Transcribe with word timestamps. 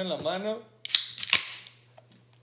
en 0.00 0.08
la 0.08 0.16
mano. 0.16 0.62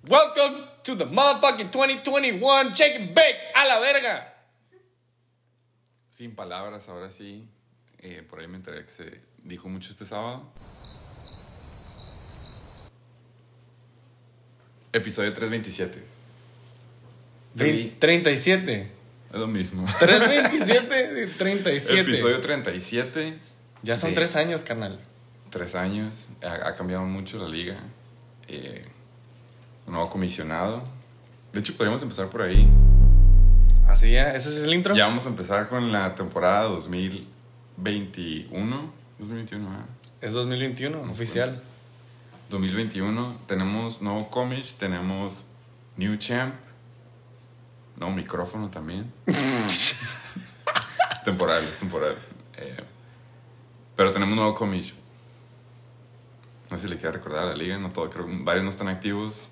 Welcome 0.07 0.65
to 0.83 0.95
the 0.95 1.05
motherfucking 1.05 1.69
2021 1.71 2.73
Shake 2.73 2.95
and 2.95 3.13
Bake 3.13 3.37
a 3.55 3.65
la 3.67 3.79
verga. 3.79 4.33
Sin 6.09 6.35
palabras, 6.35 6.87
ahora 6.89 7.11
sí. 7.11 7.47
Eh, 7.99 8.23
por 8.27 8.39
ahí 8.39 8.47
me 8.47 8.57
enteré 8.57 8.83
que 8.83 8.91
se 8.91 9.21
dijo 9.43 9.69
mucho 9.69 9.91
este 9.91 10.05
sábado. 10.05 10.43
Episodio 14.93 15.31
327. 15.33 16.03
Vein- 17.55 17.95
37. 17.99 18.91
Es 19.31 19.39
lo 19.39 19.47
mismo. 19.47 19.85
327 19.99 21.23
y 21.23 21.27
37. 21.37 22.01
Episodio 22.01 22.41
37. 22.41 23.39
Ya 23.83 23.97
son 23.97 24.13
tres 24.13 24.35
años, 24.35 24.63
carnal. 24.63 24.99
Tres 25.51 25.75
años. 25.75 26.29
Ha, 26.43 26.69
ha 26.69 26.75
cambiado 26.75 27.05
mucho 27.05 27.37
la 27.37 27.47
liga. 27.47 27.77
Eh, 28.47 28.87
un 29.85 29.93
nuevo 29.93 30.09
comisionado. 30.09 30.81
De 31.53 31.59
hecho, 31.59 31.73
podríamos 31.73 32.01
empezar 32.01 32.29
por 32.29 32.41
ahí. 32.41 32.67
Así 33.87 34.11
ya, 34.11 34.33
ese 34.33 34.49
es 34.49 34.63
el 34.63 34.73
intro. 34.73 34.95
Ya 34.95 35.05
vamos 35.07 35.25
a 35.25 35.29
empezar 35.29 35.69
con 35.69 35.91
la 35.91 36.15
temporada 36.15 36.63
2021. 36.63 38.91
2021, 39.19 39.69
¿verdad? 39.69 39.85
Es 40.21 40.33
2021, 40.33 41.11
oficial. 41.11 41.61
2021 42.49 43.41
tenemos 43.47 44.01
nuevo 44.01 44.29
comic, 44.29 44.65
tenemos 44.77 45.45
New 45.97 46.15
Champ, 46.17 46.53
nuevo 47.97 48.15
micrófono 48.15 48.69
también. 48.69 49.11
temporal, 51.25 51.63
es 51.63 51.77
temporal. 51.77 52.15
Eh, 52.57 52.77
pero 53.95 54.11
tenemos 54.11 54.35
nuevo 54.35 54.53
comic. 54.53 54.93
No 56.71 56.77
sé 56.77 56.83
si 56.83 56.89
le 56.89 56.97
queda 56.97 57.11
recordar 57.11 57.43
a 57.43 57.47
la 57.47 57.55
liga, 57.55 57.77
no 57.77 57.91
todo, 57.91 58.09
creo 58.09 58.25
que 58.25 58.31
varios 58.43 58.63
no 58.63 58.69
están 58.69 58.87
activos. 58.87 59.49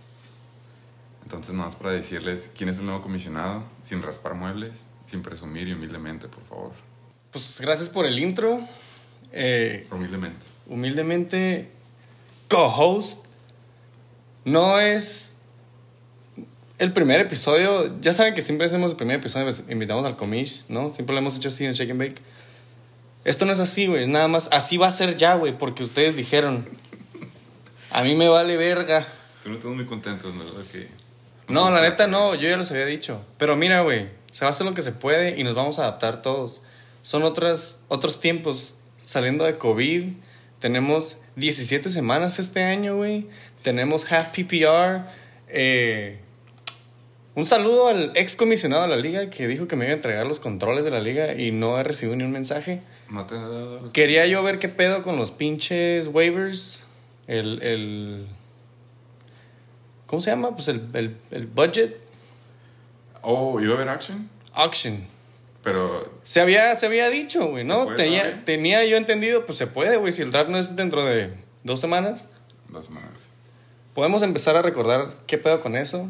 Entonces, 1.23 1.53
nada 1.53 1.65
más 1.65 1.75
para 1.75 1.91
decirles 1.91 2.49
quién 2.57 2.69
es 2.69 2.77
el 2.79 2.85
nuevo 2.85 3.01
comisionado, 3.01 3.63
sin 3.81 4.01
raspar 4.01 4.33
muebles, 4.35 4.87
sin 5.05 5.21
presumir 5.21 5.67
y 5.67 5.73
humildemente, 5.73 6.27
por 6.27 6.43
favor. 6.45 6.71
Pues 7.31 7.59
gracias 7.61 7.89
por 7.89 8.05
el 8.05 8.17
intro. 8.17 8.61
Eh, 9.31 9.85
Humildemente. 9.91 10.45
humildemente, 10.67 11.69
co-host. 12.47 13.25
No 14.45 14.79
es 14.79 15.35
el 16.79 16.93
primer 16.93 17.19
episodio. 17.19 17.99
Ya 17.99 18.13
saben 18.13 18.33
que 18.33 18.41
siempre 18.41 18.65
hacemos 18.65 18.91
el 18.91 18.97
primer 18.97 19.17
episodio, 19.17 19.45
pues, 19.45 19.65
invitamos 19.69 20.05
al 20.05 20.15
comish, 20.15 20.63
¿no? 20.69 20.91
Siempre 20.93 21.13
lo 21.13 21.19
hemos 21.19 21.35
hecho 21.37 21.49
así 21.49 21.65
en 21.65 21.73
Shake 21.73 21.91
and 21.91 21.99
Bake. 21.99 22.21
Esto 23.25 23.45
no 23.45 23.51
es 23.51 23.59
así, 23.59 23.85
güey. 23.85 24.07
Nada 24.07 24.27
más, 24.29 24.47
así 24.51 24.77
va 24.77 24.87
a 24.87 24.91
ser 24.91 25.17
ya, 25.17 25.35
güey, 25.35 25.55
porque 25.55 25.83
ustedes 25.83 26.15
dijeron. 26.15 26.65
A 27.91 28.03
mí 28.03 28.15
me 28.15 28.27
vale 28.27 28.57
verga. 28.57 29.07
Tú 29.43 29.49
no 29.49 29.55
estás 29.55 29.71
muy 29.71 29.85
contento, 29.85 30.31
¿no? 30.31 30.43
No, 31.47 31.71
la 31.71 31.81
neta 31.81 32.07
no, 32.07 32.35
yo 32.35 32.47
ya 32.47 32.57
los 32.57 32.69
había 32.71 32.85
dicho. 32.85 33.21
Pero 33.37 33.55
mira, 33.55 33.81
güey, 33.81 34.07
se 34.31 34.45
va 34.45 34.49
a 34.49 34.51
hacer 34.51 34.65
lo 34.65 34.73
que 34.73 34.81
se 34.81 34.91
puede 34.91 35.39
y 35.39 35.43
nos 35.43 35.55
vamos 35.55 35.79
a 35.79 35.83
adaptar 35.83 36.21
todos. 36.21 36.61
Son 37.01 37.23
otras, 37.23 37.79
otros 37.87 38.19
tiempos. 38.19 38.75
Saliendo 39.01 39.45
de 39.45 39.53
COVID, 39.53 40.13
tenemos 40.59 41.17
17 41.37 41.89
semanas 41.89 42.37
este 42.37 42.63
año, 42.63 42.97
güey. 42.97 43.27
Tenemos 43.63 44.11
half 44.11 44.27
PPR. 44.27 45.05
Eh, 45.47 46.19
un 47.33 47.45
saludo 47.45 47.87
al 47.87 48.11
ex 48.15 48.35
comisionado 48.35 48.83
de 48.83 48.89
la 48.89 48.97
liga 48.97 49.29
que 49.29 49.47
dijo 49.47 49.67
que 49.67 49.75
me 49.75 49.85
iba 49.85 49.93
a 49.93 49.95
entregar 49.95 50.27
los 50.27 50.39
controles 50.39 50.83
de 50.83 50.91
la 50.91 50.99
liga 50.99 51.33
y 51.33 51.51
no 51.51 51.79
he 51.79 51.83
recibido 51.83 52.17
ni 52.17 52.25
un 52.25 52.31
mensaje. 52.31 52.81
No 53.09 53.25
te 53.25 53.35
Quería 53.93 54.27
yo 54.27 54.43
ver 54.43 54.59
qué 54.59 54.67
pedo 54.67 55.01
con 55.01 55.15
los 55.15 55.31
pinches 55.31 56.09
waivers. 56.09 56.83
El, 57.29 57.61
el 57.61 58.27
¿Cómo 60.07 60.21
se 60.21 60.31
llama? 60.31 60.51
Pues 60.55 60.67
el, 60.67 60.89
el, 60.93 61.15
el 61.31 61.45
budget 61.47 61.95
Oh, 63.21 63.59
¿iba 63.59 63.73
a 63.73 63.75
haber 63.75 63.89
action? 63.89 64.29
auction. 64.53 65.05
Pero 65.63 66.11
Se 66.23 66.39
había, 66.41 66.73
se 66.75 66.85
había 66.85 67.09
dicho, 67.09 67.47
güey, 67.47 67.63
¿Se 67.63 67.69
¿no? 67.69 67.83
puede 67.83 67.97
tenía, 67.97 68.45
tenía 68.45 68.85
yo 68.85 68.95
entendido, 68.97 69.45
pues 69.45 69.57
se 69.57 69.67
puede, 69.67 69.97
güey. 69.97 70.11
Si 70.13 70.21
el 70.21 70.31
draft 70.31 70.49
no 70.49 70.57
es 70.57 70.75
dentro 70.75 71.05
de 71.05 71.33
dos 71.63 71.79
semanas, 71.81 72.27
dos 72.69 72.85
semanas. 72.85 73.29
podemos 73.93 74.23
empezar 74.23 74.55
a 74.55 74.61
recordar 74.61 75.09
qué 75.27 75.37
pedo 75.37 75.59
con 75.61 75.75
eso. 75.75 76.09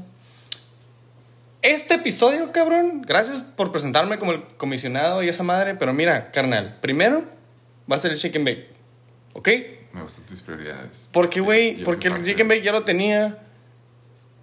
Este 1.64 1.96
episodio, 1.96 2.52
cabrón, 2.54 3.02
gracias 3.02 3.42
por 3.42 3.72
presentarme 3.72 4.18
como 4.20 4.32
el 4.32 4.44
comisionado 4.58 5.24
y 5.24 5.30
esa 5.30 5.44
madre, 5.44 5.76
pero 5.76 5.92
mira, 5.94 6.32
carnal, 6.32 6.78
primero 6.80 7.24
va 7.92 7.96
a 7.98 8.00
ser 8.00 8.12
el 8.12 8.18
chicken 8.20 8.46
bake, 8.46 8.68
¿ok? 9.34 9.50
Me 9.94 10.02
gustan 10.02 10.26
tus 10.26 10.42
prioridades. 10.42 11.08
Porque, 11.12 11.40
güey, 11.40 11.84
porque 11.84 12.10
el 12.10 12.24
chicken 12.24 12.48
bake 12.48 12.62
ya 12.62 12.72
lo 12.72 12.84
tenía 12.84 13.40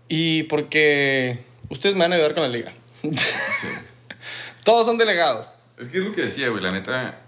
y 0.08 0.42
porque 0.44 1.44
ustedes 1.68 1.94
me 1.94 2.02
van 2.02 2.12
a 2.12 2.16
ayudar 2.16 2.34
con 2.34 2.42
la 2.42 2.48
liga. 2.48 2.72
Sí. 3.02 3.10
Todos 4.64 4.86
son 4.86 4.98
delegados. 4.98 5.54
Es 5.78 5.88
que 5.88 5.98
es 5.98 6.04
lo 6.04 6.12
que 6.12 6.22
decía, 6.22 6.48
güey. 6.48 6.62
La 6.62 6.72
neta, 6.72 7.20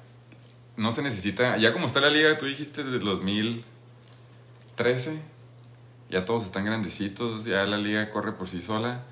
no 0.76 0.90
se 0.90 1.02
necesita. 1.02 1.56
Ya 1.56 1.72
como 1.72 1.86
está 1.86 2.00
la 2.00 2.10
liga, 2.10 2.36
tú 2.38 2.46
dijiste 2.46 2.82
desde 2.82 2.98
el 2.98 3.04
2013. 3.04 5.16
Ya 6.10 6.24
todos 6.24 6.44
están 6.44 6.64
grandecitos. 6.64 7.44
Ya 7.44 7.64
la 7.64 7.78
liga 7.78 8.10
corre 8.10 8.32
por 8.32 8.48
sí 8.48 8.60
sola. 8.62 9.04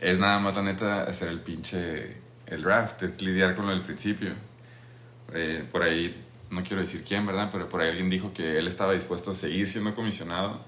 Es 0.00 0.18
nada 0.18 0.40
más, 0.40 0.56
la 0.56 0.62
neta, 0.62 1.04
hacer 1.04 1.28
el 1.28 1.40
pinche. 1.40 2.16
El 2.46 2.62
draft. 2.62 3.02
Es 3.02 3.22
lidiar 3.22 3.54
con 3.54 3.66
lo 3.66 3.72
del 3.72 3.82
principio. 3.82 4.32
Eh, 5.34 5.64
por 5.70 5.82
ahí, 5.82 6.24
no 6.50 6.62
quiero 6.62 6.80
decir 6.80 7.04
quién, 7.06 7.26
¿verdad? 7.26 7.48
Pero 7.52 7.68
por 7.68 7.80
ahí 7.80 7.88
alguien 7.90 8.08
dijo 8.10 8.32
que 8.32 8.58
él 8.58 8.68
estaba 8.68 8.92
dispuesto 8.94 9.30
a 9.32 9.34
seguir 9.34 9.68
siendo 9.68 9.94
comisionado. 9.94 10.60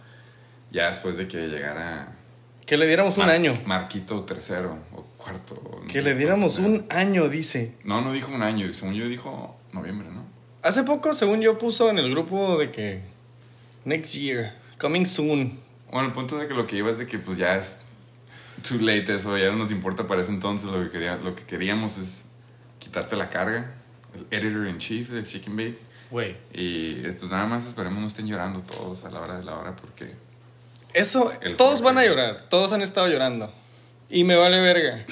Ya 0.70 0.86
después 0.88 1.16
de 1.16 1.26
que 1.26 1.48
llegara. 1.48 2.16
Que 2.66 2.76
le 2.76 2.86
diéramos 2.86 3.16
un 3.16 3.24
Mar- 3.26 3.34
año. 3.34 3.54
Marquito 3.66 4.22
tercero 4.24 4.78
o 4.94 5.02
cuarto. 5.02 5.54
o 5.64 5.80
no 5.80 5.86
Que 5.86 5.94
sé 5.94 6.02
le 6.02 6.14
diéramos 6.14 6.58
un 6.58 6.86
año, 6.90 7.28
dice. 7.28 7.74
No, 7.84 8.00
no 8.02 8.12
dijo 8.12 8.30
un 8.32 8.42
año, 8.42 8.72
según 8.74 8.94
yo 8.94 9.08
dijo 9.08 9.56
noviembre, 9.72 10.08
¿no? 10.10 10.24
Hace 10.62 10.84
poco, 10.84 11.12
según 11.14 11.40
yo, 11.40 11.58
puso 11.58 11.90
en 11.90 11.98
el 11.98 12.10
grupo 12.10 12.58
de 12.58 12.70
que 12.70 13.02
next 13.84 14.14
year, 14.14 14.54
coming 14.78 15.06
soon. 15.06 15.58
Bueno, 15.90 16.08
el 16.08 16.12
punto 16.14 16.38
de 16.38 16.46
que 16.46 16.54
lo 16.54 16.66
que 16.66 16.76
iba 16.76 16.90
es 16.90 16.98
de 16.98 17.06
que 17.06 17.18
pues 17.18 17.38
ya 17.38 17.56
es 17.56 17.82
too 18.68 18.76
late 18.78 19.14
eso, 19.14 19.36
ya 19.38 19.46
no 19.46 19.56
nos 19.56 19.72
importa 19.72 20.06
para 20.06 20.20
ese 20.20 20.30
entonces, 20.30 20.70
lo 20.70 20.80
que, 20.84 20.90
quería, 20.90 21.16
lo 21.16 21.34
que 21.34 21.42
queríamos 21.44 21.96
es 21.98 22.26
quitarte 22.78 23.16
la 23.16 23.30
carga, 23.30 23.72
el 24.14 24.26
editor 24.30 24.66
in 24.66 24.78
chief 24.78 25.10
de 25.10 25.22
Chicken 25.22 25.56
Bake. 25.56 25.78
Güey. 26.10 26.36
Y 26.52 27.02
pues 27.02 27.30
nada 27.30 27.46
más 27.46 27.66
esperemos 27.66 28.00
no 28.00 28.06
estén 28.06 28.26
llorando 28.26 28.60
todos 28.62 29.04
a 29.04 29.10
la 29.10 29.20
hora 29.20 29.38
de 29.38 29.44
la 29.44 29.56
hora 29.56 29.76
porque 29.76 30.12
Eso, 30.92 31.30
todos 31.56 31.82
van 31.82 31.98
a 31.98 32.04
llorar, 32.04 32.48
todos 32.48 32.72
han 32.72 32.82
estado 32.82 33.06
llorando. 33.08 33.52
Y 34.08 34.24
me 34.24 34.34
vale 34.34 34.60
verga. 34.60 35.04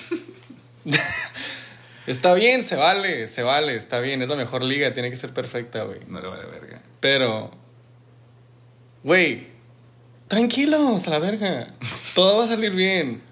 está 2.06 2.34
bien, 2.34 2.64
se 2.64 2.74
vale, 2.74 3.28
se 3.28 3.44
vale, 3.44 3.76
está 3.76 4.00
bien, 4.00 4.22
es 4.22 4.28
la 4.28 4.34
mejor 4.34 4.64
liga, 4.64 4.92
tiene 4.92 5.08
que 5.10 5.16
ser 5.16 5.32
perfecta, 5.32 5.84
güey. 5.84 6.00
no 6.08 6.20
le 6.20 6.26
vale 6.26 6.46
verga. 6.46 6.82
Pero, 6.98 7.52
güey, 9.04 9.46
tranquilos 10.26 11.06
a 11.06 11.10
la 11.10 11.18
verga. 11.20 11.68
Todo 12.14 12.38
va 12.38 12.44
a 12.44 12.48
salir 12.48 12.72
bien. 12.72 13.22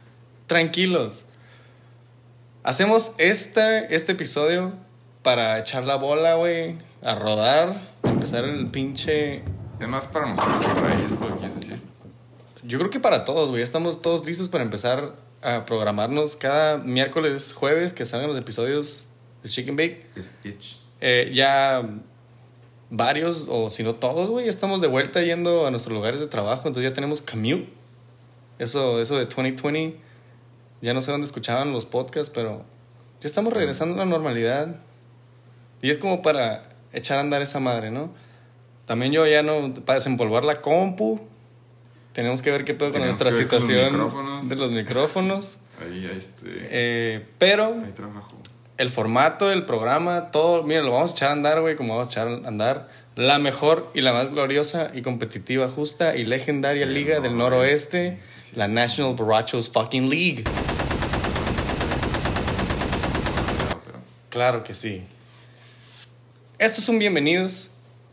Tranquilos. 0.47 1.25
Hacemos 2.62 3.15
este, 3.19 3.95
este 3.95 4.12
episodio 4.12 4.86
para 5.26 5.58
echar 5.58 5.82
la 5.82 5.96
bola, 5.96 6.37
güey, 6.37 6.76
a 7.02 7.17
rodar, 7.17 7.75
empezar 8.05 8.44
el 8.44 8.69
pinche... 8.69 9.43
Es 9.81 9.88
más 9.88 10.06
para 10.06 10.26
nosotros 10.26 10.64
que 10.64 10.81
para 10.81 10.94
ellos, 10.94 11.20
lo 11.20 11.26
que 11.26 11.34
quieres 11.34 11.55
decir. 11.56 11.81
Yo 12.62 12.78
creo 12.78 12.90
que 12.90 13.00
para 13.00 13.25
todos, 13.25 13.50
güey, 13.50 13.61
estamos 13.61 14.00
todos 14.02 14.25
listos 14.25 14.49
para 14.49 14.62
empezar 14.62 15.17
a 15.43 15.64
programarnos 15.64 16.37
cada 16.37 16.78
miércoles, 16.78 17.55
jueves, 17.55 17.93
que 17.93 18.06
salgan 18.06 18.28
los 18.28 18.38
episodios 18.38 19.06
de 19.43 19.49
Chicken 19.49 19.75
Bake. 19.75 20.06
Eh, 21.00 21.32
ya 21.34 21.82
varios, 22.90 23.49
o 23.50 23.69
si 23.69 23.82
no 23.82 23.96
todos, 23.96 24.31
güey, 24.31 24.46
estamos 24.46 24.81
de 24.81 24.87
vuelta 24.87 25.23
yendo 25.23 25.67
a 25.67 25.73
nuestros 25.73 25.93
lugares 25.93 26.20
de 26.20 26.28
trabajo, 26.28 26.69
entonces 26.69 26.88
ya 26.88 26.94
tenemos 26.94 27.20
commute. 27.20 27.67
Eso, 28.61 29.00
eso 29.00 29.17
de 29.17 29.25
2020, 29.25 29.96
ya 30.82 30.94
no 30.94 31.00
sé 31.00 31.11
dónde 31.11 31.26
escuchaban 31.26 31.73
los 31.73 31.84
podcasts, 31.84 32.31
pero 32.32 32.64
ya 33.20 33.26
estamos 33.26 33.52
regresando 33.52 33.96
a 33.96 33.99
la 33.99 34.05
normalidad. 34.05 34.76
Y 35.82 35.90
es 35.90 35.99
como 35.99 36.23
para 36.23 36.69
echar 36.93 37.19
a 37.19 37.20
andar 37.20 37.43
esa 37.43 37.61
madre, 37.61 37.90
¿no? 37.90 38.11
También 38.87 39.12
yo 39.12 39.26
ya 39.26 39.43
no, 39.43 39.75
para 39.84 39.96
desempolvar 39.99 40.44
la 40.44 40.61
compu, 40.61 41.20
tenemos 42.12 42.40
que 42.43 42.50
ver 42.50 42.64
qué 42.64 42.73
pedo 42.75 42.90
con 42.90 43.00
Tenemos 43.02 43.20
nuestra 43.20 43.31
con 43.31 43.37
los 43.55 43.64
situación 43.64 43.93
micrófonos. 43.93 44.49
de 44.49 44.56
los 44.56 44.70
micrófonos. 44.70 45.58
Ahí, 45.82 46.06
ahí, 46.06 46.17
este, 46.17 46.46
Eh, 46.70 47.26
pero 47.38 47.75
trabajo. 47.94 48.37
el 48.78 48.88
formato, 48.90 49.52
el 49.52 49.64
programa, 49.67 50.31
todo, 50.31 50.62
mira, 50.62 50.82
lo 50.82 50.93
vamos 50.93 51.11
a 51.11 51.14
echar 51.14 51.28
a 51.28 51.32
andar, 51.32 51.61
güey, 51.61 51.76
como 51.76 51.94
vamos 51.96 52.08
a 52.08 52.11
echar 52.11 52.28
a 52.28 52.49
andar 52.49 52.88
la 53.17 53.38
mejor 53.38 53.90
y 53.94 54.00
la 54.02 54.12
más 54.12 54.31
gloriosa 54.31 54.90
y 54.94 55.02
competitiva, 55.02 55.69
justa 55.69 56.17
y 56.17 56.25
legendaria 56.25 56.87
liga 56.87 57.20
del 57.20 57.37
noroeste. 57.37 58.11
noroeste, 58.12 58.20
Sí, 58.37 58.40
sí, 58.50 58.56
la. 58.56 58.69
National 58.69 59.14
Borrachos 59.14 59.70
fucking 59.70 60.08
League. 60.08 60.44
Pero, 63.58 63.81
pero, 63.84 63.99
Claro 64.31 64.64
que 64.64 64.75
sí. 64.75 65.02
Estos 66.58 66.85
son 66.85 66.99
bienvenidos 66.99 67.70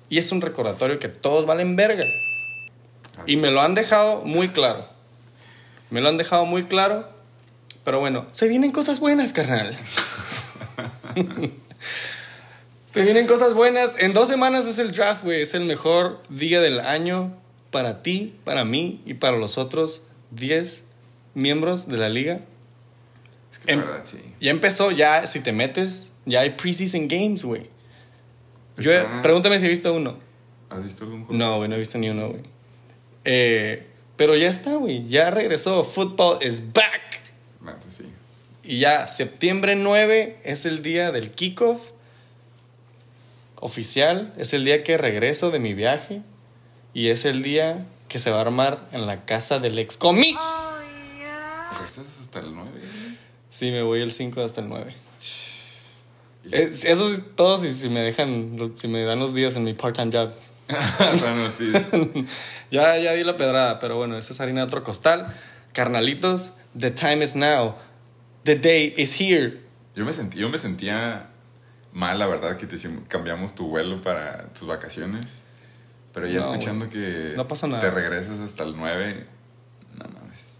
y 0.09 0.17
es 0.19 0.31
un 0.31 0.41
recordatorio 0.41 0.99
que 0.99 1.07
todos 1.07 1.45
valen 1.45 1.75
verga. 1.75 2.03
Y 3.25 3.37
me 3.37 3.51
lo 3.51 3.61
han 3.61 3.73
dejado 3.75 4.21
muy 4.25 4.49
claro. 4.49 4.85
Me 5.89 6.01
lo 6.01 6.09
han 6.09 6.17
dejado 6.17 6.45
muy 6.45 6.65
claro. 6.65 7.07
Pero 7.85 7.99
bueno, 7.99 8.25
se 8.31 8.47
vienen 8.47 8.71
cosas 8.71 8.99
buenas, 8.99 9.33
carnal. 9.33 9.77
se 12.85 13.01
vienen 13.01 13.27
cosas 13.27 13.53
buenas. 13.53 13.95
En 13.99 14.13
dos 14.13 14.27
semanas 14.27 14.67
es 14.67 14.77
el 14.79 14.91
draft, 14.91 15.23
güey. 15.23 15.41
Es 15.41 15.53
el 15.53 15.65
mejor 15.65 16.21
día 16.29 16.59
del 16.61 16.79
año 16.79 17.33
para 17.71 18.03
ti, 18.03 18.35
para 18.43 18.65
mí 18.65 19.01
y 19.05 19.15
para 19.15 19.37
los 19.37 19.57
otros 19.57 20.03
10 20.31 20.85
miembros 21.33 21.87
de 21.87 21.97
la 21.97 22.09
liga. 22.09 22.39
Es 23.51 23.59
que 23.59 23.71
Em- 23.73 23.79
verdad, 23.81 24.01
sí. 24.03 24.17
Ya 24.39 24.51
empezó, 24.51 24.91
ya, 24.91 25.27
si 25.27 25.39
te 25.41 25.51
metes, 25.51 26.11
ya 26.25 26.41
hay 26.41 26.51
preseason 26.51 27.07
games, 27.07 27.43
güey. 27.45 27.72
Yo, 28.77 28.91
Está- 28.91 29.21
pregúntame 29.21 29.59
si 29.59 29.65
he 29.65 29.69
visto 29.69 29.93
uno. 29.93 30.17
¿Has 30.69 30.83
visto 30.83 31.03
algún 31.03 31.25
juego? 31.25 31.37
No, 31.37 31.57
güey, 31.57 31.69
no 31.69 31.75
he 31.75 31.79
visto 31.79 31.97
ni 31.97 32.09
uno, 32.09 32.29
güey. 32.29 32.41
Eh, 33.25 33.87
pero 34.15 34.35
ya 34.35 34.47
está, 34.49 34.75
güey. 34.75 35.07
Ya 35.07 35.29
regresó. 35.31 35.83
Football 35.83 36.39
is 36.43 36.73
back. 36.73 37.21
Neta, 37.61 37.89
sí. 37.89 38.05
Y 38.63 38.79
ya, 38.79 39.07
septiembre 39.07 39.75
9 39.75 40.39
es 40.43 40.65
el 40.65 40.81
día 40.81 41.11
del 41.11 41.31
kickoff 41.31 41.91
oficial. 43.59 44.33
Es 44.37 44.53
el 44.53 44.65
día 44.65 44.83
que 44.83 44.97
regreso 44.97 45.51
de 45.51 45.59
mi 45.59 45.73
viaje. 45.73 46.21
Y 46.93 47.09
es 47.09 47.25
el 47.25 47.43
día 47.43 47.85
que 48.07 48.19
se 48.19 48.29
va 48.31 48.37
a 48.37 48.41
armar 48.41 48.87
en 48.91 49.05
la 49.07 49.25
casa 49.25 49.59
del 49.59 49.77
ex 49.79 49.97
comis. 49.97 50.37
¿Regresas 51.73 52.19
hasta 52.19 52.39
el 52.39 52.53
9? 52.53 52.69
Sí, 53.49 53.71
me 53.71 53.81
voy 53.81 54.01
el 54.01 54.11
5 54.11 54.41
hasta 54.41 54.61
el 54.61 54.69
9. 54.69 54.93
Eh, 56.51 56.71
eso 56.73 57.09
es 57.09 57.35
todo 57.35 57.57
si, 57.57 57.71
si 57.73 57.89
me 57.89 58.01
dejan, 58.01 58.57
si 58.75 58.87
me 58.87 59.03
dan 59.03 59.19
los 59.19 59.33
días 59.33 59.55
en 59.55 59.63
mi 59.63 59.73
part-time 59.73 60.11
job. 60.11 60.31
bueno, 60.99 61.49
sí. 61.49 61.71
Ya, 62.71 62.97
ya 62.97 63.13
di 63.13 63.23
la 63.23 63.37
pedrada, 63.37 63.77
pero 63.79 63.97
bueno, 63.97 64.17
esa 64.17 64.33
es 64.33 64.41
harina 64.41 64.61
de 64.61 64.65
otro 64.65 64.83
costal. 64.83 65.31
Carnalitos, 65.73 66.53
the 66.77 66.89
time 66.89 67.23
is 67.23 67.35
now. 67.35 67.75
The 68.45 68.55
day 68.55 68.95
is 68.97 69.19
here. 69.21 69.61
Yo 69.95 70.05
me, 70.05 70.11
sentí, 70.11 70.39
yo 70.39 70.49
me 70.49 70.57
sentía 70.57 71.29
mal, 71.91 72.17
la 72.17 72.25
verdad, 72.25 72.57
que 72.57 72.65
te 72.65 72.77
cambiamos 73.07 73.53
tu 73.53 73.67
vuelo 73.67 74.01
para 74.01 74.51
tus 74.53 74.67
vacaciones. 74.67 75.43
Pero 76.13 76.25
ya 76.27 76.39
No, 76.39 76.51
escuchando 76.53 76.89
que 76.89 77.33
No 77.35 77.47
pasa 77.47 77.67
nada. 77.67 77.79
te 77.79 77.91
regresas 77.91 78.39
hasta 78.39 78.63
el 78.63 78.75
9, 78.75 79.27
no 79.95 80.05
mames. 80.09 80.57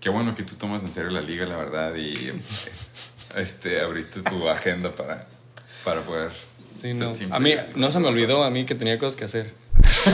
Qué 0.00 0.08
bueno 0.08 0.34
que 0.34 0.42
tú 0.42 0.54
tomas 0.54 0.82
en 0.84 0.90
serio 0.92 1.10
la 1.10 1.20
liga, 1.20 1.44
la 1.44 1.56
verdad, 1.58 1.94
y 1.96 2.32
este, 3.36 3.80
abriste 3.80 4.22
tu 4.22 4.48
agenda 4.48 4.94
para, 4.94 5.26
para 5.84 6.00
poder... 6.02 6.32
Sí, 6.68 6.92
no. 6.94 7.12
A 7.30 7.38
mí 7.40 7.54
no 7.74 7.90
se 7.90 8.00
me 8.00 8.08
olvidó 8.08 8.44
a 8.44 8.50
mí 8.50 8.66
que 8.66 8.74
tenía 8.74 8.98
cosas 8.98 9.16
que 9.16 9.24
hacer. 9.24 9.52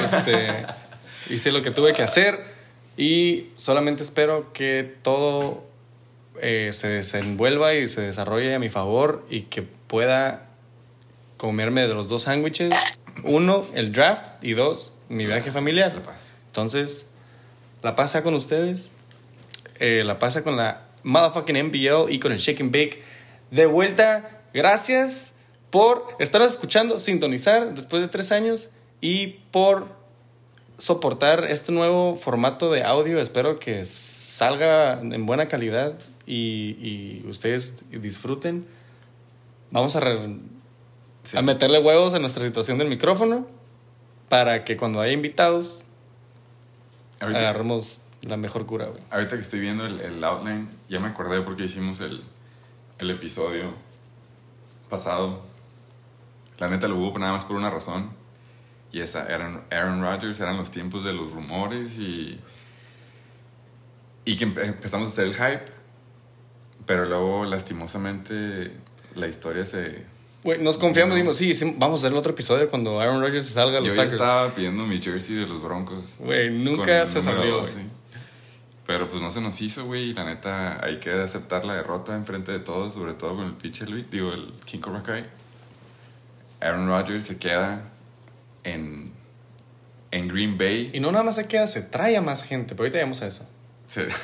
Este, 0.04 0.64
hice 1.30 1.50
lo 1.50 1.62
que 1.62 1.70
tuve 1.72 1.92
que 1.92 2.02
hacer 2.02 2.44
y 2.96 3.46
solamente 3.56 4.02
espero 4.04 4.52
que 4.52 4.94
todo 5.02 5.64
eh, 6.40 6.70
se 6.72 6.88
desenvuelva 6.88 7.74
y 7.74 7.88
se 7.88 8.02
desarrolle 8.02 8.54
a 8.54 8.58
mi 8.60 8.68
favor 8.68 9.26
y 9.28 9.42
que 9.42 9.62
pueda 9.62 10.46
comerme 11.36 11.88
de 11.88 11.94
los 11.94 12.08
dos 12.08 12.22
sándwiches. 12.22 12.72
Uno, 13.24 13.64
el 13.74 13.92
draft 13.92 14.22
y 14.42 14.52
dos, 14.52 14.92
mi 15.08 15.26
viaje 15.26 15.50
familiar. 15.50 15.92
La 15.94 16.02
paz. 16.02 16.36
Entonces, 16.46 17.06
la 17.82 17.96
pasa 17.96 18.22
con 18.22 18.34
ustedes. 18.34 18.92
eh, 19.80 20.04
la 20.04 20.18
pasa 20.20 20.44
con 20.44 20.56
la 20.56 20.82
motherfucking 21.02 21.66
NBL 21.66 22.10
y 22.10 22.20
con 22.20 22.30
el 22.30 22.38
Shake 22.38 22.60
and 22.60 22.72
Bake. 22.72 23.02
De 23.52 23.66
vuelta, 23.66 24.40
gracias 24.54 25.34
por 25.70 26.16
estar 26.18 26.40
escuchando, 26.42 26.98
sintonizar 27.00 27.74
después 27.74 28.02
de 28.02 28.08
tres 28.08 28.32
años 28.32 28.70
y 29.02 29.26
por 29.52 29.88
soportar 30.78 31.44
este 31.44 31.70
nuevo 31.70 32.16
formato 32.16 32.72
de 32.72 32.82
audio. 32.82 33.20
Espero 33.20 33.58
que 33.58 33.84
salga 33.84 35.00
en 35.00 35.26
buena 35.26 35.48
calidad 35.48 35.98
y, 36.26 36.76
y 37.22 37.26
ustedes 37.28 37.84
disfruten. 37.90 38.66
Vamos 39.70 39.96
a, 39.96 40.00
Sí. 41.24 41.36
a 41.36 41.42
meterle 41.42 41.78
huevos 41.78 42.14
a 42.14 42.18
nuestra 42.18 42.42
situación 42.42 42.78
del 42.78 42.88
micrófono 42.88 43.46
para 44.28 44.64
que 44.64 44.76
cuando 44.76 45.00
haya 45.00 45.12
invitados 45.12 45.84
Ahorita, 47.20 47.38
agarremos 47.40 48.02
la 48.22 48.36
mejor 48.36 48.66
cura, 48.66 48.86
güey. 48.86 49.00
ahorita 49.10 49.36
que 49.36 49.42
estoy 49.42 49.60
viendo 49.60 49.86
el, 49.86 50.00
el 50.00 50.24
outline, 50.24 50.68
ya 50.88 50.98
me 50.98 51.06
acordé 51.08 51.42
porque 51.42 51.64
hicimos 51.64 52.00
el, 52.00 52.24
el 53.02 53.10
episodio 53.10 53.74
pasado. 54.88 55.42
La 56.58 56.68
neta 56.68 56.88
lo 56.88 56.96
hubo 56.96 57.18
nada 57.18 57.32
más 57.32 57.44
por 57.44 57.56
una 57.56 57.70
razón. 57.70 58.10
Y 58.92 59.00
esa, 59.00 59.22
Aaron, 59.22 59.62
Aaron 59.70 60.02
Rodgers, 60.02 60.38
eran 60.40 60.56
los 60.56 60.70
tiempos 60.70 61.04
de 61.04 61.12
los 61.12 61.32
rumores 61.32 61.98
y... 61.98 62.38
Y 64.24 64.36
que 64.36 64.46
empe- 64.46 64.64
empezamos 64.66 65.08
a 65.08 65.12
hacer 65.12 65.26
el 65.26 65.34
hype. 65.34 65.64
Pero 66.86 67.06
luego, 67.06 67.44
lastimosamente, 67.44 68.72
la 69.14 69.28
historia 69.28 69.64
se... 69.66 70.04
Güey, 70.44 70.60
nos 70.62 70.76
confiamos 70.76 71.14
dijimos, 71.14 71.36
sí, 71.36 71.54
sí, 71.54 71.74
vamos 71.78 72.00
a 72.00 72.06
hacer 72.06 72.12
el 72.12 72.18
otro 72.18 72.32
episodio 72.32 72.68
cuando 72.68 73.00
Aaron 73.00 73.20
Rodgers 73.20 73.46
se 73.46 73.52
salga 73.54 73.74
de 73.80 73.82
los 73.82 73.88
Yo 73.90 73.94
ya 73.94 74.02
estaba 74.02 74.52
pidiendo 74.54 74.84
mi 74.84 75.00
jersey 75.00 75.36
de 75.36 75.46
los 75.46 75.62
Broncos. 75.62 76.16
Güey, 76.20 76.50
nunca 76.50 77.06
se 77.06 77.22
salió, 77.22 77.58
12. 77.58 77.78
Pero 78.92 79.08
pues 79.08 79.22
no 79.22 79.30
se 79.30 79.40
nos 79.40 79.58
hizo, 79.62 79.86
güey. 79.86 80.10
Y 80.10 80.12
la 80.12 80.24
neta, 80.24 80.84
hay 80.84 80.98
que 80.98 81.10
aceptar 81.12 81.64
la 81.64 81.72
derrota 81.74 82.14
enfrente 82.14 82.52
de 82.52 82.58
todos, 82.60 82.92
sobre 82.92 83.14
todo 83.14 83.36
con 83.36 83.46
el 83.46 83.54
pitcher, 83.54 83.88
Luis, 83.88 84.10
digo, 84.10 84.34
el 84.34 84.52
King 84.66 84.80
Cobra 84.80 85.02
Kai. 85.02 85.24
Aaron 86.60 86.86
Rodgers 86.86 87.24
se 87.24 87.38
queda 87.38 87.84
en, 88.64 89.10
en 90.10 90.28
Green 90.28 90.58
Bay. 90.58 90.90
Y 90.92 91.00
no 91.00 91.10
nada 91.10 91.24
más 91.24 91.36
se 91.36 91.46
queda, 91.48 91.66
se 91.66 91.80
trae 91.80 92.18
a 92.18 92.20
más 92.20 92.42
gente, 92.44 92.74
pero 92.74 92.82
ahorita 92.82 92.98
llegamos 92.98 93.22
a 93.22 93.26
eso. 93.28 93.48
Se- 93.86 94.08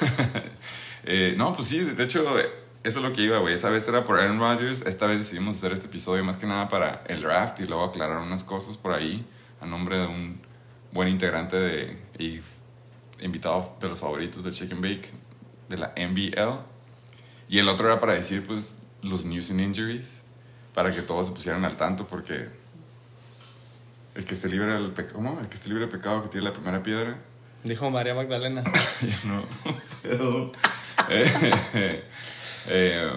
Eh, 1.04 1.34
no, 1.38 1.54
pues 1.54 1.68
sí, 1.68 1.78
de 1.78 2.04
hecho, 2.04 2.38
eso 2.38 2.48
es 2.82 2.96
lo 2.96 3.12
que 3.14 3.22
iba, 3.22 3.38
güey. 3.38 3.54
Esa 3.54 3.70
vez 3.70 3.88
era 3.88 4.04
por 4.04 4.20
Aaron 4.20 4.38
Rodgers. 4.38 4.82
Esta 4.82 5.06
vez 5.06 5.18
decidimos 5.20 5.56
hacer 5.56 5.72
este 5.72 5.86
episodio 5.86 6.22
más 6.24 6.36
que 6.36 6.46
nada 6.46 6.68
para 6.68 7.02
el 7.06 7.22
draft 7.22 7.58
y 7.60 7.66
luego 7.66 7.84
aclarar 7.84 8.18
unas 8.18 8.44
cosas 8.44 8.76
por 8.76 8.92
ahí 8.92 9.24
a 9.62 9.64
nombre 9.66 9.96
de 9.96 10.06
un 10.06 10.38
buen 10.92 11.08
integrante 11.08 11.56
de, 11.56 11.96
y 12.18 12.40
invitado 13.20 13.76
de 13.80 13.88
los 13.88 13.98
favoritos 13.98 14.44
del 14.44 14.54
Chicken 14.54 14.80
Bake 14.80 15.10
de 15.68 15.76
la 15.76 15.92
NBL. 15.96 16.60
Y 17.48 17.58
el 17.58 17.68
otro 17.68 17.86
era 17.86 17.98
para 17.98 18.14
decir, 18.14 18.46
pues, 18.46 18.78
los 19.02 19.24
news 19.24 19.50
and 19.50 19.60
injuries, 19.60 20.22
para 20.74 20.90
que 20.90 21.02
todos 21.02 21.26
se 21.28 21.32
pusieran 21.32 21.64
al 21.64 21.76
tanto, 21.76 22.06
porque 22.06 22.48
el 24.14 24.24
que 24.24 24.34
esté 24.34 24.48
libre 24.48 24.72
del 24.72 24.90
pecado, 24.90 25.14
¿cómo? 25.16 25.38
El 25.40 25.48
que 25.48 25.54
esté 25.54 25.68
libre 25.68 25.86
del 25.86 25.90
pecado 25.90 26.22
que 26.22 26.28
tiene 26.28 26.46
la 26.46 26.52
primera 26.52 26.82
piedra. 26.82 27.16
Dijo 27.64 27.90
María 27.90 28.14
Magdalena. 28.14 28.64
Yo 29.02 29.28
no 29.28 29.42
puedo. 30.02 30.52
Eh, 31.10 32.02
eh, 32.66 33.10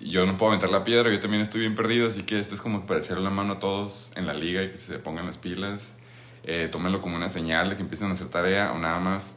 yo 0.00 0.24
no 0.24 0.38
puedo 0.38 0.52
aventar 0.52 0.70
la 0.70 0.82
piedra, 0.82 1.10
yo 1.10 1.20
también 1.20 1.42
estoy 1.42 1.60
bien 1.60 1.74
perdido, 1.74 2.08
así 2.08 2.22
que 2.22 2.40
este 2.40 2.54
es 2.54 2.62
como 2.62 2.86
para 2.86 3.00
echarle 3.00 3.22
la 3.22 3.30
mano 3.30 3.52
a 3.52 3.58
todos 3.60 4.12
en 4.16 4.26
la 4.26 4.32
liga 4.32 4.62
y 4.62 4.70
que 4.70 4.78
se 4.78 4.98
pongan 4.98 5.26
las 5.26 5.36
pilas. 5.36 5.98
Eh, 6.44 6.68
tómenlo 6.70 7.00
como 7.00 7.16
una 7.16 7.28
señal 7.28 7.68
de 7.68 7.76
que 7.76 7.82
empiecen 7.82 8.08
a 8.08 8.12
hacer 8.12 8.28
tarea 8.28 8.72
o 8.72 8.78
nada 8.78 8.98
más 8.98 9.36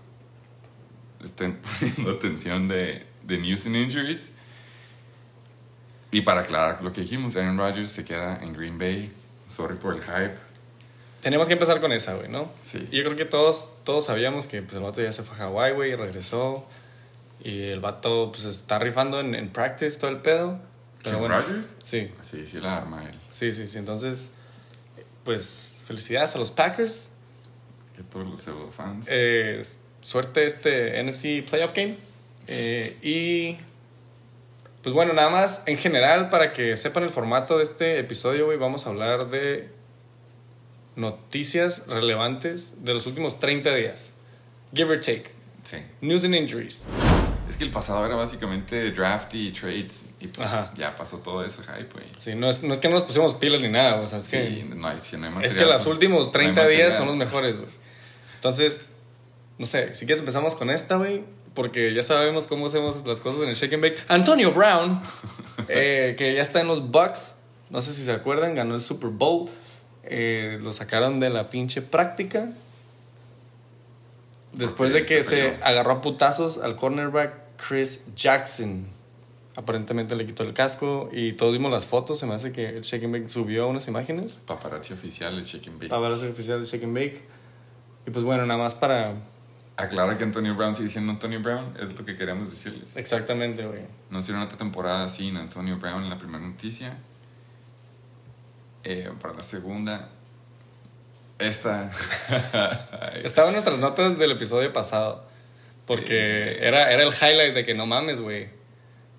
estén 1.24 1.58
poniendo 1.80 2.12
atención 2.12 2.68
de, 2.68 3.06
de 3.24 3.38
news 3.38 3.66
and 3.66 3.76
injuries. 3.76 4.34
Y 6.12 6.22
para 6.22 6.42
aclarar 6.42 6.84
lo 6.84 6.92
que 6.94 7.02
dijimos, 7.02 7.36
Aaron 7.36 7.58
Rodgers 7.58 7.92
se 7.92 8.06
queda 8.06 8.40
en 8.42 8.54
Green 8.54 8.78
Bay. 8.78 9.12
Sorry 9.50 9.76
por 9.78 9.96
el 9.96 10.02
hype. 10.02 10.36
Tenemos 11.22 11.48
que 11.48 11.54
empezar 11.54 11.80
con 11.80 11.92
esa, 11.92 12.16
güey, 12.16 12.30
¿no? 12.30 12.52
Sí. 12.62 12.88
Yo 12.92 13.04
creo 13.04 13.16
que 13.16 13.26
todos, 13.26 13.70
todos 13.84 14.06
sabíamos 14.06 14.46
que 14.46 14.62
pues, 14.62 14.76
el 14.76 14.84
vato 14.84 15.02
ya 15.02 15.12
se 15.12 15.24
fue 15.24 15.36
a 15.36 15.40
Hawái, 15.40 15.74
güey, 15.74 15.92
y 15.92 15.96
regresó. 15.96 16.68
Y 17.44 17.62
el 17.64 17.80
vato 17.80 18.32
pues 18.32 18.46
está 18.46 18.78
rifando 18.80 19.20
en, 19.20 19.34
en 19.34 19.50
practice 19.50 19.98
todo 19.98 20.12
el 20.12 20.18
pedo. 20.18 20.60
Pero 21.02 21.18
¿Quién, 21.18 21.30
bueno. 21.32 21.42
Rodgers? 21.42 21.76
Sí, 21.82 22.12
Sí, 22.22 22.46
sí 22.46 22.60
la 22.60 22.78
arma 22.78 23.04
él. 23.10 23.16
sí, 23.30 23.52
sí, 23.52 23.68
sí. 23.68 23.78
Entonces, 23.78 24.30
pues 25.24 25.73
felicidades 25.86 26.36
a 26.36 26.40
los 26.40 26.52
Packers. 26.52 27.12
Que 27.96 28.04
todos 28.04 28.28
los 28.28 28.42
pseudo 28.42 28.72
fans. 28.72 29.08
Eh, 29.10 29.62
suerte 30.02 30.46
este 30.46 31.02
NFC 31.04 31.48
Playoff 31.50 31.74
Game. 31.74 31.96
Eh, 32.48 32.98
y 33.02 33.58
pues 34.82 34.94
bueno, 34.94 35.14
nada 35.14 35.30
más 35.30 35.64
en 35.66 35.78
general, 35.78 36.30
para 36.30 36.52
que 36.52 36.76
sepan 36.76 37.04
el 37.04 37.10
formato 37.10 37.58
de 37.58 37.64
este 37.64 38.00
episodio, 38.00 38.46
güey, 38.46 38.58
vamos 38.58 38.86
a 38.86 38.90
hablar 38.90 39.30
de 39.30 39.70
noticias 40.96 41.88
relevantes 41.88 42.84
de 42.84 42.94
los 42.94 43.08
últimos 43.08 43.40
30 43.40 43.74
días. 43.76 44.12
Give 44.74 44.92
or 44.92 45.00
take. 45.00 45.32
sí. 45.64 45.78
News 46.02 46.26
and 46.26 46.36
injuries. 46.36 46.86
Es 47.54 47.58
que 47.58 47.66
el 47.66 47.70
pasado 47.70 48.04
era 48.04 48.16
básicamente 48.16 48.90
draft 48.90 49.32
y 49.36 49.52
trades. 49.52 50.06
Y 50.20 50.26
pues 50.26 50.48
Ajá. 50.48 50.74
ya 50.76 50.96
pasó 50.96 51.20
todo 51.20 51.46
eso, 51.46 51.62
hype, 51.62 51.94
güey. 51.94 52.06
Sí, 52.18 52.34
no, 52.34 52.50
es, 52.50 52.64
no 52.64 52.74
es 52.74 52.80
que 52.80 52.88
no 52.90 52.96
nos 52.96 53.04
pusimos 53.04 53.36
pilas 53.36 53.62
ni 53.62 53.68
nada, 53.68 53.98
o 53.98 54.08
sea, 54.08 54.18
es 54.18 54.24
Sí, 54.24 54.38
que, 54.38 54.64
no 54.76 54.88
hay, 54.88 55.00
si 55.00 55.18
no 55.18 55.28
hay 55.28 55.46
es 55.46 55.54
que 55.54 55.64
los 55.64 55.84
pues, 55.84 55.86
últimos 55.86 56.26
no 56.26 56.32
30 56.32 56.62
hay 56.64 56.78
días 56.78 56.96
son 56.96 57.06
los 57.06 57.16
mejores, 57.16 57.60
güey. 57.60 57.70
Entonces, 58.34 58.82
no 59.60 59.68
sé, 59.68 59.94
si 59.94 60.08
quieres 60.08 60.22
empezamos 60.22 60.56
con 60.56 60.72
esta, 60.72 60.96
güey, 60.96 61.26
porque 61.54 61.94
ya 61.94 62.02
sabemos 62.02 62.48
cómo 62.48 62.66
hacemos 62.66 63.06
las 63.06 63.22
cosas 63.22 63.44
en 63.44 63.50
el 63.50 63.56
Shake 63.56 63.74
and 63.74 63.84
Bake. 63.84 63.98
Antonio 64.08 64.52
Brown, 64.52 65.04
eh, 65.68 66.16
que 66.18 66.34
ya 66.34 66.42
está 66.42 66.60
en 66.60 66.66
los 66.66 66.90
Bucks, 66.90 67.36
no 67.70 67.84
sé 67.84 67.94
si 67.94 68.04
se 68.04 68.14
acuerdan, 68.14 68.56
ganó 68.56 68.74
el 68.74 68.82
Super 68.82 69.12
Bowl. 69.12 69.48
Eh, 70.06 70.58
lo 70.60 70.72
sacaron 70.72 71.20
de 71.20 71.30
la 71.30 71.52
pinche 71.52 71.84
práctica. 71.84 72.50
Después 74.54 74.92
de 74.92 75.04
que 75.04 75.22
se 75.22 75.36
peleó. 75.36 75.58
agarró 75.64 75.92
a 75.92 76.02
putazos 76.02 76.58
al 76.58 76.76
cornerback 76.76 77.43
Chris 77.58 78.14
Jackson. 78.16 78.88
Aparentemente 79.56 80.16
le 80.16 80.26
quitó 80.26 80.44
el 80.44 80.54
casco 80.54 81.10
y 81.12 81.34
todos 81.34 81.54
vimos 81.54 81.72
las 81.72 81.86
fotos. 81.86 82.20
Se 82.20 82.26
me 82.26 82.34
hace 82.34 82.52
que 82.52 82.70
el 82.70 82.82
Shake 82.82 83.04
and 83.04 83.14
Bake 83.14 83.30
subió 83.30 83.68
unas 83.68 83.88
imágenes. 83.88 84.42
Paparazzi 84.46 84.94
oficial, 84.94 85.38
el 85.38 85.46
Chicken 85.46 85.78
Bake. 85.78 85.90
Para 85.90 86.02
ver 86.02 86.12
oficial 86.12 86.60
de 86.60 86.66
Shake 86.66 86.84
and 86.84 86.96
Bake. 86.96 87.24
Y 88.08 88.12
pues 88.12 88.26
bueno, 88.26 88.46
nada 88.46 88.62
más 88.62 88.76
para... 88.76 89.14
Aclara 89.76 90.18
que 90.18 90.24
Antonio 90.24 90.56
Brown 90.56 90.76
sigue 90.76 90.90
siendo 90.90 91.12
Antonio 91.12 91.42
Brown, 91.42 91.76
es 91.80 91.98
lo 91.98 92.06
que 92.06 92.16
queríamos 92.16 92.52
decirles. 92.52 92.96
Exactamente, 92.96 93.66
güey. 93.66 93.82
No 94.12 94.20
hicieron 94.20 94.44
otra 94.44 94.58
temporada 94.58 95.10
sin 95.10 95.36
Antonio 95.36 95.78
Brown 95.78 96.04
en 96.04 96.10
la 96.10 96.18
primera 96.18 96.46
noticia. 96.46 96.98
Eh, 98.84 99.12
para 99.20 99.34
la 99.34 99.42
segunda, 99.42 100.10
esta. 101.40 101.90
Estaba 103.24 103.48
en 103.48 103.54
nuestras 103.54 103.80
notas 103.80 104.18
del 104.18 104.32
episodio 104.32 104.72
pasado. 104.72 105.26
Porque 105.86 106.58
era, 106.62 106.92
era 106.92 107.04
el 107.04 107.10
highlight 107.10 107.54
de 107.54 107.66
que 107.66 107.74
no 107.74 107.86
mames, 107.86 108.22
güey. 108.22 108.48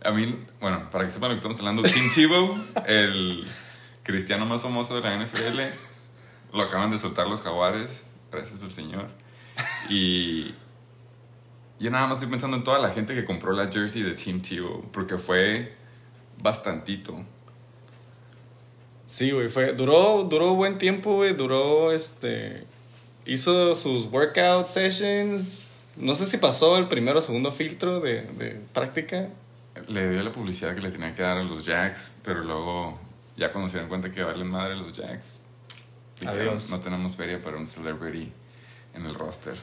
A 0.03 0.11
mí, 0.11 0.39
bueno, 0.61 0.89
para 0.91 1.05
que 1.05 1.11
sepan 1.11 1.31
lo 1.31 1.35
que 1.35 1.39
estamos 1.39 1.59
hablando, 1.61 1.83
Tim 1.83 2.11
Tebow, 2.15 2.57
el 2.87 3.47
cristiano 4.03 4.47
más 4.47 4.63
famoso 4.63 4.95
de 4.95 5.01
la 5.01 5.17
NFL, 5.17 5.61
lo 6.53 6.63
acaban 6.63 6.91
de 6.91 6.99
soltar 6.99 7.27
los 7.27 7.41
jaguares, 7.41 8.07
gracias 8.31 8.63
al 8.63 8.71
Señor. 8.71 9.09
Y 9.89 10.55
yo 11.79 11.91
nada 11.91 12.07
más 12.07 12.19
estoy 12.19 12.29
pensando 12.29 12.57
en 12.57 12.65
toda 12.65 12.79
la 12.79 12.91
gente 12.91 13.15
que 13.15 13.25
compró 13.25 13.53
la 13.53 13.71
jersey 13.71 14.03
de 14.03 14.15
Tim 14.15 14.41
Tebow, 14.41 14.91
porque 14.93 15.19
fue 15.19 15.75
bastantito. 16.43 17.25
Sí, 19.07 19.31
güey, 19.31 19.49
fue... 19.49 19.75
Duró, 19.75 20.25
duró 20.25 20.55
buen 20.55 20.79
tiempo, 20.79 21.17
güey. 21.17 21.35
Duró, 21.35 21.93
este... 21.93 22.65
Hizo 23.27 23.75
sus 23.75 24.07
workout 24.07 24.67
sessions. 24.67 25.74
No 25.97 26.15
sé 26.15 26.27
si 26.27 26.39
pasó 26.39 26.77
el 26.77 26.89
primero 26.89 27.19
o 27.19 27.23
segundo 27.23 27.51
filtro 27.53 28.01
de, 28.01 28.23
de 28.23 28.61
práctica. 28.73 29.29
Le 29.89 30.11
dio 30.11 30.23
la 30.23 30.33
publicidad 30.33 30.75
que 30.75 30.81
le 30.81 30.91
tenía 30.91 31.15
que 31.15 31.23
dar 31.23 31.37
a 31.37 31.43
los 31.45 31.65
Jacks, 31.65 32.17
pero 32.25 32.43
luego, 32.43 32.99
ya 33.37 33.51
cuando 33.53 33.69
se 33.69 33.75
dieron 33.75 33.89
cuenta 33.89 34.11
que 34.11 34.23
valen 34.23 34.49
madre 34.49 34.77
los 34.77 34.93
Jacks, 34.93 35.45
dijeron, 36.21 36.49
Adiós. 36.49 36.71
no 36.71 36.81
tenemos 36.81 37.17
feria 37.17 37.41
para 37.41 37.57
un 37.57 37.67
celebrity 37.67 38.33
en 38.95 39.07
el 39.07 39.15
roster. 39.15 39.55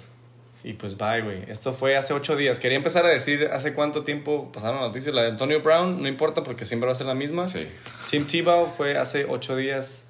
Y 0.63 0.73
pues 0.73 0.95
bye, 0.97 1.21
güey. 1.21 1.43
Esto 1.49 1.73
fue 1.73 1.97
hace 1.97 2.13
ocho 2.13 2.35
días. 2.35 2.59
Quería 2.59 2.77
empezar 2.77 3.05
a 3.05 3.09
decir 3.09 3.49
hace 3.51 3.73
cuánto 3.73 4.03
tiempo 4.03 4.51
pasaron 4.51 4.79
las 4.79 4.89
noticias. 4.89 5.15
La 5.15 5.23
de 5.23 5.29
Antonio 5.29 5.61
Brown, 5.61 6.01
no 6.01 6.07
importa 6.07 6.43
porque 6.43 6.65
siempre 6.65 6.85
va 6.85 6.91
a 6.91 6.95
ser 6.95 7.07
la 7.07 7.15
misma. 7.15 7.47
Sí. 7.47 7.67
Tim 8.11 8.25
Tebow 8.27 8.67
fue 8.67 8.95
hace 8.97 9.25
ocho 9.25 9.55
días, 9.55 10.05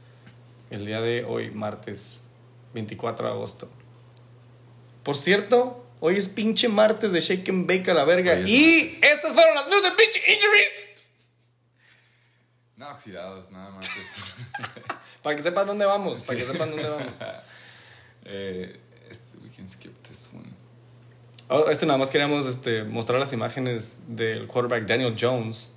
el 0.69 0.85
día 0.85 0.99
de 0.99 1.23
hoy, 1.23 1.51
martes 1.51 2.23
24 2.73 3.27
de 3.27 3.33
agosto. 3.33 3.69
Por 5.03 5.15
cierto, 5.15 5.80
hoy 6.01 6.17
es 6.17 6.27
pinche 6.27 6.67
martes 6.67 7.13
de 7.13 7.21
Shake 7.21 7.47
and 7.49 7.65
Bake 7.67 7.89
a 7.89 7.93
la 7.93 8.03
verga. 8.03 8.37
Y 8.41 8.97
estas 9.01 9.31
fueron 9.33 9.55
las 9.55 9.67
news 9.69 9.83
de 9.83 9.91
pinche 9.91 10.19
injuries. 10.33 10.69
No, 12.75 12.89
oxidados, 12.89 13.49
nada 13.51 13.69
más. 13.69 13.85
es- 13.97 14.33
Para 15.23 15.35
que 15.35 15.43
sepan 15.43 15.67
dónde 15.67 15.85
vamos, 15.85 16.23
para 16.23 16.39
que 16.39 16.45
sepan 16.45 16.71
dónde 16.71 16.89
vamos. 16.89 17.13
eh, 18.25 18.79
este, 19.09 19.37
we 19.37 19.49
can 19.55 19.67
skip 19.67 19.95
this 20.07 20.31
one. 20.33 20.49
Oh, 21.47 21.69
este 21.69 21.85
nada 21.85 21.99
más 21.99 22.09
queríamos 22.09 22.47
este, 22.47 22.83
mostrar 22.83 23.19
las 23.19 23.31
imágenes 23.33 23.99
del 24.07 24.47
quarterback 24.47 24.87
Daniel 24.87 25.15
Jones 25.19 25.75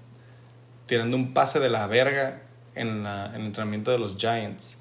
tirando 0.87 1.17
un 1.17 1.35
pase 1.35 1.61
de 1.61 1.69
la 1.69 1.87
verga 1.87 2.41
en, 2.75 3.03
la- 3.03 3.27
en 3.27 3.35
el 3.43 3.47
entrenamiento 3.49 3.91
de 3.91 3.99
los 3.99 4.17
Giants. 4.17 4.79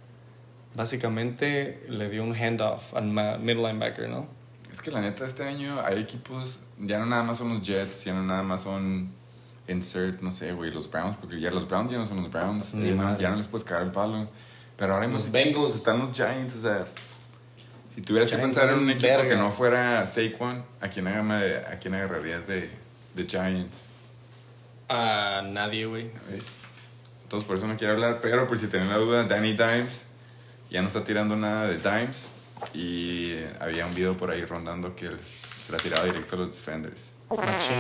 Básicamente 0.76 1.84
le 1.90 2.10
dio 2.10 2.24
un 2.24 2.34
handoff 2.36 2.94
al 2.96 3.04
middle 3.06 3.56
linebacker, 3.68 4.08
¿no? 4.08 4.28
Es 4.74 4.82
que 4.82 4.90
la 4.92 5.00
neta, 5.02 5.24
este 5.26 5.44
año 5.44 5.80
hay 5.86 6.00
equipos, 6.02 6.62
ya 6.80 6.98
no 6.98 7.06
nada 7.06 7.22
más 7.24 7.38
son 7.38 7.50
los 7.50 7.62
Jets, 7.62 8.04
ya 8.06 8.14
no 8.16 8.24
nada 8.24 8.42
más 8.44 8.64
son 8.64 9.10
insert, 9.68 10.20
no 10.22 10.32
sé, 10.32 10.52
güey, 10.52 10.72
los 10.72 10.90
Browns, 10.90 11.16
porque 11.22 11.40
ya 11.40 11.52
los 11.52 11.68
Browns 11.68 11.92
ya 11.92 11.98
no 12.00 12.06
son 12.08 12.18
los 12.24 12.32
Browns, 12.32 12.74
Ni 12.74 12.90
ya 12.90 12.96
no, 12.96 13.20
ya 13.20 13.30
no 13.30 13.36
les 13.38 13.48
puedes 13.48 13.64
cagar 13.64 13.84
el 13.84 13.92
palo. 13.92 14.28
Pero 14.76 14.96
ahora 14.96 15.08
Los 15.08 15.32
Bengals. 15.32 15.76
están 15.76 16.00
los 16.00 16.12
Giants, 16.12 16.56
o 16.56 16.62
sea, 16.62 16.86
si 17.96 18.02
tuvieras 18.02 18.30
que 18.30 18.36
Giants 18.36 18.58
pensar 18.58 18.74
en 18.76 18.80
un 18.84 18.90
equipo 18.90 19.08
verga. 19.08 19.30
que 19.30 19.36
no 19.36 19.52
fuera 19.52 20.04
Saquon, 20.08 20.66
¿a 20.82 20.88
quién, 20.90 21.08
a 21.08 21.78
quién 21.80 21.94
agarrarías 21.94 22.48
de, 22.48 22.68
de 23.14 23.26
Giants? 23.28 23.90
A 24.90 25.44
nadie, 25.48 25.86
güey. 25.86 26.10
Es- 26.36 26.62
Entonces 27.24 27.48
por 27.48 27.58
eso 27.58 27.68
no 27.68 27.78
quiero 27.78 27.94
hablar, 27.94 28.20
pero 28.22 28.48
por 28.48 28.58
si 28.58 28.68
tienen 28.68 28.90
la 28.90 28.98
duda, 28.98 29.24
Danny 29.26 29.54
Dimes 29.54 30.08
ya 30.72 30.82
no 30.82 30.88
está 30.88 31.04
tirando 31.04 31.36
nada 31.36 31.68
de 31.68 31.78
Dimes 31.78 32.32
y 32.74 33.36
había 33.60 33.86
un 33.86 33.96
video 33.96 34.16
por 34.16 34.32
ahí 34.32 34.46
rondando 34.46 34.96
que 34.96 35.10
se 35.62 35.72
la 35.72 35.78
tiraba 35.78 36.06
directo 36.06 36.36
a 36.36 36.40
los 36.40 36.54
defenders. 36.54 37.14
Machín. 37.30 37.76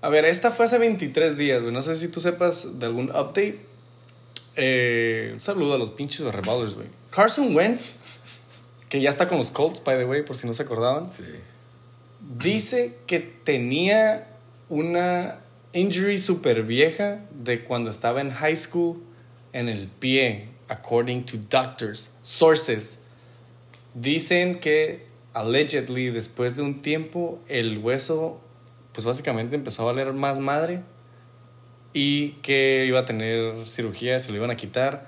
A 0.00 0.08
ver, 0.08 0.24
esta 0.24 0.50
fue 0.50 0.66
hace 0.66 0.78
23 0.78 1.36
días, 1.36 1.62
güey. 1.62 1.74
No 1.74 1.82
sé 1.82 1.94
si 1.94 2.08
tú 2.08 2.20
sepas 2.20 2.78
de 2.78 2.86
algún 2.86 3.10
update. 3.10 3.58
Eh, 4.56 5.30
un 5.34 5.40
saludo 5.40 5.74
a 5.74 5.78
los 5.78 5.90
pinches 5.90 6.20
Rebellers, 6.32 6.74
güey. 6.74 6.88
Carson 7.10 7.54
Wentz, 7.54 7.92
que 8.88 9.00
ya 9.00 9.10
está 9.10 9.26
con 9.26 9.38
los 9.38 9.50
Colts, 9.50 9.82
by 9.82 9.98
the 9.98 10.04
way, 10.04 10.22
por 10.22 10.36
si 10.36 10.46
no 10.46 10.52
se 10.52 10.62
acordaban. 10.62 11.10
Sí. 11.10 11.24
Dice 12.20 12.98
que 13.06 13.20
tenía 13.20 14.28
una 14.68 15.40
injury 15.72 16.18
super 16.18 16.62
vieja 16.62 17.20
de 17.30 17.64
cuando 17.64 17.90
estaba 17.90 18.20
en 18.20 18.30
high 18.30 18.56
school 18.56 19.02
en 19.52 19.68
el 19.68 19.88
pie, 19.88 20.48
according 20.68 21.24
to 21.24 21.38
doctors, 21.48 22.10
sources. 22.22 23.00
Dicen 23.94 24.60
que 24.60 25.06
allegedly 25.32 26.10
después 26.10 26.56
de 26.56 26.62
un 26.62 26.82
tiempo 26.82 27.38
el 27.48 27.78
hueso 27.78 28.40
pues 28.92 29.04
básicamente 29.04 29.54
empezó 29.54 29.82
a 29.82 29.92
valer 29.92 30.12
más 30.12 30.40
madre 30.40 30.80
y 31.92 32.30
que 32.42 32.84
iba 32.86 32.98
a 32.98 33.04
tener 33.04 33.66
cirugía, 33.66 34.18
se 34.18 34.30
lo 34.30 34.36
iban 34.36 34.50
a 34.50 34.56
quitar. 34.56 35.06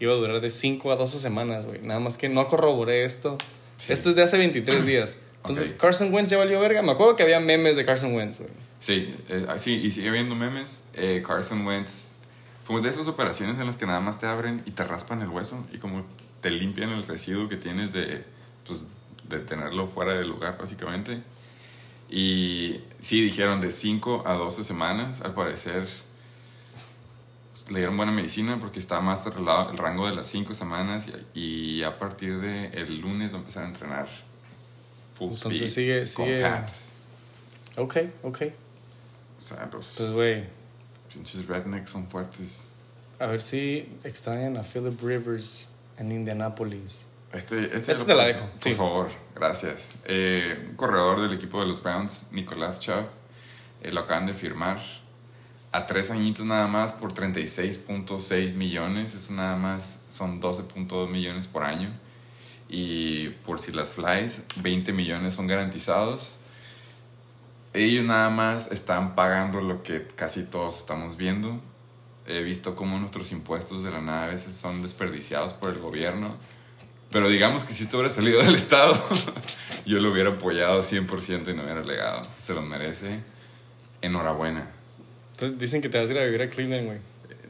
Iba 0.00 0.12
a 0.12 0.16
durar 0.16 0.40
de 0.40 0.50
5 0.50 0.92
a 0.92 0.96
12 0.96 1.18
semanas, 1.18 1.66
güey. 1.66 1.80
Nada 1.80 2.00
más 2.00 2.18
que 2.18 2.28
no 2.28 2.46
corroboré 2.48 3.04
esto. 3.04 3.38
Sí. 3.76 3.92
Esto 3.92 4.10
es 4.10 4.16
de 4.16 4.22
hace 4.22 4.36
23 4.36 4.84
días. 4.84 5.20
Entonces. 5.36 5.72
Carson 5.74 6.12
Wentz 6.12 6.30
ya 6.30 6.38
valió 6.38 6.60
verga. 6.60 6.82
Me 6.82 6.92
acuerdo 6.92 7.16
que 7.16 7.22
había 7.22 7.40
memes 7.40 7.74
de 7.76 7.84
Carson 7.84 8.14
Wentz, 8.14 8.40
güey. 8.40 8.50
Sí, 8.80 9.14
eh, 9.28 9.46
ah, 9.48 9.58
sí, 9.58 9.74
y 9.74 9.90
sigue 9.90 10.08
habiendo 10.08 10.34
memes. 10.34 10.84
Eh, 10.94 11.22
Carson 11.26 11.66
Wentz 11.66 12.12
fue 12.64 12.82
de 12.82 12.88
esas 12.88 13.08
operaciones 13.08 13.58
en 13.58 13.66
las 13.66 13.76
que 13.76 13.86
nada 13.86 14.00
más 14.00 14.18
te 14.18 14.26
abren 14.26 14.62
y 14.66 14.72
te 14.72 14.84
raspan 14.84 15.22
el 15.22 15.28
hueso 15.28 15.64
y 15.72 15.78
como 15.78 16.04
te 16.42 16.50
limpian 16.50 16.90
el 16.90 17.06
residuo 17.06 17.48
que 17.48 17.56
tienes 17.56 17.92
de, 17.94 18.24
pues, 18.66 18.84
de 19.28 19.38
tenerlo 19.38 19.86
fuera 19.88 20.12
del 20.14 20.28
lugar, 20.28 20.58
básicamente. 20.58 21.22
Y 22.10 22.80
sí, 23.00 23.22
dijeron 23.22 23.60
de 23.62 23.72
5 23.72 24.24
a 24.26 24.34
12 24.34 24.62
semanas, 24.64 25.22
al 25.22 25.32
parecer 25.32 25.88
pues, 27.52 27.70
le 27.70 27.78
dieron 27.78 27.96
buena 27.96 28.12
medicina 28.12 28.58
porque 28.60 28.78
está 28.78 29.00
más 29.00 29.26
arreglado 29.26 29.70
el 29.70 29.78
rango 29.78 30.06
de 30.06 30.14
las 30.14 30.26
5 30.26 30.52
semanas 30.54 31.08
y, 31.34 31.40
y 31.40 31.82
a 31.82 31.98
partir 31.98 32.38
del 32.40 32.74
el 32.74 33.00
lunes 33.00 33.32
va 33.32 33.36
a 33.36 33.40
empezar 33.40 33.64
a 33.64 33.68
entrenar 33.68 34.08
full 35.14 35.32
Entonces 35.32 35.62
speed 35.62 35.68
sigue- 36.06 36.14
con 36.14 36.26
sigue- 36.26 36.42
pads. 36.42 36.92
Ok, 37.78 37.96
ok. 38.24 38.42
O 39.38 39.40
sea, 39.40 39.68
los 39.72 39.94
Pues, 39.96 40.12
güey, 40.12 40.44
pinches 41.12 41.46
rednecks 41.46 41.90
son 41.90 42.06
fuertes. 42.08 42.68
a 43.18 43.26
ver 43.26 43.40
si 43.40 43.88
extrañan 44.04 44.56
a 44.56 44.62
Philip 44.62 45.00
Rivers 45.02 45.68
en 45.98 46.12
Indianapolis. 46.12 47.04
Este, 47.32 47.64
este, 47.64 47.78
Esta 47.78 47.94
lo 47.94 48.04
te 48.04 48.14
la 48.14 48.24
dejo, 48.24 48.46
Por 48.46 48.62
sí. 48.62 48.72
favor, 48.72 49.08
gracias. 49.34 50.00
Eh, 50.04 50.66
un 50.70 50.76
corredor 50.76 51.20
del 51.22 51.32
equipo 51.32 51.60
de 51.60 51.66
los 51.66 51.82
Browns, 51.82 52.28
Nicolás 52.32 52.78
Chubb, 52.80 53.06
eh, 53.82 53.90
lo 53.90 54.00
acaban 54.00 54.26
de 54.26 54.34
firmar 54.34 54.78
a 55.72 55.86
tres 55.86 56.10
añitos 56.10 56.44
nada 56.44 56.66
más 56.66 56.92
por 56.92 57.14
36.6 57.14 58.54
millones. 58.54 59.14
Eso 59.14 59.32
nada 59.32 59.56
más 59.56 60.00
son 60.10 60.40
12.2 60.42 61.08
millones 61.08 61.46
por 61.46 61.64
año. 61.64 61.90
Y 62.68 63.30
por 63.44 63.58
si 63.60 63.72
las 63.72 63.94
flies, 63.94 64.42
20 64.56 64.92
millones 64.92 65.34
son 65.34 65.46
garantizados. 65.46 66.38
Ellos 67.72 68.04
nada 68.04 68.28
más 68.28 68.70
están 68.70 69.14
pagando 69.14 69.62
lo 69.62 69.82
que 69.82 70.06
casi 70.06 70.42
todos 70.42 70.76
estamos 70.78 71.16
viendo. 71.16 71.58
He 72.26 72.42
visto 72.42 72.76
cómo 72.76 72.98
nuestros 72.98 73.32
impuestos 73.32 73.82
de 73.82 73.90
la 73.90 74.00
nada 74.00 74.24
a 74.24 74.28
veces 74.28 74.54
son 74.54 74.82
desperdiciados 74.82 75.52
por 75.54 75.70
el 75.70 75.78
gobierno. 75.78 76.36
Pero 77.10 77.28
digamos 77.28 77.64
que 77.64 77.72
si 77.74 77.82
esto 77.84 77.98
hubiera 77.98 78.10
salido 78.10 78.42
del 78.42 78.54
Estado, 78.54 78.98
yo 79.86 80.00
lo 80.00 80.12
hubiera 80.12 80.30
apoyado 80.30 80.80
100% 80.80 81.50
y 81.50 81.54
no 81.54 81.62
hubiera 81.62 81.82
legado. 81.82 82.22
Se 82.38 82.54
lo 82.54 82.62
merece. 82.62 83.20
Enhorabuena. 84.00 84.70
Dicen 85.58 85.82
que 85.82 85.88
te 85.88 85.98
vas 85.98 86.08
a 86.08 86.12
ir 86.12 86.18
a 86.20 86.24
vivir 86.24 86.42
a 86.42 86.48
Cleveland, 86.48 86.86
güey. 86.86 86.98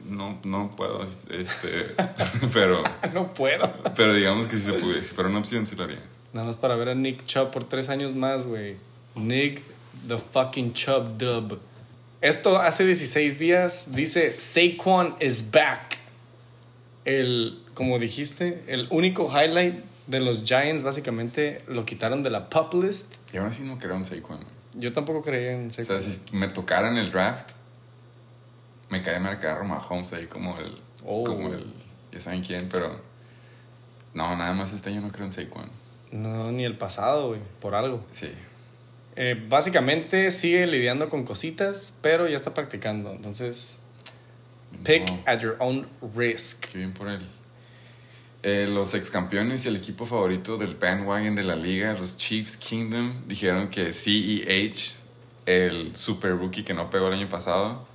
No, 0.05 0.39
no 0.43 0.69
puedo, 0.69 1.03
este, 1.03 1.95
pero, 2.53 2.83
no 3.13 3.33
puedo. 3.33 3.73
pero 3.95 4.13
digamos 4.13 4.47
que 4.47 4.57
si 4.57 4.65
se 4.65 4.73
pudiera, 4.73 5.03
si 5.03 5.13
fuera 5.13 5.29
una 5.29 5.39
opción, 5.39 5.65
sí 5.65 5.75
lo 5.75 5.83
haría. 5.83 6.01
Nada 6.33 6.47
más 6.47 6.57
para 6.57 6.75
ver 6.75 6.89
a 6.89 6.95
Nick 6.95 7.25
Chubb 7.25 7.51
por 7.51 7.63
tres 7.63 7.89
años 7.89 8.13
más, 8.13 8.45
güey. 8.45 8.75
Nick 9.15 9.61
the 10.07 10.17
fucking 10.17 10.73
Chubb 10.73 11.17
dub. 11.17 11.59
Esto 12.23 12.57
hace 12.57 12.85
16 12.85 13.37
días 13.37 13.87
dice 13.91 14.39
Saquon 14.39 15.13
is 15.19 15.51
back. 15.51 15.97
El, 17.03 17.61
como 17.73 17.99
dijiste, 17.99 18.63
el 18.67 18.87
único 18.91 19.25
highlight 19.29 19.75
de 20.07 20.21
los 20.21 20.45
Giants, 20.45 20.83
básicamente, 20.83 21.57
lo 21.67 21.85
quitaron 21.85 22.23
de 22.23 22.29
la 22.29 22.47
pup 22.49 22.81
list. 22.81 23.15
Y 23.33 23.37
aún 23.39 23.47
así 23.49 23.63
no 23.63 23.77
creo 23.77 23.97
en 23.97 24.05
Saquon. 24.05 24.39
Yo 24.73 24.93
tampoco 24.93 25.21
creía 25.21 25.51
en 25.51 25.67
O 25.67 25.71
Saquon. 25.71 25.99
sea, 25.99 25.99
si 25.99 26.21
me 26.33 26.47
tocara 26.47 26.87
en 26.87 26.95
el 26.95 27.11
draft, 27.11 27.51
me 28.87 29.01
cae 29.01 29.19
marcar 29.19 29.61
Mahomes 29.65 30.13
ahí 30.13 30.27
como 30.27 30.57
el. 30.59 30.77
Oh. 31.05 31.25
Como 31.25 31.53
el. 31.53 31.73
Ya 32.13 32.21
saben 32.21 32.41
quién, 32.41 32.69
pero. 32.69 33.01
No, 34.13 34.33
nada 34.37 34.53
más 34.53 34.71
este 34.71 34.91
año 34.91 35.01
no 35.01 35.09
creo 35.09 35.25
en 35.25 35.33
Saquon. 35.33 35.69
No, 36.13 36.53
ni 36.53 36.63
el 36.63 36.77
pasado, 36.77 37.27
güey, 37.27 37.41
por 37.59 37.75
algo. 37.75 38.01
Sí. 38.11 38.31
Eh, 39.15 39.39
básicamente 39.47 40.31
sigue 40.31 40.65
lidiando 40.65 41.09
con 41.09 41.23
cositas, 41.23 41.93
pero 42.01 42.27
ya 42.27 42.35
está 42.35 42.53
practicando. 42.53 43.11
Entonces, 43.11 43.81
pick 44.83 45.07
No, 45.07 45.19
at 45.25 45.39
your 45.39 45.55
own 45.59 45.87
risk. 46.15 46.65
qué 46.71 46.79
bien 46.79 46.93
por 46.93 47.09
él. 47.09 47.21
Eh, 48.41 48.67
los 48.69 48.93
ex 48.93 49.09
campeones 49.09 49.63
y 49.65 49.69
el 49.69 49.77
equipo 49.77 50.05
favorito 50.05 50.57
del 50.57 50.75
bandwagon 50.75 51.33
de 51.35 51.43
la 51.43 51.55
liga, 51.55 51.93
los 51.93 52.17
Chiefs 52.17 52.57
Kingdom, 52.57 53.23
dijeron 53.25 53.69
que 53.69 53.91
CEH, 53.93 54.97
el 55.45 55.95
super 55.95 56.31
rookie 56.31 56.63
que 56.63 56.73
no 56.73 56.89
pegó 56.89 57.07
el 57.07 57.13
año 57.13 57.29
pasado, 57.29 57.87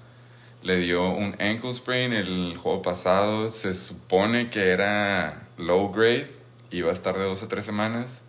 le 0.63 0.79
dio 0.79 1.11
un 1.11 1.37
ankle 1.41 1.75
sprain 1.75 2.13
el 2.13 2.57
juego 2.57 2.81
pasado. 2.81 3.51
Se 3.51 3.75
supone 3.75 4.49
que 4.49 4.69
era 4.69 5.49
low 5.59 5.93
grade, 5.93 6.31
iba 6.71 6.91
a 6.91 6.95
estar 6.95 7.19
de 7.19 7.25
dos 7.25 7.43
a 7.43 7.49
tres 7.49 7.65
semanas, 7.67 8.23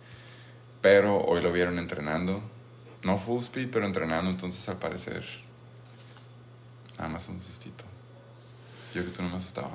pero 0.82 1.24
hoy 1.24 1.40
lo 1.40 1.52
vieron 1.52 1.78
entrenando. 1.78 2.42
No 3.02 3.16
full 3.18 3.38
speed, 3.40 3.68
pero 3.72 3.86
entrenando, 3.86 4.30
entonces 4.30 4.68
al 4.68 4.76
parecer 4.78 5.24
nada 6.98 7.08
más 7.08 7.28
un 7.28 7.40
sustito. 7.40 7.84
Yo 8.94 9.04
que 9.04 9.10
tú 9.10 9.22
no 9.22 9.30
me 9.30 9.36
asustaba. 9.36 9.70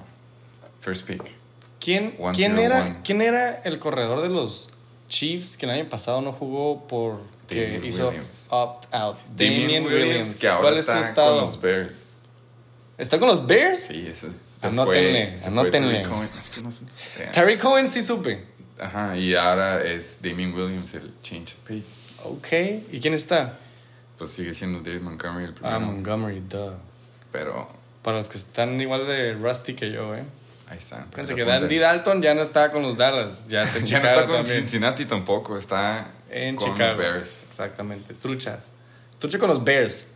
First 0.82 1.06
pick. 1.08 1.24
¿Quién, 1.80 2.18
quién, 2.34 2.58
era. 2.60 3.02
¿Quién 3.04 3.22
era 3.22 3.62
el 3.64 3.80
corredor 3.80 4.22
de 4.22 4.30
los 4.30 4.70
Chiefs 5.10 5.58
que 5.58 5.66
el 5.66 5.72
año 5.72 5.90
pasado 5.90 6.22
no 6.22 6.32
jugó 6.32 6.88
por 6.88 7.20
que 7.48 7.82
hizo 7.84 8.10
Williams. 8.10 8.48
opt-out? 8.52 9.18
Damien 9.36 9.62
Damien 9.84 9.86
Williams. 9.86 10.40
que 10.40 10.48
ahora 10.48 10.62
¿Cuál 10.62 10.78
es 10.78 10.86
su 10.86 10.92
está 10.92 11.00
con 11.00 11.10
estado? 11.10 11.42
los 11.42 11.62
Bears. 11.62 12.10
¿Está 12.98 13.20
con 13.20 13.28
los 13.28 13.46
Bears? 13.46 13.80
Sí, 13.82 14.06
ese 14.08 14.28
es- 14.28 14.64
Anótenle, 14.64 15.36
anótenle. 15.46 16.08
Terry 17.32 17.58
Cohen 17.58 17.88
sí 17.88 18.02
supe. 18.02 18.46
Ajá, 18.80 19.18
y 19.18 19.36
ahora 19.36 19.84
es 19.84 20.22
Damien 20.22 20.54
Williams 20.54 20.94
el 20.94 21.14
change 21.22 21.54
of 21.54 21.60
pace. 21.68 22.05
Ok. 22.26 22.48
¿Y 22.92 23.00
quién 23.00 23.14
está? 23.14 23.60
Pues 24.18 24.32
sigue 24.32 24.54
siendo 24.54 24.80
David 24.80 25.02
Montgomery 25.02 25.46
el 25.46 25.54
primero. 25.54 25.76
Ah, 25.76 25.80
Montgomery, 25.80 26.42
duh. 26.50 26.72
pero 27.32 27.68
Para 28.02 28.18
los 28.18 28.30
que 28.30 28.38
están 28.38 28.80
igual 28.80 29.06
de 29.08 29.34
rusty 29.34 29.74
que 29.74 29.92
yo, 29.92 30.16
¿eh? 30.16 30.24
ahí 30.68 30.78
está. 30.78 31.06
Fíjense 31.12 31.34
Pero 31.34 31.36
que 31.36 31.42
apunta. 31.52 31.66
Andy 31.66 31.78
Dalton 31.80 32.22
ya 32.22 32.34
no 32.34 32.42
está 32.42 32.72
con 32.72 32.82
los 32.82 32.96
Dallas. 32.98 33.44
Ya 33.48 33.64
está 33.64 33.80
en 33.80 33.86
Ya 33.86 34.00
no 34.00 34.06
está 34.08 34.26
con 34.26 34.36
también. 34.38 34.58
Cincinnati 34.60 35.06
tampoco, 35.06 35.58
está 35.58 36.12
En 36.30 36.56
con 36.56 36.72
Chicago. 36.72 36.90
los 36.94 36.98
Bears. 36.98 37.44
Exactamente. 37.48 38.14
Trucha. 38.16 38.60
Trucha 39.20 39.38
con 39.40 39.50
los 39.50 39.64
Bears. 39.64 40.08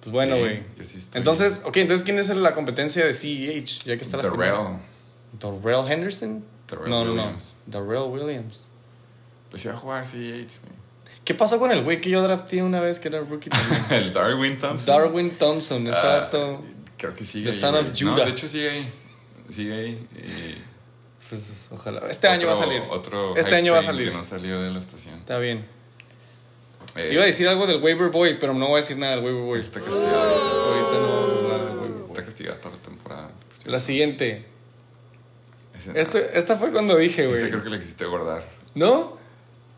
Pues 0.00 0.12
bueno, 0.12 0.34
Sí, 0.36 0.40
güey. 0.40 0.62
sí 0.86 0.98
estoy- 0.98 1.18
entonces, 1.18 1.62
ok, 1.64 1.76
entonces 1.78 2.04
¿quién 2.04 2.18
es 2.20 2.28
la 2.36 2.52
competencia 2.52 3.04
de 3.04 3.12
CEH? 3.12 3.80
Ya 3.84 3.96
que 3.96 4.02
está. 4.02 4.18
Terrell. 4.18 4.78
Darrell 5.40 5.90
Henderson. 5.90 6.44
Darrell 6.68 6.88
no, 6.90 7.04
no, 7.04 7.10
Williams. 7.12 7.56
no. 7.66 7.72
Darrell 7.80 8.08
Williams. 8.10 8.66
Pues 9.50 9.64
iba 9.64 9.74
a 9.74 9.76
jugar 9.76 10.04
CH, 10.06 10.12
güey. 10.62 10.77
¿Qué 11.28 11.34
pasó 11.34 11.58
con 11.58 11.70
el 11.70 11.82
güey 11.84 12.00
que 12.00 12.08
yo 12.08 12.22
drafté 12.22 12.62
una 12.62 12.80
vez 12.80 12.98
que 12.98 13.08
era 13.08 13.20
rookie 13.20 13.50
también? 13.50 13.84
El 13.90 14.14
Darwin 14.14 14.56
Thompson. 14.56 14.86
Darwin 14.96 15.30
Thompson, 15.32 15.86
Ah, 15.86 15.90
exacto. 15.90 16.64
creo 16.96 17.12
que 17.12 17.22
sigue 17.22 17.44
The 17.44 17.50
ahí, 17.50 17.54
son 17.60 17.74
of 17.74 17.88
No, 18.02 18.10
Judah. 18.12 18.24
de 18.24 18.30
hecho 18.30 18.48
sigue 18.48 18.70
ahí. 18.70 18.88
Sigue 19.50 19.74
ahí. 19.74 20.08
y 20.16 21.28
Pues 21.28 21.68
ojalá. 21.70 22.08
Este 22.08 22.28
año 22.28 22.46
va 22.46 22.54
a 22.54 22.56
salir. 22.56 22.82
Otro 22.88 23.36
Este 23.36 23.54
año 23.54 23.74
va 23.74 23.80
a 23.80 23.82
salir. 23.82 24.08
Que 24.08 24.16
no 24.16 24.24
salió 24.24 24.58
de 24.62 24.70
la 24.70 24.78
estación. 24.78 25.16
Está 25.18 25.38
bien. 25.38 25.66
Eh, 26.96 27.10
Iba 27.12 27.24
a 27.24 27.26
decir 27.26 27.46
algo 27.46 27.66
del 27.66 27.82
waiver 27.82 28.08
boy, 28.10 28.38
pero 28.40 28.54
no 28.54 28.64
voy 28.68 28.74
a 28.74 28.76
decir 28.76 28.96
nada 28.96 29.16
del 29.16 29.22
waiver 29.26 29.42
boy. 29.42 29.60
Está 29.60 29.80
castigado. 29.80 30.08
Ahorita 30.08 30.92
no 30.92 31.12
vamos 31.12 31.30
a 31.30 31.34
hablar 31.44 31.60
del 31.68 31.76
waiver 31.78 31.98
boy. 31.98 32.08
Está 32.08 32.24
castigado 32.24 32.56
toda 32.56 32.74
la 32.76 32.80
temporada. 32.82 33.30
La 33.66 33.78
siguiente. 33.78 34.46
Ese, 35.76 36.00
Este- 36.00 36.38
esta 36.38 36.56
fue 36.56 36.72
cuando 36.72 36.96
dije, 36.96 37.30
ese 37.30 37.40
güey. 37.40 37.50
creo 37.50 37.62
que 37.64 37.68
le 37.68 37.78
quisiste 37.78 38.06
guardar. 38.06 38.48
¿No? 38.74 39.17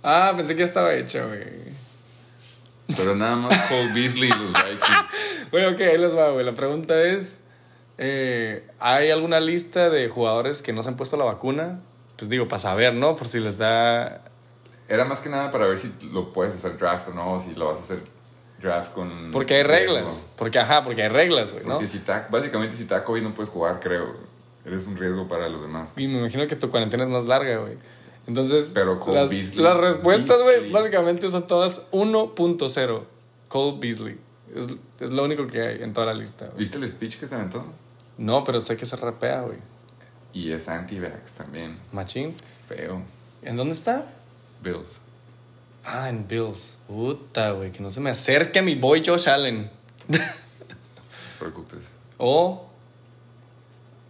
Ah, 0.02 0.32
pensé 0.36 0.54
que 0.54 0.60
ya 0.60 0.64
estaba 0.64 0.94
hecho, 0.94 1.26
güey. 1.28 1.70
Pero 2.96 3.14
nada 3.14 3.36
más 3.36 3.56
Cole 3.68 3.92
Beasley 3.94 4.28
y 4.28 4.38
los 4.38 4.52
Vikings. 4.52 5.06
Bueno, 5.50 5.70
ok, 5.70 5.80
ahí 5.80 5.98
les 5.98 6.16
va, 6.16 6.30
güey. 6.30 6.44
La 6.44 6.52
pregunta 6.52 7.02
es: 7.02 7.40
eh, 7.98 8.64
¿hay 8.78 9.10
alguna 9.10 9.40
lista 9.40 9.90
de 9.90 10.08
jugadores 10.08 10.62
que 10.62 10.72
no 10.72 10.82
se 10.82 10.90
han 10.90 10.96
puesto 10.96 11.16
la 11.16 11.24
vacuna? 11.24 11.80
Pues 12.16 12.30
digo, 12.30 12.46
para 12.46 12.60
saber, 12.60 12.94
¿no? 12.94 13.16
Por 13.16 13.26
si 13.26 13.40
les 13.40 13.58
da. 13.58 14.22
Era 14.88 15.04
más 15.04 15.20
que 15.20 15.28
nada 15.28 15.50
para 15.50 15.66
ver 15.66 15.78
si 15.78 15.92
lo 16.12 16.32
puedes 16.32 16.54
hacer 16.54 16.78
draft 16.78 17.08
o 17.08 17.14
no, 17.14 17.34
o 17.34 17.40
si 17.40 17.54
lo 17.54 17.66
vas 17.66 17.78
a 17.78 17.82
hacer 17.82 17.98
draft 18.60 18.92
con. 18.92 19.30
Porque 19.32 19.54
hay 19.54 19.62
reglas. 19.64 20.26
Porque, 20.36 20.58
ajá, 20.58 20.82
porque 20.82 21.02
hay 21.02 21.08
reglas, 21.08 21.52
güey, 21.52 21.64
¿no? 21.64 21.74
Porque 21.74 21.88
si 21.88 21.98
te, 21.98 22.12
básicamente 22.30 22.76
si 22.76 22.84
te 22.84 22.94
da 22.94 23.02
COVID 23.02 23.22
no 23.22 23.34
puedes 23.34 23.50
jugar, 23.50 23.80
creo. 23.80 24.14
Eres 24.64 24.86
un 24.86 24.96
riesgo 24.96 25.26
para 25.26 25.48
los 25.48 25.62
demás. 25.62 25.94
Y 25.96 26.06
me 26.06 26.18
imagino 26.18 26.46
que 26.46 26.54
tu 26.54 26.70
cuarentena 26.70 27.02
es 27.02 27.08
más 27.08 27.24
larga, 27.24 27.56
güey. 27.58 27.78
Entonces, 28.30 28.70
Pero 28.72 29.00
Cole 29.00 29.22
las, 29.22 29.30
Beasley- 29.32 29.56
las 29.56 29.76
respuestas, 29.76 30.40
güey, 30.42 30.70
básicamente 30.70 31.28
son 31.30 31.48
todas 31.48 31.82
1.0. 31.90 33.02
Cole 33.48 33.78
Beasley. 33.80 34.18
Es, 34.54 34.68
es 35.00 35.10
lo 35.10 35.24
único 35.24 35.48
que 35.48 35.60
hay 35.60 35.82
en 35.82 35.92
toda 35.92 36.06
la 36.06 36.14
lista. 36.14 36.46
güey. 36.46 36.58
¿Viste 36.58 36.78
el 36.78 36.88
speech 36.88 37.18
que 37.18 37.26
se 37.26 37.34
aventó? 37.34 37.64
No, 38.18 38.44
pero 38.44 38.60
sé 38.60 38.76
que 38.76 38.86
se 38.86 38.94
rapea, 38.94 39.40
güey. 39.40 39.58
Y 40.32 40.52
es 40.52 40.68
anti-vax 40.68 41.32
también. 41.32 41.76
Machín. 41.90 42.36
Es 42.40 42.56
feo. 42.68 43.02
¿En 43.42 43.56
dónde 43.56 43.74
está? 43.74 44.06
Bills. 44.62 45.00
Ah, 45.84 46.08
en 46.08 46.28
Bills. 46.28 46.78
Puta, 46.86 47.50
güey, 47.50 47.72
que 47.72 47.82
no 47.82 47.90
se 47.90 48.00
me 48.00 48.10
acerque 48.10 48.60
a 48.60 48.62
mi 48.62 48.76
boy 48.76 49.02
Josh 49.04 49.28
Allen. 49.28 49.68
No 50.08 50.18
te 50.18 50.22
preocupes. 51.40 51.90
O. 52.18 52.66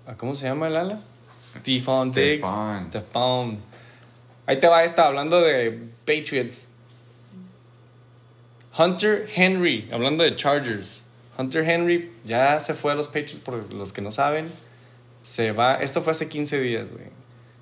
¿a 0.06 0.14
¿Cómo 0.16 0.34
se 0.34 0.44
llama 0.46 0.66
el 0.68 0.76
ala? 0.76 1.00
Stephon 1.42 2.12
Diggs. 2.12 2.46
Stephon. 2.80 3.58
Ahí 4.50 4.58
te 4.58 4.66
va 4.66 4.82
esta, 4.82 5.06
hablando 5.06 5.40
de 5.40 5.70
Patriots. 6.04 6.66
Hunter 8.76 9.28
Henry, 9.32 9.88
hablando 9.92 10.24
de 10.24 10.34
Chargers. 10.34 11.04
Hunter 11.38 11.62
Henry 11.62 12.10
ya 12.24 12.58
se 12.58 12.74
fue 12.74 12.90
a 12.90 12.96
los 12.96 13.06
Patriots, 13.06 13.38
por 13.38 13.72
los 13.72 13.92
que 13.92 14.00
no 14.02 14.10
saben. 14.10 14.48
Se 15.22 15.52
va, 15.52 15.76
esto 15.76 16.02
fue 16.02 16.10
hace 16.10 16.28
15 16.28 16.58
días, 16.58 16.90
güey. 16.90 17.04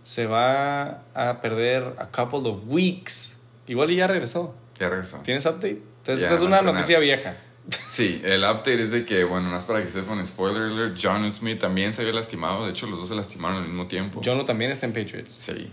Se 0.03 0.25
va 0.25 1.03
a 1.13 1.43
perder 1.43 1.93
a 1.99 2.07
couple 2.07 2.49
of 2.49 2.63
weeks. 2.67 3.37
Igual 3.67 3.91
y 3.91 3.97
ya 3.97 4.07
regresó. 4.07 4.55
Ya 4.81 4.89
regresó. 4.89 5.19
¿Tienes 5.19 5.45
update? 5.45 5.83
Entonces, 5.99 6.23
esta 6.23 6.37
es 6.37 6.41
una 6.41 6.57
entrenar. 6.57 6.75
noticia 6.75 6.99
vieja. 7.01 7.37
Sí, 7.87 8.23
el 8.25 8.45
update 8.45 8.81
es 8.81 8.93
de 8.93 9.05
que, 9.05 9.25
bueno, 9.25 9.51
más 9.51 9.67
para 9.67 9.83
que 9.83 9.91
sepan, 9.91 10.25
spoiler 10.25 10.63
alert, 10.63 10.99
John 10.99 11.31
Smith 11.31 11.59
también 11.59 11.93
se 11.93 12.01
había 12.01 12.15
lastimado. 12.15 12.65
De 12.65 12.71
hecho, 12.71 12.87
los 12.87 12.99
dos 12.99 13.11
se 13.11 13.15
lastimaron 13.15 13.59
al 13.59 13.65
mismo 13.65 13.87
tiempo. 13.87 14.23
Jono 14.25 14.47
también 14.47 14.71
está 14.71 14.87
en 14.87 14.95
Patriots. 14.95 15.35
Sí. 15.35 15.71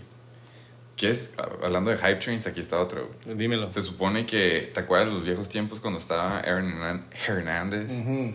¿Qué 0.96 1.10
es? 1.10 1.34
Hablando 1.62 1.90
de 1.90 1.98
hype 1.98 2.16
trains, 2.16 2.46
aquí 2.46 2.60
está 2.60 2.80
otro. 2.80 3.10
Dímelo. 3.26 3.70
Se 3.70 3.82
supone 3.82 4.24
que, 4.24 4.70
¿te 4.72 4.80
acuerdas 4.80 5.08
de 5.08 5.14
los 5.14 5.24
viejos 5.24 5.48
tiempos 5.48 5.78
cuando 5.80 5.98
estaba 5.98 6.38
Aaron 6.40 7.04
Hernández? 7.28 8.00
Ujú. 8.00 8.32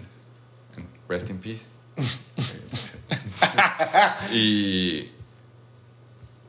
Rest 1.10 1.30
in 1.32 1.40
peace. 1.40 1.66
y 4.32 5.12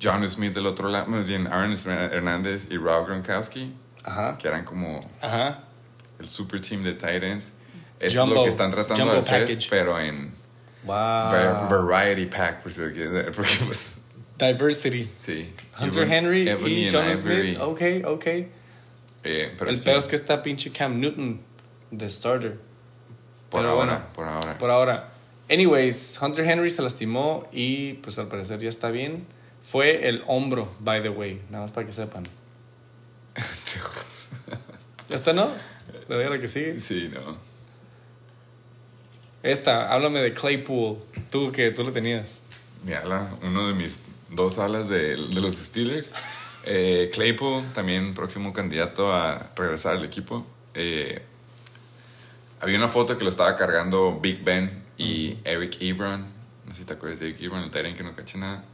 John 0.02 0.26
Smith 0.28 0.54
del 0.54 0.66
otro 0.66 0.88
lado, 0.88 1.06
más 1.06 1.28
bien 1.28 1.46
Aaron 1.46 1.74
Hernández 1.86 2.68
y 2.70 2.76
Rob 2.76 3.06
Gronkowski, 3.06 3.74
Ajá. 4.04 4.36
que 4.38 4.48
eran 4.48 4.64
como 4.64 5.00
Ajá. 5.20 5.64
el 6.18 6.28
super 6.28 6.60
team 6.60 6.82
de 6.82 6.94
tight 6.94 7.22
ends. 7.22 7.52
Eso 8.00 8.24
es 8.24 8.30
lo 8.30 8.44
que 8.44 8.50
están 8.50 8.70
tratando 8.70 8.96
jumbo 9.02 9.12
de 9.14 9.20
hacer, 9.20 9.42
package. 9.46 9.68
pero 9.70 9.98
en 9.98 10.32
Wow. 10.84 10.94
va- 10.94 11.68
variety 11.68 12.26
pack, 12.26 12.62
por 12.62 12.72
si 12.72 12.80
lo 12.80 12.90
quieres 12.92 13.12
ver, 13.12 13.32
porque 13.36 13.52
pues, 13.66 14.01
Diversity. 14.46 15.08
sí. 15.18 15.52
Hunter 15.80 16.04
Evan- 16.06 16.12
Henry 16.12 16.42
y 16.50 16.88
John 16.90 17.04
Ivory, 17.10 17.14
Smith. 17.14 17.58
Ok, 17.60 17.80
ok. 18.06 18.26
eh, 18.26 19.54
pero 19.58 19.70
El 19.70 19.76
sí, 19.76 19.84
pedo 19.84 19.98
es 19.98 20.08
que 20.08 20.16
está 20.16 20.42
pinche 20.42 20.70
Cam 20.72 20.98
Newton 21.00 21.40
de 21.90 22.10
starter. 22.10 22.58
por 23.50 23.60
pero 23.60 23.70
ahora, 23.70 23.84
bueno. 23.84 24.06
por 24.14 24.28
ahora. 24.28 24.58
Por 24.58 24.70
ahora. 24.70 25.08
Anyways, 25.50 26.18
Hunter 26.22 26.44
Henry 26.48 26.70
se 26.70 26.82
lastimó 26.82 27.46
y 27.52 27.94
pues 27.94 28.18
al 28.18 28.28
parecer 28.28 28.58
ya 28.60 28.68
está 28.68 28.90
bien. 28.90 29.26
Fue 29.62 30.08
el 30.08 30.22
hombro, 30.26 30.74
by 30.80 31.02
the 31.02 31.08
way. 31.10 31.40
Nada 31.50 31.62
más 31.64 31.70
para 31.72 31.86
que 31.86 31.92
sepan. 31.92 32.24
¿Esta 35.08 35.32
no? 35.32 35.50
Le 36.08 36.14
doy 36.16 36.24
a 36.24 36.30
la 36.30 36.38
que 36.40 36.48
sigue. 36.48 36.80
sí, 36.80 37.10
no. 37.12 37.36
Esta, 39.42 39.92
háblame 39.92 40.20
de 40.20 40.32
Claypool. 40.32 40.98
Tú 41.30 41.50
que 41.52 41.70
tú 41.72 41.82
lo 41.84 41.92
tenías. 41.92 42.42
mi 42.84 42.92
ala, 42.92 43.34
uno 43.42 43.68
de 43.68 43.74
mis 43.74 44.00
dos 44.34 44.58
alas 44.58 44.88
de, 44.88 45.16
de 45.16 45.40
los 45.40 45.54
Steelers. 45.56 46.14
Eh, 46.64 47.10
Claypool, 47.12 47.64
también 47.74 48.14
próximo 48.14 48.52
candidato 48.52 49.12
a 49.12 49.50
regresar 49.56 49.96
al 49.96 50.04
equipo. 50.04 50.46
Eh, 50.74 51.22
había 52.60 52.76
una 52.76 52.88
foto 52.88 53.18
que 53.18 53.24
lo 53.24 53.30
estaba 53.30 53.56
cargando 53.56 54.18
Big 54.20 54.44
Ben 54.44 54.84
y 54.96 55.38
Eric 55.44 55.78
Ebron. 55.80 56.26
No 56.66 56.72
sé 56.72 56.82
si 56.82 56.86
te 56.86 56.92
acuerdas 56.92 57.20
de 57.20 57.30
Eric 57.30 57.40
Ebron, 57.42 57.62
el 57.62 57.70
Tyrant 57.70 57.96
que 57.96 58.04
no 58.04 58.14
caché 58.14 58.38
nada. 58.38 58.64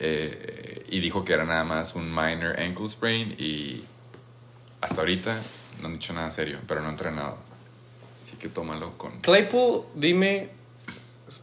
eh, 0.00 0.86
y 0.88 0.98
dijo 1.00 1.24
que 1.24 1.34
era 1.34 1.44
nada 1.44 1.62
más 1.62 1.94
un 1.94 2.10
minor 2.12 2.58
ankle 2.58 2.88
sprain 2.88 3.36
y 3.38 3.84
hasta 4.80 5.02
ahorita 5.02 5.38
no 5.80 5.88
han 5.88 5.92
dicho 5.92 6.12
nada 6.14 6.30
serio, 6.30 6.58
pero 6.66 6.80
no 6.80 6.88
ha 6.88 6.90
entrenado. 6.90 7.36
Así 8.20 8.36
que 8.36 8.48
tómalo 8.48 8.96
con... 8.98 9.20
Claypool, 9.20 9.84
dime, 9.94 10.48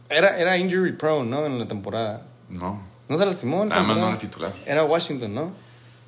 era, 0.08 0.38
era 0.38 0.58
injury 0.58 0.92
prone, 0.92 1.30
¿no? 1.30 1.46
En 1.46 1.58
la 1.58 1.66
temporada. 1.66 2.26
No. 2.48 2.82
¿No 3.08 3.16
se 3.16 3.24
lastimó 3.26 3.62
en 3.62 3.70
la 3.70 3.76
Además 3.76 3.96
no 3.98 4.08
era 4.08 4.18
titular. 4.18 4.52
Era 4.66 4.84
Washington, 4.84 5.34
¿no? 5.34 5.52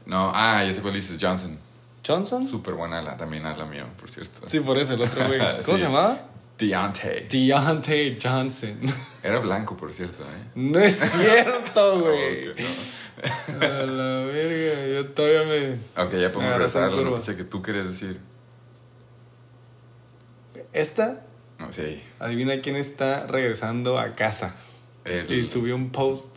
No, 0.06 0.30
ah, 0.34 0.62
ya 0.64 0.72
sé 0.72 0.80
cuál 0.82 0.94
dices, 0.94 1.18
Johnson. 1.20 1.58
¿Johnson? 2.06 2.44
Súper 2.46 2.74
buena 2.74 2.98
ala, 2.98 3.16
también 3.16 3.44
ala 3.46 3.64
mío, 3.66 3.84
por 3.98 4.10
cierto. 4.10 4.48
Sí, 4.48 4.60
por 4.60 4.76
eso, 4.78 4.94
el 4.94 5.02
otro 5.02 5.26
güey. 5.26 5.38
¿Cómo 5.40 5.62
Sí. 5.62 5.78
se 5.78 5.84
llamaba? 5.84 6.26
Deontay. 6.58 7.28
Deontay 7.28 8.18
Johnson. 8.22 8.78
Era 9.22 9.38
blanco, 9.38 9.76
por 9.76 9.92
cierto, 9.92 10.22
¿eh? 10.24 10.50
No 10.54 10.78
es 10.78 10.96
cierto, 11.12 12.00
güey. 12.00 12.46
No. 12.48 13.66
A 13.66 13.68
la 13.86 14.24
verga, 14.24 14.86
yo 14.94 15.08
todavía 15.10 15.42
me... 15.44 16.02
Ok, 16.02 16.12
ya 16.16 16.32
podemos 16.32 16.54
regresar 16.54 16.84
a 16.84 16.90
la 16.90 17.02
noticia 17.02 17.36
que 17.36 17.44
tú 17.44 17.60
querías 17.62 17.86
decir. 17.88 18.18
Esta, 20.72 21.20
No, 21.58 21.70
sí. 21.72 22.02
adivina 22.18 22.60
quién 22.60 22.76
está 22.76 23.26
regresando 23.26 23.98
a 23.98 24.14
casa. 24.14 24.54
El- 25.04 25.30
Y 25.30 25.44
subió 25.44 25.74
un 25.76 25.90
post. 25.90 26.28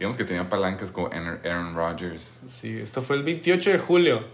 Digamos 0.00 0.16
que 0.16 0.24
tenía 0.24 0.48
palancas 0.48 0.90
como 0.90 1.08
Aaron 1.08 1.74
Rodgers. 1.74 2.32
Sí, 2.46 2.78
esto 2.78 3.02
fue 3.02 3.16
el 3.16 3.22
28 3.22 3.72
de 3.72 3.78
julio. 3.78 4.24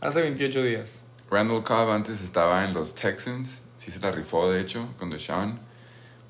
Hace 0.00 0.22
28 0.22 0.62
días. 0.64 1.04
Randall 1.30 1.62
Cobb 1.62 1.90
antes 1.90 2.22
estaba 2.22 2.64
en 2.64 2.72
los 2.72 2.94
Texans. 2.94 3.62
Sí 3.76 3.90
se 3.90 4.00
la 4.00 4.10
rifó, 4.10 4.50
de 4.50 4.62
hecho, 4.62 4.88
con 4.98 5.10
Deshaun. 5.10 5.58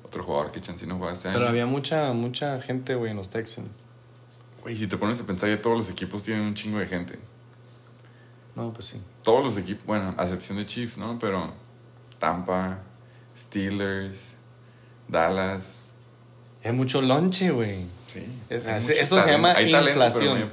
Otro 0.03 0.21
jugador 0.21 0.51
que 0.51 0.59
Chansey 0.59 0.85
no 0.85 0.97
juega 0.97 1.13
este 1.13 1.29
año. 1.29 1.37
Pero 1.37 1.49
había 1.49 1.65
mucha, 1.65 2.11
mucha 2.11 2.61
gente, 2.61 2.95
güey, 2.95 3.11
en 3.11 3.17
los 3.17 3.29
Texans. 3.29 3.85
Güey, 4.61 4.75
si 4.75 4.87
te 4.87 4.97
pones 4.97 5.21
a 5.21 5.25
pensar, 5.25 5.47
ya 5.47 5.61
todos 5.61 5.77
los 5.77 5.89
equipos 5.89 6.23
tienen 6.23 6.43
un 6.43 6.53
chingo 6.53 6.79
de 6.79 6.87
gente. 6.87 7.17
No, 8.53 8.73
pues 8.73 8.87
sí. 8.87 9.01
Todos 9.23 9.45
los 9.45 9.55
equipos, 9.55 9.85
bueno, 9.85 10.13
a 10.17 10.23
excepción 10.23 10.57
de 10.57 10.65
Chiefs, 10.65 10.97
¿no? 10.97 11.17
Pero 11.19 11.53
Tampa, 12.19 12.79
Steelers, 13.35 14.37
Dallas. 15.07 15.83
Hay 16.65 16.73
mucho 16.73 17.01
lonche, 17.01 17.49
güey. 17.49 17.85
Sí. 18.13 18.25
Es- 18.49 18.65
Hay 18.67 18.77
es- 18.77 18.83
mucho 18.89 19.01
esto 19.01 19.19
se 19.19 19.31
llama 19.31 19.53
Hay 19.53 19.73
inflación. 19.73 20.51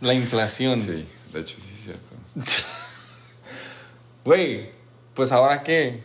La 0.00 0.14
inflación. 0.14 0.80
Sí, 0.80 1.06
de 1.32 1.40
hecho 1.40 1.56
sí 1.58 1.70
es 1.74 1.80
cierto. 1.84 2.14
Güey, 4.24 4.70
pues 5.14 5.32
ahora 5.32 5.62
qué. 5.62 6.00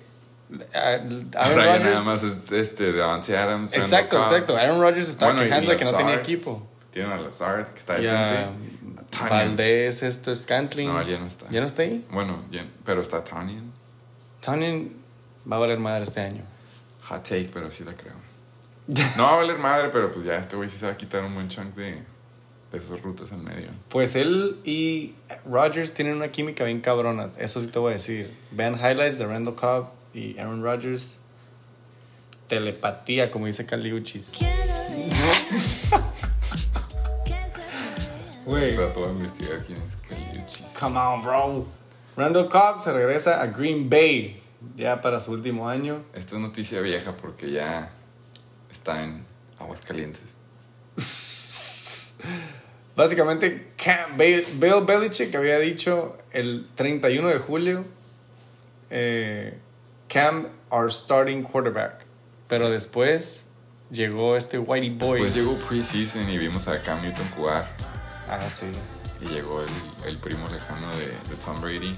Aaron 0.73 1.29
Ahora 1.37 1.65
ya 1.65 1.71
Rodgers. 1.77 1.93
nada 1.93 2.03
más 2.05 2.23
es 2.23 2.51
este, 2.51 2.91
Devante 2.91 3.37
Adams. 3.37 3.71
Randall 3.71 3.81
Exacto, 3.81 4.17
Cobb. 4.17 4.25
exacto. 4.25 4.57
Aaron 4.57 4.81
Rodgers 4.81 5.17
Bueno, 5.19 5.41
y 5.41 5.45
quejando 5.45 5.71
de 5.71 5.77
que 5.77 5.85
no 5.85 5.93
tenía 5.93 6.15
equipo. 6.15 6.67
Tienen 6.91 7.11
a 7.11 7.17
Lazard, 7.17 7.67
que 7.67 7.79
está 7.79 7.93
decente. 7.95 8.47
Tanyan. 9.11 9.29
Valdés, 9.29 10.03
esto 10.03 10.31
es 10.31 10.41
Scantling. 10.41 10.87
No, 10.87 11.01
ya 11.03 11.19
no 11.19 11.27
está. 11.27 11.45
¿Ya 11.49 11.59
no 11.59 11.65
está 11.65 11.83
ahí? 11.83 12.05
Bueno, 12.11 12.43
ya- 12.51 12.65
pero 12.83 12.99
está 13.01 13.23
Tanyan. 13.23 13.71
Tanyan 14.41 14.89
va 15.49 15.57
a 15.57 15.59
valer 15.59 15.79
madre 15.79 16.03
este 16.03 16.19
año. 16.21 16.43
Hot 17.03 17.23
take, 17.23 17.49
pero 17.53 17.71
sí 17.71 17.83
la 17.83 17.93
creo. 17.93 18.13
No 19.17 19.23
va 19.23 19.33
a 19.33 19.35
valer 19.35 19.59
madre, 19.59 19.89
pero 19.93 20.11
pues 20.11 20.25
ya 20.25 20.35
este 20.35 20.55
güey 20.55 20.67
sí 20.67 20.77
se 20.77 20.87
va 20.87 20.93
a 20.93 20.97
quitar 20.97 21.23
un 21.23 21.35
buen 21.35 21.47
chunk 21.47 21.75
de, 21.75 22.01
de 22.71 22.77
esas 22.77 23.01
rutas 23.03 23.31
en 23.31 23.43
medio. 23.43 23.69
Pues 23.89 24.15
él 24.15 24.57
y 24.63 25.13
Rodgers 25.45 25.93
tienen 25.93 26.15
una 26.15 26.29
química 26.29 26.63
bien 26.63 26.81
cabrona. 26.81 27.29
Eso 27.37 27.61
sí 27.61 27.67
te 27.67 27.77
voy 27.77 27.91
a 27.91 27.95
decir. 27.95 28.35
Vean 28.49 28.73
highlights 28.73 29.19
de 29.19 29.27
Randall 29.27 29.53
Cobb 29.53 29.89
y 30.13 30.39
Aaron 30.39 30.63
Rodgers. 30.63 31.17
Telepatía, 32.47 33.29
como 33.29 33.45
dice 33.45 33.65
Caliuchis. 33.65 34.31
Güey. 38.45 38.75
Voy 38.75 39.05
a 39.05 39.09
investigar 39.09 39.63
quién 39.63 39.77
es 39.85 39.95
Caliuchis. 39.97 40.75
Come 40.79 40.97
on, 40.97 41.21
bro. 41.21 41.67
Randall 42.17 42.49
Cobb 42.49 42.81
se 42.81 42.91
regresa 42.91 43.39
a 43.39 43.45
Green 43.45 43.87
Bay 43.87 44.41
ya 44.75 44.99
para 45.01 45.19
su 45.19 45.31
último 45.31 45.69
año. 45.69 46.01
Esta 46.15 46.35
es 46.35 46.41
noticia 46.41 46.81
vieja 46.81 47.15
porque 47.15 47.51
ya 47.51 47.91
está 48.71 49.03
en 49.03 49.25
aguas 49.57 49.81
calientes. 49.81 50.35
Básicamente, 52.95 53.71
Cam, 53.81 54.17
Bill, 54.17 54.45
Bill 54.55 54.83
Belichick 54.85 55.33
había 55.35 55.57
dicho 55.57 56.17
el 56.31 56.67
31 56.75 57.29
de 57.29 57.39
julio, 57.39 57.85
eh, 58.89 59.57
Cam, 60.09 60.47
our 60.69 60.91
starting 60.91 61.43
quarterback. 61.43 62.05
Pero 62.47 62.69
después 62.69 63.45
llegó 63.89 64.35
este 64.35 64.59
Whitey 64.59 64.89
Boy. 64.89 65.21
Después 65.21 65.35
llegó 65.35 65.55
preseason 65.67 66.29
y 66.29 66.37
vimos 66.37 66.67
a 66.67 66.81
Cam 66.81 67.01
Newton 67.01 67.27
jugar. 67.35 67.65
Ah, 68.27 68.49
sí. 68.49 68.65
Y 69.21 69.27
llegó 69.27 69.61
el, 69.61 69.69
el 70.07 70.17
primo 70.17 70.49
lejano 70.49 70.89
de, 70.97 71.07
de 71.07 71.35
Tom 71.43 71.61
Brady, 71.61 71.95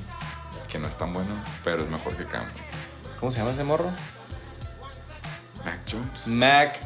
que 0.69 0.77
no 0.77 0.87
es 0.87 0.97
tan 0.97 1.13
bueno, 1.13 1.31
pero 1.63 1.83
es 1.83 1.89
mejor 1.89 2.15
que 2.15 2.25
Cam. 2.25 2.43
¿Cómo 3.19 3.31
se 3.31 3.39
llama 3.39 3.51
ese 3.51 3.63
morro? 3.63 3.89
Mac 5.65 5.79
Jones. 5.85 6.27
Mac 6.27 6.79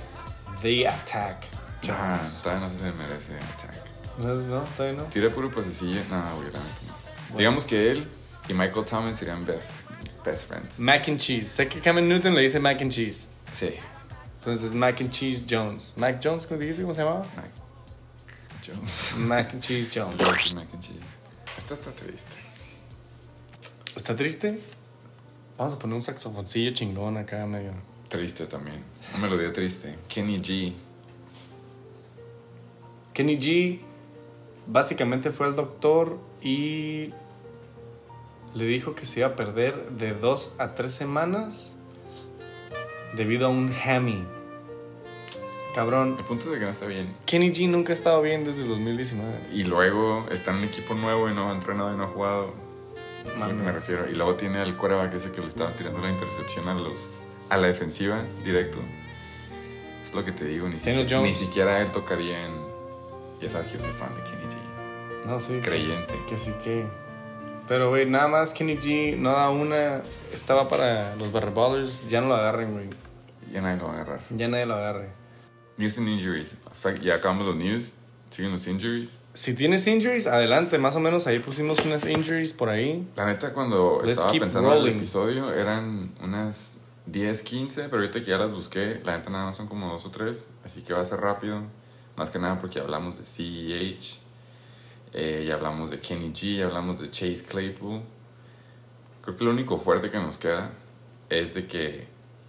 the 0.62 0.88
Attack. 0.88 1.46
Ah, 1.90 2.20
todavía 2.42 2.68
no 2.68 2.70
se 2.70 2.92
merece 2.94 3.34
attack. 3.36 3.76
No, 4.18 4.36
no, 4.36 4.62
todavía 4.76 4.98
no. 5.02 5.04
Tira 5.06 5.30
puro 5.30 5.50
pasecilla. 5.50 6.04
No, 6.10 6.38
güey, 6.38 6.52
la 6.52 6.60
neta 6.60 6.82
no. 7.32 7.38
Digamos 7.38 7.66
que 7.66 7.92
él 7.92 8.08
y 8.48 8.54
Michael 8.54 8.86
Thomas 8.86 9.18
serían 9.18 9.46
best, 9.46 9.70
best 10.24 10.48
friends. 10.48 10.80
Mac 10.80 11.08
and 11.10 11.20
Cheese. 11.20 11.50
Sé 11.50 11.68
que 11.68 11.80
Cam 11.82 11.96
Newton 12.08 12.34
le 12.34 12.42
dice 12.42 12.60
Mac 12.60 12.82
and 12.82 12.92
Cheese. 12.92 13.30
Sí. 13.52 13.76
Entonces, 14.40 14.74
Mac 14.74 15.02
and 15.02 15.12
Cheese 15.12 15.46
Jones. 15.50 15.94
Mac 15.98 16.20
Jones, 16.24 16.46
¿cómo 16.46 16.60
dijiste? 16.60 16.84
¿Cómo 16.84 16.94
se 16.94 17.02
llamaba? 17.02 17.26
Mac 17.36 17.52
Jones. 18.66 19.16
Mac 19.18 19.54
and 19.54 19.62
Cheese 19.62 19.90
Jones. 19.94 20.54
Mac 20.54 20.68
and 20.74 20.82
cheese. 20.82 21.00
Esta 21.58 21.74
está 21.74 21.92
triste. 21.92 22.36
¿Está 23.96 24.16
triste? 24.16 24.60
Vamos 25.58 25.74
a 25.74 25.80
poner 25.80 25.96
un 25.96 26.02
saxofoncillo 26.02 26.72
chingón 26.72 27.18
acá 27.18 27.46
medio. 27.46 27.74
Triste 28.16 28.46
también. 28.46 28.82
Una 29.18 29.28
melodía 29.28 29.52
triste. 29.52 29.94
Kenny 30.08 30.40
G. 30.40 30.72
Kenny 33.14 33.38
G 33.38 33.80
básicamente 34.68 35.32
fue 35.32 35.48
al 35.48 35.58
doctor 35.58 36.18
y 36.42 37.12
le 38.54 38.64
dijo 38.64 38.96
que 38.96 39.06
se 39.06 39.20
iba 39.20 39.28
a 39.28 39.36
perder 39.36 39.90
de 39.92 40.14
dos 40.14 40.54
a 40.60 40.76
tres 40.76 40.94
semanas 40.94 41.76
debido 43.18 43.48
a 43.48 43.50
un 43.50 43.74
hammy. 43.74 44.24
Cabrón, 45.76 46.16
El 46.18 46.24
punto 46.24 46.46
es 46.46 46.52
de 46.52 46.60
que 46.60 46.64
no 46.64 46.72
está 46.72 46.86
bien. 46.86 47.14
Kenny 47.26 47.52
G 47.52 47.68
nunca 47.68 47.92
ha 47.92 47.96
estado 47.96 48.22
bien 48.22 48.46
desde 48.46 48.62
el 48.62 48.70
2019. 48.70 49.30
Y 49.52 49.66
luego 49.66 50.26
está 50.32 50.52
en 50.52 50.60
un 50.60 50.64
equipo 50.64 50.96
nuevo 50.96 51.30
y 51.30 51.34
no 51.34 51.52
ha 51.52 51.54
entrenado 51.54 51.94
y 51.94 51.98
no 51.98 52.06
ha 52.06 52.08
jugado. 52.08 52.54
Es 53.26 53.42
a 53.42 53.50
lo 53.50 53.58
que 53.58 53.62
me 53.64 53.74
refiero. 53.74 54.10
Y 54.10 54.14
luego 54.14 54.36
tiene 54.36 54.60
al 54.60 54.78
quarterback 54.78 55.16
ese 55.16 55.34
que 55.34 55.42
le 55.42 55.48
estaba 55.48 55.72
tirando 55.72 56.00
la 56.00 56.10
intercepción 56.10 56.70
a 56.70 56.76
los 56.76 57.14
a 57.50 57.58
la 57.58 57.68
defensiva 57.68 58.24
directo. 58.44 58.80
Es 60.04 60.14
lo 60.14 60.24
que 60.24 60.32
te 60.32 60.46
digo, 60.46 60.70
ni, 60.70 60.78
siquiera, 60.78 61.22
ni 61.22 61.34
siquiera 61.34 61.82
él 61.82 61.92
tocaría 61.92 62.46
en. 62.46 62.54
Ya 63.42 63.50
sabes 63.50 63.68
que 63.68 63.78
yo 63.78 63.84
soy 63.84 63.94
fan 63.94 64.10
de 64.16 64.24
Kenny 64.24 64.54
G. 64.54 65.28
No, 65.28 65.40
sí. 65.40 65.60
Creyente. 65.64 66.14
Que 66.30 66.38
sí 66.38 66.54
que. 66.64 66.86
Pero, 67.68 67.90
güey, 67.90 68.06
nada 68.06 68.28
más 68.28 68.54
Kenny 68.54 68.78
G 68.78 69.18
no 69.18 69.32
da 69.32 69.50
una. 69.50 70.02
Estaba 70.32 70.70
para 70.70 71.16
los 71.16 71.32
Barry 71.32 71.52
Ballers. 71.54 72.08
Ya 72.08 72.22
no 72.22 72.28
lo 72.28 72.36
agarren, 72.36 72.74
güey. 72.74 72.90
Ya 73.52 73.62
nadie 73.62 73.78
lo 73.78 73.86
va 73.86 73.92
a 73.92 73.96
agarrar. 73.96 74.20
Ya 74.30 74.48
nadie 74.48 74.66
lo 74.66 74.76
agarre. 74.76 75.10
News 75.78 75.98
and 75.98 76.08
injuries. 76.08 76.56
Hasta 76.72 76.94
ya 76.96 77.16
acabamos 77.16 77.48
los 77.48 77.56
news. 77.56 77.96
Siguen 78.30 78.52
los 78.52 78.68
injuries. 78.68 79.22
Si 79.34 79.54
tienes 79.54 79.88
injuries, 79.88 80.28
adelante. 80.28 80.78
Más 80.78 80.96
o 80.96 81.00
menos 81.00 81.26
ahí 81.26 81.40
pusimos 81.40 81.80
unas 81.86 82.06
injuries 82.06 82.54
por 82.54 82.70
ahí. 82.70 83.08
La 83.16 83.26
neta, 83.26 83.54
cuando 83.54 84.02
Let's 84.02 84.20
estaba 84.20 84.32
pensando 84.32 84.72
en 84.72 84.78
el 84.78 84.82
rolling. 84.82 84.98
episodio, 84.98 85.54
eran 85.54 86.14
unas 86.22 86.76
10, 87.08 87.42
15, 87.44 87.84
pero 87.90 87.98
ahorita 88.02 88.20
que 88.20 88.26
ya 88.32 88.38
las 88.38 88.52
busqué, 88.52 89.00
la 89.04 89.18
neta 89.18 89.30
nada 89.30 89.46
más 89.46 89.56
son 89.56 89.68
como 89.68 89.92
dos 89.92 90.06
o 90.06 90.12
tres, 90.12 90.52
así 90.64 90.82
que 90.82 90.94
va 90.94 91.02
a 91.02 91.06
ser 91.06 91.20
rápido. 91.22 91.62
Más 92.18 92.30
que 92.30 92.40
nada 92.40 92.58
porque 92.60 92.80
hablamos 92.80 93.18
de 93.18 93.24
CEH, 93.26 94.20
eh, 95.14 95.46
ya 95.48 95.56
hablamos 95.56 95.90
de 95.92 96.00
Kenny 96.00 96.32
G, 96.32 96.58
ya 96.58 96.66
hablamos 96.66 97.00
de 97.02 97.10
Chase 97.10 97.44
Claypool. 97.44 98.02
Creo 99.22 99.38
que 99.38 99.44
lo 99.44 99.52
único 99.52 99.78
fuerte 99.78 100.10
que 100.10 100.18
nos 100.18 100.38
queda 100.38 100.72
es 101.30 101.54
de 101.54 101.68
que 101.68 102.08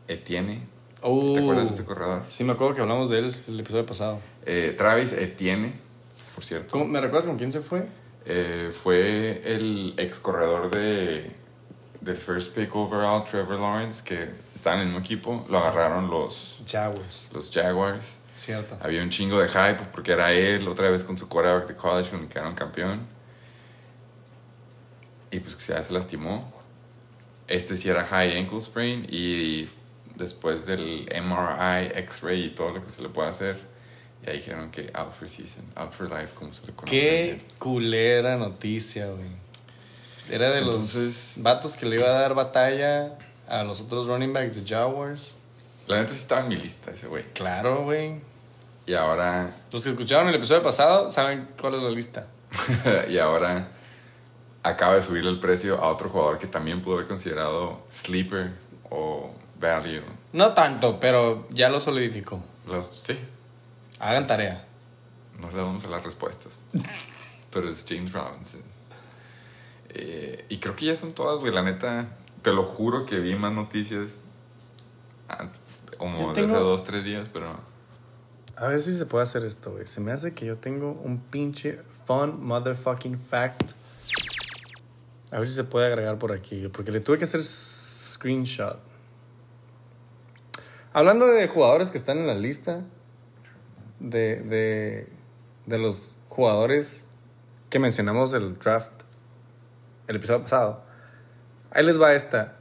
Etienne, 0.08 0.62
Oh, 1.02 1.32
¿te 1.34 1.40
acuerdas 1.40 1.66
de 1.66 1.70
ese 1.72 1.84
corredor? 1.84 2.22
Sí, 2.28 2.42
me 2.42 2.52
acuerdo 2.52 2.74
que 2.74 2.80
hablamos 2.80 3.08
de 3.10 3.18
él 3.18 3.32
el 3.48 3.60
episodio 3.60 3.84
pasado. 3.86 4.18
Eh, 4.44 4.74
Travis 4.76 5.12
Etienne, 5.12 5.72
por 6.34 6.42
cierto. 6.44 6.68
¿Cómo- 6.72 6.86
¿Me 6.86 7.00
recuerdas 7.00 7.26
con 7.28 7.36
quién 7.38 7.52
se 7.52 7.60
fue? 7.60 7.86
Eh, 8.24 8.70
fue 8.72 9.42
el 9.54 9.94
ex 9.98 10.18
corredor 10.18 10.70
de, 10.70 11.30
del 12.06 12.16
first 12.16 12.54
pick 12.54 12.74
overall, 12.74 13.24
Trevor 13.24 13.58
Lawrence, 13.58 14.02
que 14.02 14.30
estaba 14.54 14.76
en 14.76 14.82
el 14.82 14.86
mismo 14.86 15.00
equipo. 15.00 15.44
Lo 15.50 15.58
agarraron 15.58 16.08
los, 16.08 16.62
Jaguars. 16.66 17.28
los 17.32 17.50
Jaguars. 17.52 18.20
Cierto. 18.36 18.78
Había 18.80 19.02
un 19.02 19.10
chingo 19.10 19.40
de 19.40 19.48
hype 19.48 19.84
porque 19.92 20.12
era 20.12 20.32
él 20.32 20.68
otra 20.68 20.90
vez 20.90 21.04
con 21.04 21.18
su 21.18 21.28
quarterback 21.28 21.68
de 21.68 21.76
college 21.76 22.18
que 22.18 22.28
quedaron 22.28 22.54
campeón. 22.54 23.06
Y 25.30 25.40
pues 25.40 25.66
ya 25.66 25.82
se 25.82 25.92
lastimó. 25.92 26.52
Este 27.48 27.76
sí 27.76 27.88
era 27.88 28.04
high 28.04 28.36
ankle 28.36 28.60
sprain 28.60 29.06
y 29.08 29.68
después 30.16 30.66
del 30.66 31.08
MRI, 31.10 31.92
X-ray 32.02 32.44
y 32.46 32.54
todo 32.54 32.72
lo 32.72 32.84
que 32.84 32.90
se 32.90 33.02
le 33.02 33.08
puede 33.08 33.28
hacer, 33.28 33.56
Ya 34.24 34.32
dijeron 34.32 34.70
que 34.70 34.90
out 34.94 35.12
for 35.12 35.28
season, 35.28 35.64
out 35.76 35.92
for 35.92 36.08
life, 36.08 36.34
como 36.34 36.52
se 36.52 36.66
le 36.66 36.72
conoce. 36.72 36.90
Qué 36.90 37.40
culera 37.58 38.36
noticia, 38.36 39.06
güey. 39.06 39.28
Era 40.30 40.50
de 40.50 40.58
Entonces- 40.60 41.34
los 41.36 41.42
vatos 41.42 41.76
que 41.76 41.86
le 41.86 41.96
iba 41.96 42.06
a 42.08 42.12
dar 42.20 42.34
batalla 42.34 43.16
a 43.48 43.62
los 43.62 43.80
otros 43.80 44.06
running 44.06 44.32
backs 44.32 44.56
de 44.56 44.66
Jaguars. 44.68 45.34
La 45.86 45.96
neta 45.96 46.12
sí 46.12 46.18
estaba 46.18 46.40
en 46.42 46.48
mi 46.48 46.56
lista 46.56 46.90
ese 46.90 47.06
güey. 47.06 47.24
Claro, 47.32 47.84
güey. 47.84 48.20
Y 48.86 48.94
ahora, 48.94 49.54
Los 49.72 49.82
que 49.84 49.90
escucharon 49.90 50.28
el 50.28 50.34
episodio 50.34 50.62
pasado 50.62 51.08
saben 51.10 51.48
cuál 51.60 51.74
es 51.74 51.82
la 51.82 51.90
lista. 51.90 52.26
y 53.08 53.18
ahora 53.18 53.68
acaba 54.62 54.94
de 54.96 55.02
subir 55.02 55.24
el 55.26 55.38
precio 55.38 55.78
a 55.80 55.88
otro 55.88 56.08
jugador 56.08 56.38
que 56.38 56.46
también 56.46 56.82
pudo 56.82 56.94
haber 56.96 57.06
considerado 57.06 57.84
sleeper 57.88 58.52
o 58.90 59.30
value. 59.60 60.02
No 60.32 60.52
tanto, 60.54 60.98
pero 61.00 61.46
ya 61.50 61.68
lo 61.68 61.78
solidificó. 61.80 62.42
Los, 62.66 62.88
sí, 62.88 63.18
Hagan 64.00 64.26
tarea. 64.26 64.64
no 65.40 65.50
le 65.50 65.56
vamos 65.62 65.84
a 65.84 65.88
las 65.88 66.02
respuestas. 66.04 66.64
Pero 67.50 67.68
es 67.68 67.84
James 67.88 68.12
Robinson. 68.12 68.60
Eh, 69.90 70.44
y 70.48 70.58
creo 70.58 70.74
que 70.76 70.86
ya 70.86 70.96
son 70.96 71.12
todas, 71.12 71.40
güey. 71.40 71.52
La 71.52 71.62
neta, 71.62 72.08
te 72.42 72.52
lo 72.52 72.62
juro 72.64 73.06
que 73.06 73.18
vi 73.20 73.34
más 73.34 73.52
noticias 73.52 74.18
ah, 75.28 75.48
como 75.98 76.32
de 76.32 76.42
hace 76.42 76.52
tengo- 76.52 76.60
dos, 76.60 76.84
tres 76.84 77.04
días, 77.04 77.28
pero 77.32 77.58
A 78.56 78.68
ver 78.68 78.80
si 78.80 78.92
se 78.92 79.06
puede 79.06 79.22
hacer 79.24 79.44
esto, 79.44 79.72
güey. 79.72 79.86
Se 79.86 80.00
me 80.00 80.12
hace 80.12 80.32
que 80.34 80.46
yo 80.46 80.56
tengo 80.56 80.92
un 80.92 81.18
pinche 81.20 81.80
fun 82.06 82.44
motherfucking 82.46 83.18
fact. 83.18 83.62
A 85.32 85.38
ver 85.40 85.48
si 85.48 85.54
se 85.54 85.64
puede 85.64 85.86
agregar 85.86 86.18
por 86.18 86.32
aquí, 86.32 86.68
porque 86.68 86.90
le 86.92 87.00
tuve 87.00 87.18
que 87.18 87.24
hacer 87.24 87.44
screenshot. 87.44 88.78
Hablando 90.92 91.26
de 91.26 91.46
jugadores 91.48 91.90
que 91.90 91.98
están 91.98 92.18
en 92.18 92.26
la 92.26 92.34
lista, 92.34 92.82
de, 94.00 94.36
de, 94.42 95.08
de 95.66 95.78
los 95.78 96.14
jugadores 96.28 97.06
que 97.70 97.78
mencionamos 97.78 98.30
del 98.30 98.58
draft 98.58 98.92
el 100.08 100.16
episodio 100.16 100.42
pasado, 100.42 100.84
ahí 101.70 101.84
les 101.84 102.00
va 102.00 102.14
esta. 102.14 102.56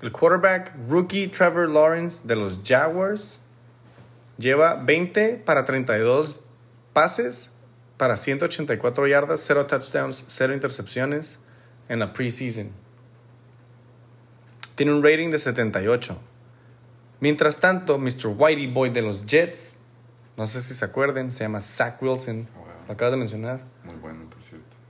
El 0.00 0.12
quarterback 0.12 0.72
rookie 0.88 1.28
Trevor 1.28 1.68
Lawrence 1.68 2.26
de 2.26 2.36
los 2.36 2.60
Jaguars 2.64 3.38
Lleva 4.40 4.74
20 4.74 5.34
para 5.44 5.66
32 5.66 6.42
pases 6.94 7.50
para 7.98 8.16
184 8.16 9.06
yardas, 9.06 9.44
0 9.46 9.66
touchdowns, 9.66 10.24
0 10.28 10.54
intercepciones 10.54 11.38
en 11.90 11.98
la 11.98 12.14
preseason. 12.14 12.70
Tiene 14.76 14.94
un 14.94 15.02
rating 15.04 15.28
de 15.30 15.36
78. 15.36 16.18
Mientras 17.20 17.58
tanto, 17.58 17.98
Mr. 17.98 18.28
Whitey 18.28 18.66
Boy 18.72 18.88
de 18.88 19.02
los 19.02 19.26
Jets, 19.26 19.76
no 20.38 20.46
sé 20.46 20.62
si 20.62 20.72
se 20.72 20.86
acuerden, 20.86 21.32
se 21.32 21.44
llama 21.44 21.60
Zach 21.60 22.00
Wilson, 22.02 22.48
Wow. 22.56 22.64
lo 22.88 22.92
acabas 22.94 23.12
de 23.12 23.18
mencionar. 23.18 23.60
muy 23.84 23.96
bueno. 23.96 24.20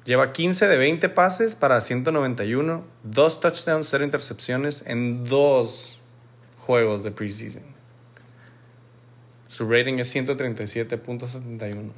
Lleva 0.04 0.32
15 0.32 0.66
de 0.66 0.76
20 0.76 1.08
pases 1.10 1.56
para 1.56 1.80
191, 1.80 2.84
2 3.02 3.40
touchdowns, 3.40 3.88
0 3.90 4.04
intercepciones 4.04 4.82
en 4.86 5.24
2 5.24 5.98
juegos 6.58 7.04
de 7.04 7.10
preseason. 7.10 7.62
Su 9.46 9.68
rating 9.68 9.98
es 9.98 10.14
137.71. 10.14 11.92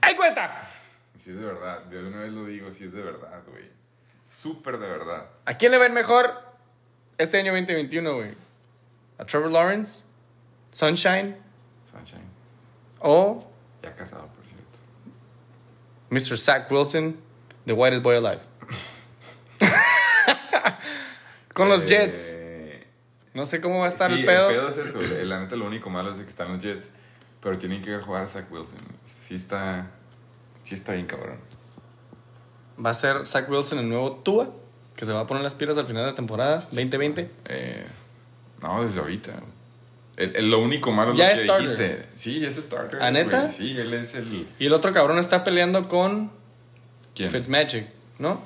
¡Ay, 0.00 0.14
cuenta! 0.14 0.68
Sí, 1.18 1.30
es 1.30 1.36
de 1.36 1.44
verdad. 1.44 1.84
De 1.84 2.06
una 2.06 2.20
vez 2.20 2.32
lo 2.32 2.44
digo, 2.44 2.70
sí 2.72 2.84
es 2.84 2.92
de 2.92 3.02
verdad, 3.02 3.42
güey. 3.50 3.64
Súper 4.26 4.78
de 4.78 4.86
verdad. 4.86 5.26
¿A 5.46 5.54
quién 5.54 5.72
le 5.72 5.78
ven 5.78 5.94
mejor 5.94 6.30
este 7.16 7.38
año 7.38 7.52
2021, 7.52 8.14
güey? 8.14 8.34
¿A 9.18 9.24
Trevor 9.24 9.50
Lawrence? 9.50 10.04
¿Sunshine? 10.70 11.36
Sunshine. 11.90 12.28
¿O 13.00 13.40
Ya 13.82 13.96
casado. 13.96 14.37
Mr. 16.10 16.36
Zach 16.36 16.70
Wilson, 16.70 17.16
the 17.66 17.72
whitest 17.72 18.02
boy 18.02 18.16
alive? 18.16 18.40
Con 21.54 21.68
los 21.68 21.82
Eh, 21.82 21.86
Jets. 21.86 22.36
No 23.34 23.44
sé 23.44 23.60
cómo 23.60 23.80
va 23.80 23.86
a 23.86 23.88
estar 23.88 24.10
sí, 24.10 24.20
el 24.20 24.24
pedo. 24.24 24.50
El 24.50 24.56
pedo 24.56 24.68
es 24.68 24.78
eso. 24.78 25.00
La 25.02 25.40
neta, 25.40 25.56
lo 25.56 25.66
único 25.66 25.90
malo 25.90 26.12
es 26.12 26.16
que 26.18 26.28
están 26.28 26.48
los 26.52 26.60
Jets. 26.60 26.90
Pero 27.40 27.56
tienen 27.58 27.82
que 27.82 27.96
jugar 27.98 28.24
a 28.24 28.28
Zach 28.28 28.50
Wilson. 28.50 28.78
Sí 29.04 29.36
está. 29.36 29.90
Sí 30.64 30.74
está 30.74 30.92
bien 30.92 31.06
cabrón. 31.06 31.38
Va 32.84 32.90
a 32.90 32.94
ser 32.94 33.26
Zach 33.26 33.48
Wilson 33.48 33.78
el 33.80 33.88
nuevo 33.88 34.12
Tua, 34.16 34.50
que 34.96 35.04
se 35.06 35.12
va 35.12 35.20
a 35.20 35.26
poner 35.26 35.42
las 35.42 35.54
piedras 35.54 35.78
al 35.78 35.86
final 35.86 36.04
de 36.04 36.10
la 36.10 36.14
temporada 36.14 36.56
2020. 36.56 37.30
Eh, 37.46 37.86
no, 38.62 38.82
desde 38.84 39.00
ahorita. 39.00 39.34
El, 40.18 40.34
el- 40.36 40.50
lo 40.50 40.58
único 40.58 40.90
malo 40.92 41.12
es 41.12 41.18
Ya 41.18 41.26
lo 41.28 41.32
es 41.32 41.38
que 41.38 41.44
starter. 41.46 41.68
dijiste. 41.68 42.08
Sí, 42.14 42.44
es 42.44 42.56
starter. 42.56 43.00
¿Ah, 43.02 43.10
neta? 43.10 43.50
Sí, 43.50 43.78
él 43.78 43.94
es 43.94 44.14
el. 44.16 44.46
Y 44.58 44.66
el 44.66 44.72
otro 44.74 44.92
cabrón 44.92 45.18
está 45.18 45.44
peleando 45.44 45.88
con 45.88 46.30
¿Quién? 47.14 47.30
Fitzmagic, 47.30 47.86
¿no? 48.18 48.42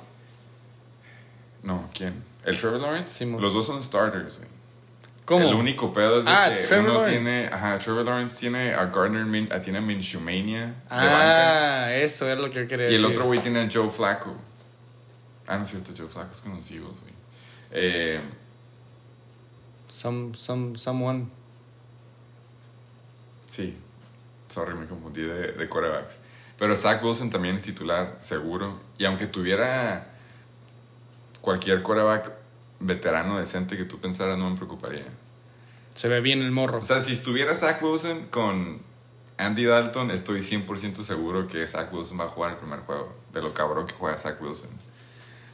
No, 1.63 1.89
¿quién? 1.93 2.23
¿El 2.45 2.57
Trevor 2.57 2.79
Lawrence? 2.81 3.13
Simón. 3.13 3.41
Los 3.41 3.53
dos 3.53 3.65
son 3.65 3.81
starters, 3.81 4.37
güey. 4.37 4.49
¿Cómo? 5.25 5.47
El 5.47 5.55
único 5.55 5.93
pedo 5.93 6.19
es 6.19 6.25
de 6.25 6.31
Ah, 6.31 6.53
que 6.55 6.63
Trevor 6.63 6.89
uno 6.89 7.01
Lawrence. 7.01 7.29
tiene. 7.31 7.47
Ajá, 7.47 7.77
Trevor 7.79 8.05
Lawrence 8.05 8.37
tiene 8.39 8.73
a 8.73 8.85
Gardner 8.87 9.25
Min, 9.25 9.51
a- 9.51 9.61
tiene 9.61 9.79
a 9.79 9.81
de 11.01 11.07
banca. 11.07 11.85
Ah, 11.85 11.93
eso 11.95 12.29
es 12.29 12.37
lo 12.37 12.49
que 12.49 12.59
yo 12.63 12.67
quería 12.67 12.85
Y 12.89 12.95
el 12.95 13.01
decir. 13.01 13.15
otro 13.15 13.25
güey 13.25 13.39
tiene 13.39 13.61
a 13.61 13.69
Joe 13.71 13.89
Flacco. 13.89 14.35
Ah, 15.47 15.55
no 15.57 15.63
es 15.63 15.69
cierto, 15.69 15.93
Joe 15.97 16.07
Flacco 16.09 16.33
es 16.33 16.41
con 16.41 16.55
los 16.55 16.69
Eagles, 16.69 16.99
güey. 16.99 17.13
Eh, 17.71 18.21
Some, 19.89 20.35
some, 20.35 20.77
someone. 20.77 21.29
Sí, 23.53 23.77
sorry, 24.47 24.73
me 24.73 24.87
confundí 24.87 25.21
de, 25.21 25.51
de 25.51 25.69
quarterbacks. 25.69 26.19
Pero 26.57 26.75
Zach 26.75 27.03
Wilson 27.03 27.29
también 27.29 27.55
es 27.55 27.63
titular, 27.63 28.17
seguro. 28.19 28.79
Y 28.97 29.05
aunque 29.05 29.27
tuviera 29.27 30.07
cualquier 31.41 31.83
quarterback 31.83 32.31
veterano 32.79 33.37
decente 33.37 33.77
que 33.77 33.85
tú 33.85 33.99
pensaras, 33.99 34.37
no 34.37 34.49
me 34.49 34.55
preocuparía. 34.55 35.05
Se 35.93 36.07
ve 36.07 36.19
bien 36.21 36.41
el 36.41 36.51
morro. 36.51 36.79
O 36.79 36.83
sea, 36.83 36.99
si 36.99 37.13
estuviera 37.13 37.53
Zach 37.53 37.81
Wilson 37.83 38.27
con 38.31 38.81
Andy 39.37 39.65
Dalton, 39.65 40.09
estoy 40.09 40.39
100% 40.39 40.95
seguro 41.03 41.47
que 41.47 41.65
Zach 41.67 41.93
Wilson 41.93 42.19
va 42.19 42.25
a 42.25 42.29
jugar 42.29 42.53
el 42.53 42.57
primer 42.57 42.79
juego. 42.79 43.15
De 43.31 43.41
lo 43.41 43.53
cabrón 43.53 43.85
que 43.85 43.93
juega 43.93 44.17
Zach 44.17 44.41
Wilson. 44.41 44.71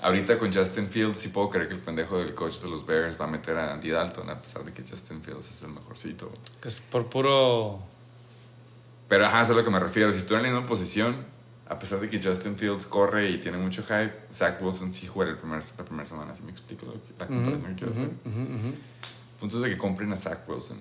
Ahorita 0.02 0.38
con 0.40 0.54
Justin 0.54 0.88
Fields, 0.88 1.18
sí 1.18 1.28
puedo 1.30 1.50
creer 1.50 1.68
que 1.68 1.74
el 1.74 1.82
pendejo 1.82 2.18
del 2.20 2.34
coach 2.34 2.60
de 2.62 2.70
los 2.70 2.86
Bears 2.86 3.20
va 3.20 3.26
a 3.26 3.28
meter 3.28 3.58
a 3.58 3.74
Andy 3.74 3.90
Dalton, 3.90 4.30
a 4.30 4.42
pesar 4.42 4.64
de 4.64 4.72
que 4.74 4.82
Justin 4.90 5.22
Fields 5.22 5.50
es 5.52 5.62
el 5.64 5.70
mejorcito. 5.72 6.32
es 6.64 6.80
por 6.80 7.08
puro. 7.08 7.80
Pero 9.10 9.26
ajá, 9.26 9.42
eso 9.42 9.52
es 9.52 9.58
a 9.58 9.60
lo 9.60 9.66
que 9.66 9.72
me 9.72 9.80
refiero. 9.80 10.12
Si 10.14 10.20
estuvieran 10.20 10.46
en 10.50 10.56
una 10.56 10.66
posición, 10.68 11.16
a 11.68 11.78
pesar 11.80 12.00
de 12.00 12.08
que 12.08 12.22
Justin 12.22 12.56
Fields 12.56 12.86
corre 12.86 13.30
y 13.30 13.40
tiene 13.40 13.58
mucho 13.58 13.82
hype, 13.84 14.14
Zach 14.32 14.62
Wilson 14.62 14.94
sí 14.94 15.08
juega 15.08 15.32
el 15.32 15.38
primer, 15.38 15.62
la 15.78 15.84
primera 15.86 16.06
semana. 16.08 16.34
¿Sí 16.34 16.44
me 16.44 16.52
explico 16.52 16.86
lo 16.86 16.94
que- 16.94 17.00
la 17.20 17.28
comparación 17.28 17.62
que 17.64 17.76
quiero 17.76 17.92
hacer? 17.92 18.06
Ujú. 18.26 18.74
punto 19.40 19.56
es 19.58 19.64
de 19.64 19.70
que 19.70 19.78
compren 19.78 20.12
a 20.14 20.18
Zach 20.18 20.40
Wilson. 20.48 20.78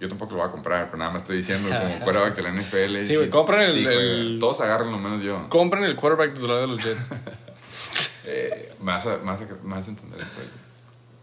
Yo 0.00 0.08
tampoco 0.08 0.32
lo 0.32 0.38
voy 0.40 0.48
a 0.48 0.52
comprar, 0.52 0.86
pero 0.86 0.96
nada 0.98 1.10
más 1.10 1.22
estoy 1.22 1.36
diciendo 1.36 1.68
como 1.68 2.00
quarterback 2.04 2.36
de 2.36 2.42
la 2.42 2.50
NFL. 2.50 3.02
Sí, 3.02 3.16
güey, 3.16 3.28
compren 3.30 3.60
el- 3.62 3.84
juega. 3.84 4.00
el- 4.00 4.38
Todos 4.40 4.60
agárrenlo 4.62 4.96
menos 4.98 5.22
yo. 5.22 5.46
Compren 5.50 5.84
el 5.84 5.94
quarterback 5.96 6.34
titular 6.34 6.60
de 6.60 6.66
los 6.66 6.78
Jets. 6.82 7.12
Eh, 8.26 8.72
vas 8.80 9.06
a, 9.06 9.16
vas 9.16 9.40
a 9.40 9.90
entender 9.90 10.18
después. 10.18 10.46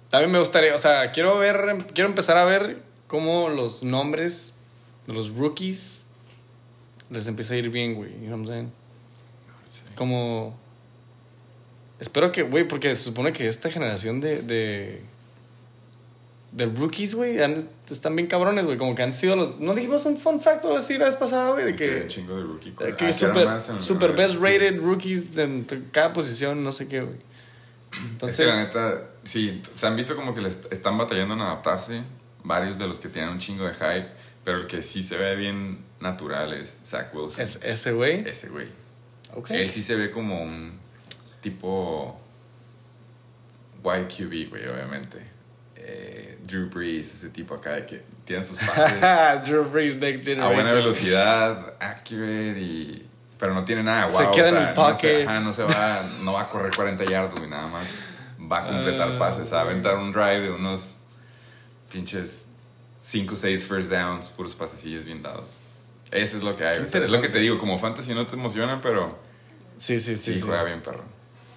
También 0.10 0.31
me 0.31 0.39
gustaría, 0.39 0.73
o 0.73 0.77
sea, 0.77 1.12
quiero 1.12 1.38
ver, 1.38 1.77
quiero 1.93 2.10
empezar 2.10 2.38
a 2.38 2.45
ver 2.45 2.81
cómo 3.07 3.49
los 3.49 3.83
nombres 3.83 4.53
de 5.05 5.13
los 5.13 5.36
rookies 5.36 6.05
les 7.10 7.27
empieza 7.27 7.53
a 7.53 7.57
ir 7.57 7.69
bien, 7.69 7.95
güey. 7.95 8.12
You 8.13 8.27
know 8.27 8.31
what 8.31 8.38
I'm 8.39 8.47
saying? 8.47 8.71
Sí. 9.69 9.81
Como. 9.95 10.57
Espero 11.99 12.31
que, 12.31 12.43
güey, 12.43 12.67
porque 12.67 12.95
se 12.95 13.03
supone 13.03 13.33
que 13.33 13.47
esta 13.47 13.69
generación 13.69 14.21
de. 14.21 14.41
de, 14.41 15.01
de 16.58 16.65
rookies, 16.65 17.13
güey, 17.13 17.38
están 17.89 18.15
bien 18.15 18.28
cabrones, 18.28 18.65
güey. 18.65 18.78
Como 18.78 18.96
que 18.96 19.04
han 19.04 19.13
sido 19.13 19.36
los. 19.36 19.60
¿No 19.60 19.74
dijimos 19.76 20.06
un 20.06 20.17
fun 20.17 20.41
fact 20.41 20.65
o 20.65 20.76
así 20.76 20.98
la 20.98 21.06
vez 21.06 21.15
pasada, 21.15 21.52
güey? 21.52 21.65
De 21.65 21.76
Que 21.76 22.08
chingo 22.08 22.36
de 22.36 22.43
rookie. 22.43 22.72
de 22.72 22.91
Ah, 22.91 22.96
que 22.96 23.13
super, 23.13 23.48
super 23.80 24.13
best 24.13 24.34
sí. 24.36 24.39
rated 24.41 24.82
rookies 24.82 25.36
de 25.36 25.63
cada 25.91 26.13
posición, 26.13 26.63
no 26.63 26.72
sé 26.72 26.88
qué, 26.88 27.02
güey. 27.02 27.15
Es 27.91 28.00
Entonces. 28.12 28.38
que 28.38 28.46
la 28.52 28.58
neta, 28.58 29.04
sí, 29.24 29.62
se 29.74 29.88
han 29.88 29.96
visto 29.96 30.15
como 30.15 30.34
que 30.34 30.41
les 30.41 30.62
están 30.72 30.98
batallando 30.98 31.36
en 31.36 31.41
adaptarse. 31.41 32.02
Varios 32.43 32.78
de 32.78 32.88
los 32.88 33.00
que 33.00 33.10
tienen 33.10 33.32
un 33.32 33.39
chingo 33.39 33.65
de 33.65 33.74
hype. 33.74 34.08
Pero 34.43 34.60
el 34.60 34.67
que 34.67 34.82
sí 34.82 35.04
se 35.04 35.17
ve 35.17 35.36
bien 35.36 35.80
natural 36.00 36.54
es 36.54 36.80
Zach 36.84 37.13
Wilson. 37.13 37.41
es, 37.43 37.60
ese, 37.63 37.91
güey. 37.91 38.28
Ese 38.28 38.50
güey. 38.50 38.67
Ok. 39.36 39.52
Él 39.52 39.70
sí 39.70 39.82
se 39.82 39.96
ve 39.96 40.10
como 40.10 40.41
un 40.41 40.72
tipo 41.41 42.17
YQB, 43.84 44.50
güey, 44.50 44.67
obviamente. 44.67 45.20
Eh, 45.76 46.37
Drew 46.47 46.69
Brees, 46.69 47.13
ese 47.13 47.29
tipo 47.29 47.53
acá 47.55 47.73
de 47.73 47.86
que 47.86 48.03
tiene 48.25 48.43
sus 48.43 48.57
pases 48.75 49.01
Drew 49.47 49.63
Brees 49.69 49.95
Next 49.97 50.23
a 50.23 50.25
Generation. 50.31 50.53
buena 50.55 50.73
velocidad, 50.73 51.73
accurate 51.79 52.60
y 52.60 53.05
pero 53.38 53.53
no 53.53 53.63
tiene 53.65 53.83
nada 53.83 54.10
Se 54.10 54.23
guau, 54.23 54.33
queda 54.33 54.45
o 54.45 54.47
en 54.49 54.53
sea, 54.55 54.69
el 54.69 54.75
no 54.75 54.95
se, 54.95 55.07
pocket. 55.07 55.23
ajá, 55.27 55.39
no 55.41 55.53
se 55.53 55.63
va 55.63 56.03
no 56.23 56.33
va 56.33 56.41
a 56.41 56.47
correr 56.47 56.73
40 56.75 57.05
yardas 57.05 57.39
ni 57.39 57.47
nada 57.47 57.67
más 57.67 57.99
va 58.51 58.60
a 58.63 58.67
completar 58.67 59.10
Ah, 59.12 59.19
pases, 59.19 59.53
a 59.53 59.62
aventar 59.62 59.95
un 59.97 60.12
drive 60.12 60.41
de 60.41 60.51
unos 60.51 60.99
pinches 61.91 62.49
5 63.01 63.33
o 63.33 63.38
6 63.38 63.65
first 63.67 63.91
downs, 63.91 64.29
puros 64.29 64.55
pasecillos 64.55 65.05
bien 65.05 65.21
dados. 65.21 65.51
Eso 66.12 66.38
es 66.38 66.43
lo 66.43 66.55
que 66.55 66.65
hay. 66.65 66.79
O 66.79 66.88
sea, 66.88 67.03
es 67.03 67.12
lo 67.12 67.21
que 67.21 67.29
te 67.29 67.39
digo, 67.39 67.57
como 67.57 67.77
fantasy 67.77 68.13
no 68.13 68.25
te 68.25 68.36
emociona, 68.36 68.79
pero 68.81 69.17
Sí, 69.77 69.99
sí, 69.99 70.15
sí. 70.15 70.33
sí, 70.33 70.39
sí. 70.39 70.47
juega 70.47 70.63
bien, 70.63 70.81
perro. 70.81 71.03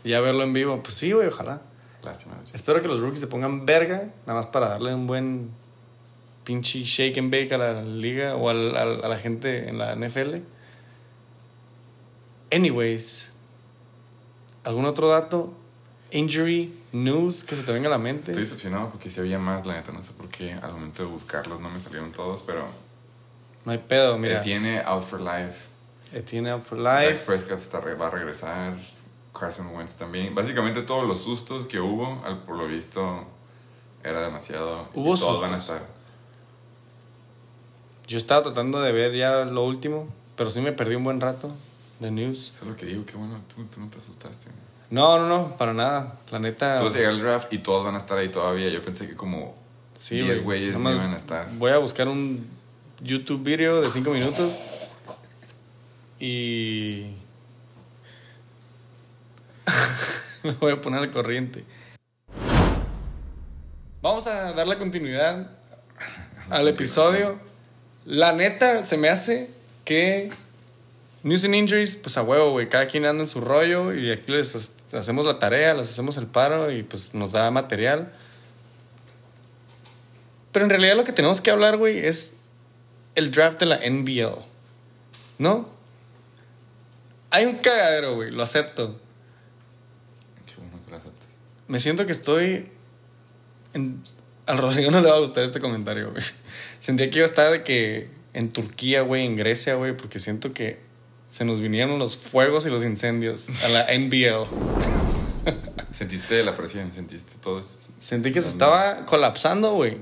Ya 0.05 0.21
verlo 0.21 0.43
en 0.43 0.53
vivo, 0.53 0.83
pues 0.83 0.95
sí, 0.97 1.13
güey, 1.13 1.29
ojalá. 1.29 1.61
Lástima. 2.03 2.37
Jets. 2.41 2.55
Espero 2.55 2.81
que 2.83 2.89
los 2.89 3.01
rookies 3.01 3.21
se 3.21 3.27
pongan 3.27 3.67
verga, 3.67 4.09
nada 4.27 4.39
más 4.39 4.47
para 4.47 4.69
darle 4.69 4.95
un 4.95 5.07
buen 5.07 5.51
pinche 6.45 6.83
shake 6.85 7.19
and 7.19 7.31
bake 7.31 7.53
a 7.55 7.59
la 7.59 7.83
liga 7.83 8.35
o 8.37 8.49
al- 8.49 8.77
al- 8.77 9.05
a 9.05 9.09
la 9.09 9.19
gente 9.19 9.69
en 9.69 9.79
la 9.79 9.95
NFL. 9.95 10.43
Anyways, 12.53 13.33
¿algún 14.65 14.85
otro 14.87 15.09
dato? 15.09 15.53
Injury, 16.13 16.75
news 16.93 17.45
que 17.45 17.55
se 17.55 17.63
te 17.63 17.73
venga 17.73 17.87
a 17.87 17.91
la 17.93 17.99
mente. 17.99 18.33
Estoy 18.33 18.43
decepcionado 18.45 18.91
porque 18.91 19.11
si 19.11 19.21
había 19.21 19.39
más, 19.39 19.65
la 19.65 19.75
neta, 19.75 19.93
no 19.93 20.03
sé 20.03 20.13
por 20.13 20.29
qué. 20.29 20.53
Al 20.55 20.73
momento 20.73 21.05
de 21.05 21.09
buscarlos 21.09 21.61
no 21.61 21.71
me 21.71 21.79
salieron 21.79 22.11
todos, 22.13 22.43
pero 22.43 22.67
No 23.65 23.71
hay 23.73 23.79
pedo, 23.79 24.19
mira. 24.19 24.41
tiene 24.41 24.81
out 24.85 25.05
for 25.05 25.21
life. 25.21 25.69
Etienne 26.13 26.51
out 26.51 26.65
for 26.65 26.77
life. 26.77 27.25
Prescott 27.25 27.61
va 28.01 28.09
a 28.09 28.11
regresar. 28.11 28.75
Carson 29.41 29.75
Wentz 29.75 29.97
también. 29.97 30.35
Básicamente 30.35 30.83
todos 30.83 31.07
los 31.09 31.19
sustos 31.21 31.67
que 31.67 31.81
hubo, 31.81 32.23
al- 32.25 32.39
por 32.45 32.57
lo 32.57 32.67
visto, 32.69 33.25
era 34.05 34.21
demasiado. 34.21 34.87
y 34.95 35.01
Hubo 35.01 35.17
todos 35.17 35.41
van 35.41 35.55
a 35.55 35.59
sustos. 35.59 35.77
estar. 35.79 35.89
Yo 38.07 38.17
estaba 38.19 38.43
tratando 38.43 38.81
de 38.81 38.93
ver 38.93 39.15
ya 39.17 39.45
lo 39.45 39.65
último, 39.65 40.09
pero 40.37 40.51
sí 40.51 40.61
me 40.61 40.73
perdí 40.73 40.95
un 40.97 41.05
buen 41.05 41.21
rato 41.21 41.51
de 42.01 42.11
news. 42.11 42.53
Eso 42.55 42.65
es 42.65 42.69
lo 42.71 42.77
que 42.77 42.87
digo, 42.87 43.05
qué 43.07 43.17
bueno, 43.17 43.41
tú, 43.55 43.65
tú 43.65 43.81
no 43.81 43.89
te 43.89 43.99
asustaste. 43.99 44.49
No, 44.91 45.19
no, 45.19 45.29
no, 45.29 45.57
para 45.57 45.73
nada. 45.73 46.19
La 46.33 46.39
neta. 46.41 46.77
Tú 46.77 46.85
vas 46.85 46.95
a 46.95 46.99
llegar 46.99 47.13
al 47.13 47.21
draft 47.21 47.53
y 47.53 47.59
todos 47.59 47.85
van 47.85 47.95
a 47.95 47.99
estar 47.99 48.19
ahí 48.19 48.29
todavía. 48.29 48.69
Yo 48.71 48.83
pensé 48.83 49.07
que 49.07 49.15
como 49.15 49.55
Sí, 49.95 50.17
10 50.17 50.43
güey. 50.43 50.61
güeyes 50.61 50.81
no 50.81 50.93
iban 50.93 51.13
a 51.13 51.17
estar. 51.17 51.49
Voy 51.59 51.71
a 51.71 51.79
buscar 51.79 52.09
un 52.09 52.45
YouTube 53.01 53.43
video 53.45 53.81
de 53.81 53.91
5 53.91 54.11
minutos. 54.11 54.65
Y. 56.19 57.15
Me 60.43 60.53
voy 60.53 60.73
a 60.73 60.81
poner 60.81 61.01
al 61.01 61.11
corriente. 61.11 61.65
Vamos 64.03 64.27
a 64.27 64.53
dar 64.53 64.67
la 64.67 64.79
continuidad 64.79 65.51
al 66.49 66.69
episodio. 66.69 67.39
La 68.07 68.33
neta, 68.33 68.83
se 68.85 68.97
me 68.97 69.09
hace 69.09 69.51
que. 69.85 70.33
News 71.23 71.45
and 71.45 71.55
Injuries, 71.55 71.97
pues 71.97 72.17
a 72.17 72.23
huevo, 72.23 72.53
güey. 72.53 72.71
Cada 72.71 72.87
quien 72.89 73.05
anda 73.05 73.23
en 73.23 73.27
su 73.29 73.43
rollo 73.43 73.93
y 73.95 74.11
aquí 74.11 74.33
les 74.33 74.57
ha- 74.95 74.99
hacemos 74.99 75.27
la 75.27 75.39
tarea, 75.39 75.75
les 75.75 75.91
hacemos 75.91 76.17
el 76.17 76.27
paro 76.27 76.71
y 76.71 76.83
pues 76.83 77.13
nos 77.13 77.31
da 77.33 77.51
material. 77.51 78.11
Pero 80.53 80.65
en 80.65 80.71
realidad 80.71 80.97
lo 80.97 81.05
que 81.05 81.13
tenemos 81.13 81.43
que 81.43 81.51
hablar, 81.51 81.77
güey, 81.77 81.99
es 81.99 82.37
el 83.17 83.31
draft 83.33 83.61
de 83.61 83.67
la 83.67 83.77
NBL. 83.77 84.39
¿No? 85.39 85.69
Hay 87.31 87.45
un 87.45 87.57
cagadero, 87.57 88.15
güey, 88.15 88.31
lo 88.31 88.43
acepto. 88.43 88.99
Qué 90.47 90.55
bueno 90.57 90.81
que 90.85 90.91
lo 90.91 90.97
aceptas. 90.97 91.29
Me 91.71 91.79
siento 91.79 92.05
que 92.05 92.13
estoy. 92.13 92.69
en- 93.75 94.03
Al 94.47 94.59
Rodrigo 94.59 94.91
no 94.91 95.01
le 95.01 95.09
va 95.09 95.17
a 95.17 95.21
gustar 95.21 95.45
este 95.45 95.61
comentario, 95.61 96.11
güey. 96.11 96.25
Sentía 96.81 97.09
que 97.09 97.19
iba 97.19 97.25
a 97.25 97.31
estar 97.31 97.53
de 97.53 97.63
que 97.63 98.11
en 98.33 98.51
Turquía, 98.51 99.03
güey, 99.03 99.25
en 99.25 99.37
Grecia, 99.37 99.77
güey, 99.77 99.97
porque 99.97 100.19
siento 100.19 100.53
que 100.53 100.81
se 101.29 101.45
nos 101.45 101.61
vinieron 101.61 102.01
los 102.01 102.17
fuegos 102.17 102.67
y 102.67 102.71
los 102.71 102.85
incendios 102.85 103.49
a 103.65 103.69
la 103.69 103.87
NBL. 103.95 104.49
Sentiste 105.93 106.43
la 106.43 106.57
presión, 106.57 106.91
sentiste 106.91 107.35
todo. 107.41 107.61
Sentí 108.01 108.33
que 108.33 108.41
se 108.41 108.49
estaba 108.49 109.07
colapsando, 109.07 109.75
güey. 109.75 109.99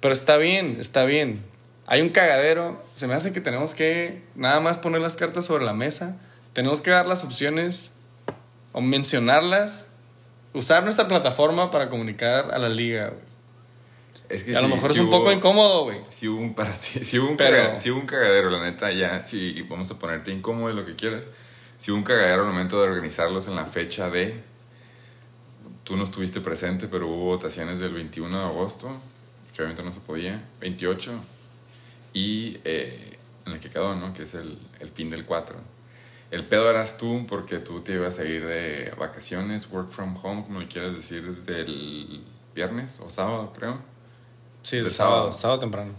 Pero 0.00 0.14
está 0.14 0.36
bien, 0.36 0.76
está 0.78 1.04
bien. 1.04 1.42
Hay 1.86 2.02
un 2.02 2.10
cagadero. 2.10 2.84
Se 2.94 3.08
me 3.08 3.14
hace 3.14 3.32
que 3.32 3.40
tenemos 3.40 3.74
que 3.74 4.22
nada 4.36 4.60
más 4.60 4.78
poner 4.78 5.00
las 5.00 5.16
cartas 5.16 5.46
sobre 5.46 5.64
la 5.64 5.72
mesa. 5.72 6.16
Tenemos 6.52 6.80
que 6.80 6.90
dar 6.90 7.06
las 7.06 7.24
opciones 7.24 7.92
o 8.72 8.80
mencionarlas. 8.80 9.88
Usar 10.56 10.82
nuestra 10.82 11.06
plataforma 11.06 11.70
para 11.70 11.88
comunicar 11.88 12.52
a 12.52 12.58
la 12.58 12.68
liga, 12.68 13.08
güey. 13.08 13.20
Es 14.28 14.42
que 14.42 14.52
Y 14.52 14.54
a 14.56 14.60
lo 14.60 14.66
sí- 14.68 14.74
mejor 14.74 14.90
sí 14.90 14.94
es 14.96 15.00
un 15.00 15.06
hubo- 15.08 15.18
poco 15.18 15.32
incómodo, 15.32 15.84
güey. 15.84 16.00
Si 16.10 16.26
hubo 16.26 16.40
un 16.40 16.54
para 16.54 16.72
ti, 16.72 17.04
si 17.04 17.18
hubo 17.18 17.28
un, 17.30 17.36
Pero- 17.36 17.56
caga- 17.58 17.76
sí 17.76 17.90
hubo 17.90 18.00
un 18.00 18.06
cagadero, 18.06 18.50
la 18.50 18.62
neta, 18.64 18.90
ya, 18.92 19.22
si 19.22 19.62
vamos 19.62 19.90
a 19.90 19.98
ponerte 19.98 20.32
incómodo 20.32 20.70
y 20.72 20.74
lo 20.74 20.84
que 20.84 20.96
quieras. 20.96 21.28
Si 21.78 21.90
hubo 21.92 21.98
un 21.98 22.04
cagadero 22.04 22.42
al 22.42 22.48
momento 22.48 22.80
de 22.82 22.88
organizarlos 22.88 23.46
en 23.48 23.54
la 23.54 23.66
fecha 23.66 24.10
de. 24.10 24.42
Tú 25.84 25.96
no 25.96 26.02
estuviste 26.02 26.40
presente, 26.40 26.88
pero 26.88 27.06
hubo 27.06 27.26
votaciones 27.26 27.78
del 27.78 27.92
21 27.94 28.36
de 28.38 28.44
agosto, 28.44 28.90
que 29.54 29.62
obviamente 29.62 29.82
no 29.84 29.92
se 29.92 30.00
podía, 30.00 30.42
28, 30.60 31.12
y 32.12 32.58
eh, 32.64 33.16
en 33.46 33.52
el 33.52 33.60
que 33.60 33.70
quedó, 33.70 33.94
¿no? 33.94 34.12
Que 34.12 34.24
es 34.24 34.34
el, 34.34 34.58
el 34.80 34.88
fin 34.88 35.10
del 35.10 35.24
4. 35.24 35.56
El 36.36 36.44
pedo 36.44 36.68
eras 36.68 36.98
tú, 36.98 37.24
porque 37.26 37.60
tú 37.60 37.80
te 37.80 37.94
ibas 37.94 38.18
a 38.18 38.24
ir 38.26 38.44
de 38.44 38.92
vacaciones, 38.98 39.70
work 39.70 39.88
from 39.88 40.18
home, 40.22 40.42
como 40.44 40.60
le 40.60 40.68
quieras 40.68 40.94
decir, 40.94 41.24
desde 41.24 41.62
el 41.62 42.22
viernes 42.54 43.00
o 43.00 43.08
sábado, 43.08 43.54
creo. 43.56 43.78
Sí, 44.60 44.76
Del 44.76 44.86
el 44.86 44.92
sábado, 44.92 45.16
sábado. 45.16 45.32
sábado 45.32 45.60
temprano. 45.60 45.92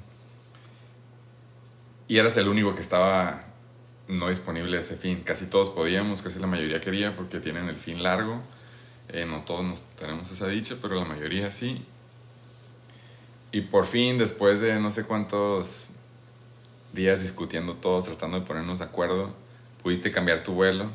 Y 2.08 2.20
eras 2.20 2.38
el 2.38 2.48
único 2.50 2.76
que 2.76 2.82
estaba 2.82 3.46
no 4.08 4.30
disponible 4.30 4.78
ese 4.78 4.96
fin. 4.96 5.24
Casi 5.26 5.48
todos 5.48 5.70
podíamos, 5.70 6.22
casi 6.22 6.38
la 6.38 6.46
mayoría 6.46 6.82
quería 6.82 7.16
porque 7.16 7.40
tienen 7.40 7.68
el 7.68 7.76
fin 7.76 8.04
largo. 8.04 8.40
Eh, 9.10 9.26
no 9.26 9.42
todos 9.42 9.66
nos 9.66 9.82
tenemos 9.96 10.32
esa 10.32 10.46
dicha, 10.48 10.76
pero 10.80 10.94
la 10.94 11.06
mayoría 11.06 11.50
sí. 11.50 11.84
Y 13.52 13.62
por 13.62 13.86
fin, 13.86 14.20
después 14.20 14.62
de 14.62 14.80
no 14.80 14.92
sé 14.92 15.04
cuántos 15.06 15.94
días 16.94 17.22
discutiendo 17.24 17.74
todos, 17.74 18.06
tratando 18.06 18.40
de 18.40 18.46
ponernos 18.46 18.78
de 18.78 18.86
acuerdo, 18.86 19.34
pudiste 19.88 20.12
cambiar 20.12 20.44
tu 20.44 20.52
vuelo. 20.52 20.90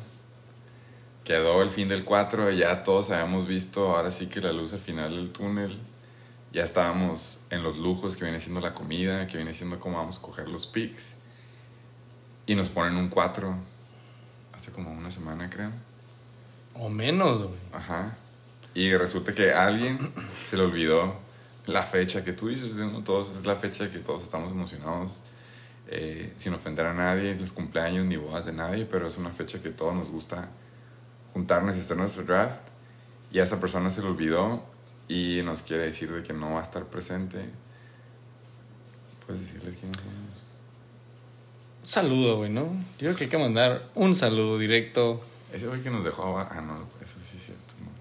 Quedó 1.23 1.63
el 1.63 1.71
fin 1.71 1.87
del 1.87 2.05
4, 2.05 2.51
ya 2.51 2.83
todos 2.83 3.09
habíamos 3.09 3.47
visto 3.47 3.95
ahora 3.95 4.11
sí 4.11 4.27
que 4.27 4.39
la 4.39 4.51
luz 4.51 4.71
al 4.71 4.77
final 4.77 5.15
del 5.15 5.31
túnel. 5.31 5.79
Ya 6.51 6.63
estábamos 6.63 7.39
en 7.49 7.63
los 7.63 7.75
lujos 7.75 8.15
que 8.15 8.25
viene 8.25 8.39
siendo 8.39 8.61
la 8.61 8.75
comida, 8.75 9.25
que 9.25 9.37
viene 9.37 9.51
siendo 9.51 9.79
cómo 9.79 9.97
vamos 9.97 10.19
a 10.19 10.21
coger 10.21 10.47
los 10.47 10.67
picks. 10.67 11.15
Y 12.45 12.53
nos 12.53 12.69
ponen 12.69 12.95
un 12.95 13.09
4 13.09 13.55
hace 14.53 14.71
como 14.71 14.91
una 14.91 15.09
semana, 15.09 15.49
creo. 15.49 15.71
O 16.75 16.91
menos, 16.91 17.41
güey. 17.41 17.59
Ajá. 17.71 18.15
Y 18.75 18.95
resulta 18.95 19.33
que 19.33 19.53
a 19.53 19.65
alguien 19.65 19.97
se 20.45 20.55
le 20.55 20.65
olvidó 20.65 21.15
la 21.65 21.81
fecha 21.81 22.23
que 22.23 22.33
tú 22.33 22.49
dices, 22.49 22.75
¿no? 22.75 23.03
Todos 23.03 23.35
es 23.35 23.43
la 23.43 23.55
fecha 23.55 23.89
que 23.89 23.97
todos 23.97 24.23
estamos 24.23 24.51
emocionados, 24.51 25.23
eh, 25.87 26.33
sin 26.37 26.53
ofender 26.53 26.85
a 26.85 26.93
nadie, 26.93 27.35
los 27.35 27.51
cumpleaños 27.51 28.05
ni 28.05 28.15
bodas 28.15 28.45
de 28.45 28.53
nadie, 28.53 28.85
pero 28.85 29.07
es 29.07 29.17
una 29.17 29.31
fecha 29.31 29.61
que 29.61 29.69
todos 29.69 29.93
nos 29.95 30.09
gusta 30.09 30.49
juntarnos 31.33 31.75
y 31.75 31.79
hacer 31.79 31.97
nuestro 31.97 32.23
draft. 32.23 32.65
Y 33.31 33.39
a 33.39 33.43
esa 33.43 33.59
persona 33.59 33.89
se 33.89 34.01
le 34.01 34.07
olvidó 34.07 34.63
y 35.07 35.41
nos 35.43 35.61
quiere 35.61 35.85
decir 35.85 36.11
de 36.11 36.23
que 36.23 36.33
no 36.33 36.53
va 36.53 36.59
a 36.59 36.63
estar 36.63 36.85
presente. 36.85 37.43
¿Puedes 39.25 39.41
decirles 39.41 39.77
quiénes 39.77 39.97
somos? 39.97 40.45
Un 41.81 41.87
saludo, 41.87 42.37
güey, 42.37 42.49
¿no? 42.49 42.63
Yo 42.97 43.07
creo 43.07 43.15
que 43.15 43.23
hay 43.25 43.29
que 43.29 43.37
mandar 43.37 43.89
un 43.95 44.15
saludo 44.15 44.57
directo. 44.57 45.21
Ese 45.51 45.67
güey 45.67 45.81
que 45.81 45.89
nos 45.89 46.03
dejó. 46.03 46.37
Ah, 46.39 46.61
no, 46.61 46.77
eso 47.01 47.19
sí 47.19 47.37
es 47.37 47.45
cierto. 47.45 47.73
no. 47.79 47.91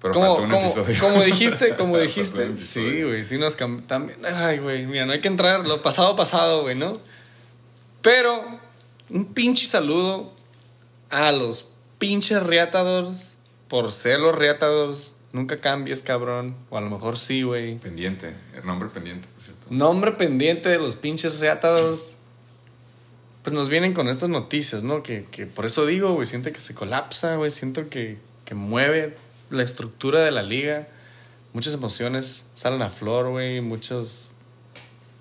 Pero 0.00 0.14
como, 0.14 0.26
faltó 0.26 0.42
un 0.42 0.50
como, 0.50 0.62
episodio. 0.62 1.00
como 1.00 1.22
dijiste, 1.22 1.76
como 1.76 1.98
dijiste. 2.00 2.56
Sí, 2.56 3.02
güey, 3.02 3.24
sí 3.24 3.38
nos 3.38 3.56
también. 3.86 4.18
Ay, 4.24 4.58
güey, 4.58 4.86
mira, 4.86 5.06
no 5.06 5.12
hay 5.12 5.20
que 5.20 5.28
entrar 5.28 5.66
lo 5.66 5.82
pasado 5.82 6.14
pasado, 6.14 6.62
güey, 6.62 6.76
¿no? 6.76 6.92
Pero 8.02 8.60
un 9.10 9.34
pinche 9.34 9.66
saludo 9.66 10.32
a 11.10 11.32
los 11.32 11.66
pinches 11.98 12.42
Reatadors 12.42 13.36
por 13.68 13.92
ser 13.92 14.20
los 14.20 14.34
Reatadors. 14.34 15.16
Nunca 15.32 15.60
cambies, 15.60 16.02
cabrón. 16.02 16.56
O 16.70 16.78
a 16.78 16.80
lo 16.80 16.88
mejor 16.88 17.18
sí, 17.18 17.42
güey. 17.42 17.78
Pendiente, 17.78 18.34
el 18.56 18.66
nombre 18.66 18.88
pendiente, 18.88 19.28
por 19.34 19.42
cierto. 19.42 19.66
Nombre 19.70 20.12
pendiente 20.12 20.68
de 20.68 20.78
los 20.78 20.96
pinches 20.96 21.40
Reatadors. 21.40 22.18
Pues 23.42 23.54
nos 23.54 23.68
vienen 23.68 23.94
con 23.94 24.08
estas 24.08 24.28
noticias, 24.28 24.82
¿no? 24.82 25.02
Que, 25.02 25.24
que 25.30 25.46
por 25.46 25.66
eso 25.66 25.86
digo, 25.86 26.12
güey, 26.12 26.26
siento 26.26 26.52
que 26.52 26.60
se 26.60 26.74
colapsa, 26.74 27.36
güey. 27.36 27.50
Siento 27.50 27.88
que, 27.88 28.18
que 28.44 28.54
mueve 28.54 29.16
la 29.50 29.62
estructura 29.62 30.20
de 30.20 30.30
la 30.30 30.42
liga. 30.42 30.88
Muchas 31.52 31.74
emociones 31.74 32.46
salen 32.54 32.82
a 32.82 32.88
flor, 32.88 33.30
güey. 33.30 33.60
Muchos 33.60 34.32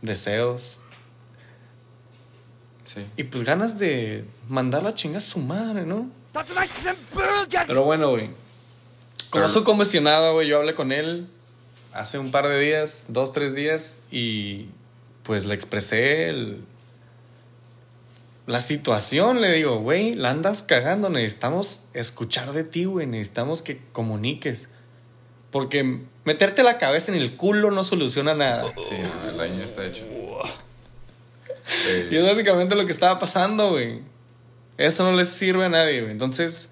deseos. 0.01 0.81
Sí. 2.85 3.05
Y 3.17 3.23
pues 3.23 3.43
ganas 3.43 3.77
de 3.77 4.25
mandar 4.47 4.83
la 4.83 4.93
chinga 4.93 5.17
a 5.17 5.21
su 5.21 5.39
madre, 5.39 5.85
¿no? 5.85 6.09
Pero 7.67 7.83
bueno, 7.83 8.11
güey. 8.11 8.27
Como 9.29 9.43
Pero- 9.43 9.47
su 9.49 9.63
comisionado, 9.63 10.33
güey, 10.33 10.47
yo 10.47 10.57
hablé 10.57 10.73
con 10.73 10.91
él 10.91 11.27
hace 11.91 12.17
un 12.17 12.31
par 12.31 12.47
de 12.47 12.59
días, 12.59 13.05
dos, 13.09 13.31
tres 13.33 13.53
días, 13.55 13.99
y 14.11 14.67
pues 15.23 15.45
le 15.45 15.53
expresé 15.53 16.29
el- 16.29 16.63
la 18.47 18.61
situación. 18.61 19.41
Le 19.41 19.51
digo, 19.53 19.77
güey, 19.79 20.15
la 20.15 20.31
andas 20.31 20.63
cagando, 20.63 21.09
necesitamos 21.09 21.83
escuchar 21.93 22.51
de 22.53 22.63
ti, 22.63 22.85
güey, 22.85 23.05
necesitamos 23.05 23.61
que 23.61 23.79
comuniques. 23.91 24.69
Porque 25.51 26.01
meterte 26.25 26.63
la 26.63 26.77
cabeza 26.77 27.11
en 27.11 27.17
el 27.21 27.37
culo 27.37 27.69
no 27.71 27.83
soluciona 27.83 28.33
nada. 28.33 28.73
Sí, 28.89 28.95
no, 28.99 29.29
el 29.29 29.39
año 29.39 29.59
ya 29.59 29.65
está 29.65 29.85
hecho. 29.85 30.03
Y 32.09 32.15
es 32.15 32.23
básicamente 32.23 32.75
lo 32.75 32.85
que 32.85 32.91
estaba 32.91 33.19
pasando, 33.19 33.71
güey. 33.71 34.01
Eso 34.77 35.03
no 35.09 35.15
les 35.17 35.29
sirve 35.29 35.65
a 35.65 35.69
nadie, 35.69 36.01
güey. 36.01 36.11
Entonces, 36.11 36.69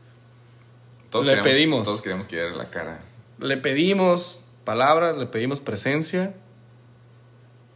todos 1.09 1.25
le 1.25 1.33
queríamos- 1.33 1.51
pedimos. 1.53 1.83
Todos 1.85 2.01
queríamos 2.01 2.25
que 2.27 2.35
diera 2.37 2.51
la 2.55 2.65
cara. 2.65 2.99
le 3.39 3.57
pedimos 3.57 4.41
palabras, 4.63 5.17
le 5.17 5.25
pedimos 5.25 5.59
presencia. 5.59 6.33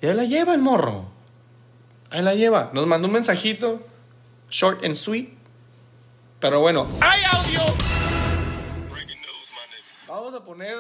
Y 0.02 0.08
ahí 0.08 0.14
la 0.16 0.24
lleva 0.24 0.54
el 0.54 0.62
morro. 0.62 1.06
Ahí 2.12 2.22
la 2.22 2.34
lleva. 2.36 2.72
Nos 2.74 2.88
mandó 2.88 3.08
un 3.08 3.14
mensajito, 3.14 3.86
short 4.50 4.84
and 4.84 4.96
sweet. 4.96 5.30
Pero 6.40 6.60
bueno, 6.60 6.88
¡hay 7.02 7.22
audio! 7.32 7.62
Vamos 10.08 10.34
a 10.34 10.44
poner 10.44 10.78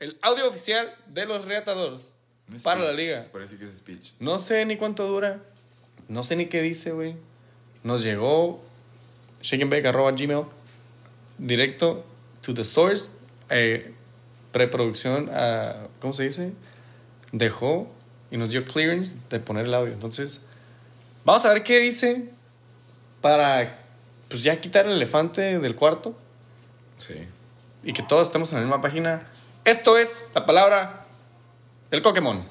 el 0.00 0.18
audio 0.22 0.48
oficial 0.48 0.94
de 1.06 1.26
los 1.26 1.44
reatadores 1.44 2.16
para 2.62 2.80
la 2.80 2.92
liga. 2.92 3.24
Parece 3.32 3.56
que 3.56 3.66
es 3.66 3.76
speech. 3.76 4.14
No 4.18 4.38
sé 4.38 4.64
ni 4.64 4.76
cuánto 4.76 5.06
dura. 5.06 5.42
No 6.08 6.24
sé 6.24 6.36
ni 6.36 6.46
qué 6.46 6.62
dice, 6.62 6.92
güey. 6.92 7.16
Nos 7.82 8.02
llegó 8.02 8.62
shakeandbake.gmail 9.42 10.46
directo 11.38 12.04
to 12.40 12.54
the 12.54 12.64
source. 12.64 13.10
Eh, 13.50 13.92
preproducción, 14.52 15.30
ah, 15.32 15.88
¿cómo 16.00 16.12
se 16.12 16.24
dice? 16.24 16.52
Dejó 17.32 17.88
y 18.30 18.38
nos 18.38 18.50
dio 18.50 18.64
clearance 18.64 19.14
de 19.30 19.38
poner 19.38 19.66
el 19.66 19.74
audio. 19.74 19.92
Entonces, 19.92 20.40
vamos 21.24 21.44
a 21.44 21.52
ver 21.52 21.62
qué 21.62 21.78
dice 21.78 22.30
para 23.26 23.76
pues 24.28 24.44
ya 24.44 24.60
quitar 24.60 24.86
el 24.86 24.92
elefante 24.92 25.58
del 25.58 25.74
cuarto 25.74 26.14
Sí. 26.98 27.26
y 27.82 27.92
que 27.92 28.04
todos 28.04 28.28
estemos 28.28 28.52
en 28.52 28.58
la 28.58 28.64
misma 28.64 28.80
página. 28.80 29.28
Esto 29.64 29.98
es 29.98 30.24
la 30.32 30.46
palabra 30.46 31.04
del 31.90 32.02
Pokémon. 32.02 32.44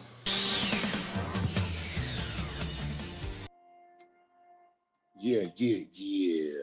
Yeah, 5.17 5.53
yeah, 5.55 5.85
yeah. 5.93 6.53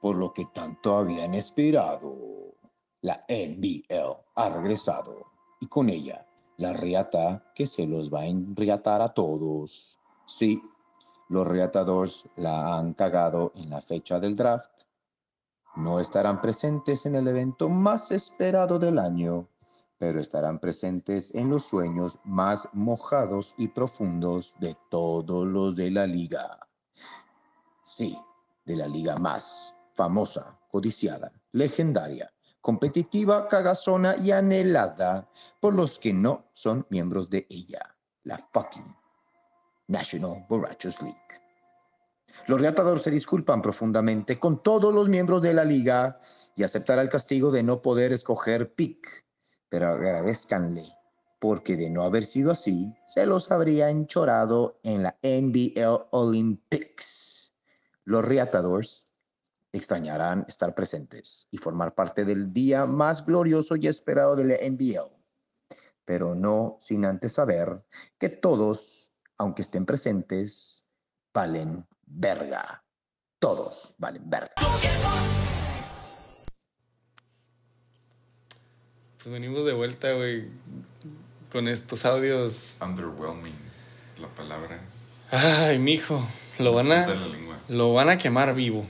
Por 0.00 0.14
lo 0.14 0.32
que 0.32 0.44
tanto 0.54 0.96
habían 0.96 1.34
esperado, 1.34 2.54
la 3.02 3.24
NBL 3.28 4.16
ha 4.36 4.48
regresado 4.48 5.26
y 5.60 5.66
con 5.66 5.88
ella 5.90 6.24
la 6.58 6.72
riata 6.72 7.50
que 7.52 7.66
se 7.66 7.84
los 7.84 8.14
va 8.14 8.20
a 8.20 8.26
enriatar 8.26 9.02
a 9.02 9.08
todos. 9.08 9.98
Sí, 10.26 10.62
los 11.34 11.48
riatadores 11.48 12.28
la 12.36 12.78
han 12.78 12.94
cagado 12.94 13.50
en 13.56 13.68
la 13.68 13.80
fecha 13.80 14.20
del 14.20 14.36
draft. 14.36 14.70
No 15.74 15.98
estarán 15.98 16.40
presentes 16.40 17.06
en 17.06 17.16
el 17.16 17.26
evento 17.26 17.68
más 17.68 18.12
esperado 18.12 18.78
del 18.78 19.00
año, 19.00 19.48
pero 19.98 20.20
estarán 20.20 20.60
presentes 20.60 21.34
en 21.34 21.50
los 21.50 21.64
sueños 21.64 22.20
más 22.24 22.68
mojados 22.72 23.54
y 23.58 23.66
profundos 23.66 24.54
de 24.60 24.76
todos 24.88 25.48
los 25.48 25.74
de 25.74 25.90
la 25.90 26.06
liga. 26.06 26.68
Sí, 27.84 28.16
de 28.64 28.76
la 28.76 28.86
liga 28.86 29.16
más 29.16 29.74
famosa, 29.92 30.56
codiciada, 30.70 31.32
legendaria, 31.50 32.32
competitiva, 32.60 33.48
cagazona 33.48 34.16
y 34.16 34.30
anhelada 34.30 35.28
por 35.58 35.74
los 35.74 35.98
que 35.98 36.12
no 36.12 36.44
son 36.52 36.86
miembros 36.90 37.28
de 37.28 37.44
ella, 37.50 37.96
la 38.22 38.38
fucking 38.38 39.03
National 39.88 40.44
Borrachos 40.48 41.00
League. 41.02 41.18
Los 42.46 42.60
reatadores 42.60 43.04
se 43.04 43.10
disculpan 43.10 43.62
profundamente 43.62 44.38
con 44.38 44.62
todos 44.62 44.92
los 44.92 45.08
miembros 45.08 45.40
de 45.42 45.54
la 45.54 45.64
liga 45.64 46.18
y 46.56 46.62
aceptará 46.62 47.02
el 47.02 47.08
castigo 47.08 47.50
de 47.50 47.62
no 47.62 47.80
poder 47.80 48.12
escoger 48.12 48.74
pick, 48.74 49.24
pero 49.68 49.88
agradezcanle 49.88 50.84
porque 51.44 51.76
de 51.76 51.90
no 51.90 52.04
haber 52.04 52.24
sido 52.24 52.50
así, 52.50 52.94
se 53.06 53.26
los 53.26 53.52
habría 53.52 53.90
enchorado 53.90 54.80
en 54.82 55.02
la 55.02 55.18
NBL 55.22 56.06
Olympics. 56.10 57.52
Los 58.06 58.24
Reatadores 58.24 59.08
extrañarán 59.70 60.46
estar 60.48 60.74
presentes 60.74 61.46
y 61.50 61.58
formar 61.58 61.94
parte 61.94 62.24
del 62.24 62.50
día 62.54 62.86
más 62.86 63.26
glorioso 63.26 63.76
y 63.76 63.88
esperado 63.88 64.36
de 64.36 64.44
la 64.44 64.54
NBL, 64.54 65.14
pero 66.06 66.34
no 66.34 66.78
sin 66.80 67.04
antes 67.04 67.34
saber 67.34 67.84
que 68.16 68.30
todos, 68.30 69.03
aunque 69.38 69.62
estén 69.62 69.84
presentes, 69.86 70.86
valen 71.32 71.86
verga. 72.06 72.84
Todos 73.38 73.94
valen 73.98 74.28
verga. 74.28 74.52
Pues 79.16 79.32
venimos 79.32 79.64
de 79.64 79.72
vuelta, 79.72 80.12
güey, 80.12 80.48
con 81.50 81.68
estos 81.68 82.04
audios. 82.04 82.78
Underwhelming, 82.82 83.54
la 84.20 84.28
palabra. 84.28 84.80
Ay, 85.30 85.78
mijo, 85.78 86.26
lo 86.58 86.74
van 86.74 86.92
a, 86.92 87.06
lo 87.68 87.94
van 87.94 88.10
a 88.10 88.18
quemar 88.18 88.54
vivo. 88.54 88.84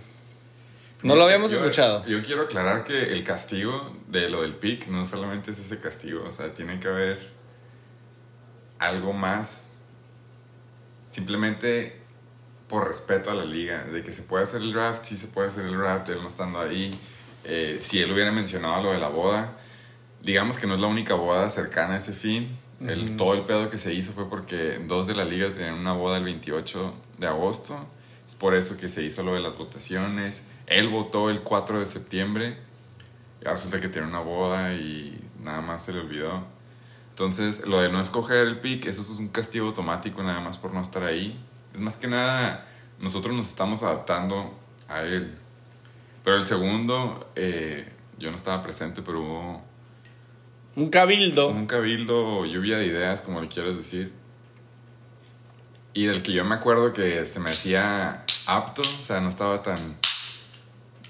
No 1.02 1.14
lo 1.16 1.24
habíamos 1.24 1.50
Yo- 1.52 1.58
escuchado. 1.58 2.04
Yo 2.06 2.22
quiero 2.22 2.42
aclarar 2.42 2.82
que 2.84 3.12
el 3.12 3.22
castigo 3.24 3.92
de 4.08 4.28
lo 4.30 4.42
del 4.42 4.54
pick 4.54 4.88
no 4.88 5.04
solamente 5.04 5.50
es 5.50 5.58
ese 5.58 5.78
castigo, 5.80 6.24
o 6.24 6.32
sea, 6.32 6.52
tiene 6.54 6.80
que 6.80 6.88
haber 6.88 7.30
algo 8.78 9.12
más. 9.12 9.66
Simplemente 11.14 11.94
por 12.66 12.88
respeto 12.88 13.30
a 13.30 13.34
la 13.34 13.44
liga, 13.44 13.84
de 13.84 14.02
que 14.02 14.12
se 14.12 14.22
puede 14.22 14.42
hacer 14.42 14.62
el 14.62 14.72
draft, 14.72 15.04
sí 15.04 15.16
se 15.16 15.28
puede 15.28 15.46
hacer 15.46 15.64
el 15.64 15.76
draft, 15.76 16.08
él 16.08 16.18
no 16.20 16.26
estando 16.26 16.58
ahí. 16.58 16.90
Eh, 17.44 17.78
si 17.80 18.00
él 18.00 18.10
hubiera 18.10 18.32
mencionado 18.32 18.82
lo 18.82 18.90
de 18.90 18.98
la 18.98 19.10
boda, 19.10 19.52
digamos 20.24 20.58
que 20.58 20.66
no 20.66 20.74
es 20.74 20.80
la 20.80 20.88
única 20.88 21.14
boda 21.14 21.48
cercana 21.50 21.94
a 21.94 21.96
ese 21.98 22.14
fin. 22.14 22.48
El. 22.80 23.16
Todo 23.16 23.34
el 23.34 23.42
pedo 23.42 23.70
que 23.70 23.78
se 23.78 23.94
hizo 23.94 24.10
fue 24.10 24.28
porque 24.28 24.80
dos 24.88 25.06
de 25.06 25.14
la 25.14 25.24
liga 25.24 25.48
tenían 25.50 25.74
una 25.74 25.92
boda 25.92 26.16
el 26.16 26.24
28 26.24 26.92
de 27.18 27.28
agosto. 27.28 27.78
Es 28.26 28.34
por 28.34 28.56
eso 28.56 28.76
que 28.76 28.88
se 28.88 29.04
hizo 29.04 29.22
lo 29.22 29.34
de 29.34 29.40
las 29.40 29.56
votaciones. 29.56 30.42
Él 30.66 30.88
votó 30.88 31.30
el 31.30 31.42
4 31.42 31.78
de 31.78 31.86
septiembre. 31.86 32.58
Y 33.40 33.44
ahora 33.44 33.52
resulta 33.52 33.80
que 33.80 33.88
tiene 33.88 34.08
una 34.08 34.18
boda 34.18 34.74
y 34.74 35.16
nada 35.44 35.60
más 35.60 35.84
se 35.84 35.92
le 35.92 36.00
olvidó. 36.00 36.53
Entonces, 37.14 37.64
lo 37.64 37.80
de 37.80 37.90
no 37.90 38.00
escoger 38.00 38.38
el 38.48 38.58
pick, 38.58 38.86
eso 38.86 39.00
es 39.02 39.08
un 39.10 39.28
castigo 39.28 39.68
automático 39.68 40.20
nada 40.24 40.40
más 40.40 40.58
por 40.58 40.74
no 40.74 40.80
estar 40.80 41.04
ahí. 41.04 41.40
Es 41.72 41.78
más 41.78 41.96
que 41.96 42.08
nada, 42.08 42.66
nosotros 42.98 43.36
nos 43.36 43.48
estamos 43.48 43.84
adaptando 43.84 44.52
a 44.88 45.02
él. 45.02 45.32
Pero 46.24 46.36
el 46.36 46.44
segundo, 46.44 47.30
eh, 47.36 47.88
yo 48.18 48.30
no 48.30 48.36
estaba 48.36 48.60
presente, 48.62 49.00
pero 49.00 49.20
hubo 49.20 49.62
Un 50.74 50.90
cabildo. 50.90 51.50
un 51.50 51.66
cabildo 51.66 52.38
o 52.38 52.46
lluvia 52.46 52.78
de 52.78 52.86
ideas, 52.86 53.20
como 53.20 53.40
le 53.40 53.46
quieras 53.46 53.76
decir. 53.76 54.12
Y 55.92 56.06
del 56.06 56.20
que 56.24 56.32
yo 56.32 56.44
me 56.44 56.56
acuerdo 56.56 56.92
que 56.92 57.24
se 57.26 57.38
me 57.38 57.46
hacía 57.46 58.24
apto, 58.48 58.82
o 58.82 59.04
sea, 59.04 59.20
no 59.20 59.28
estaba 59.28 59.62
tan, 59.62 59.78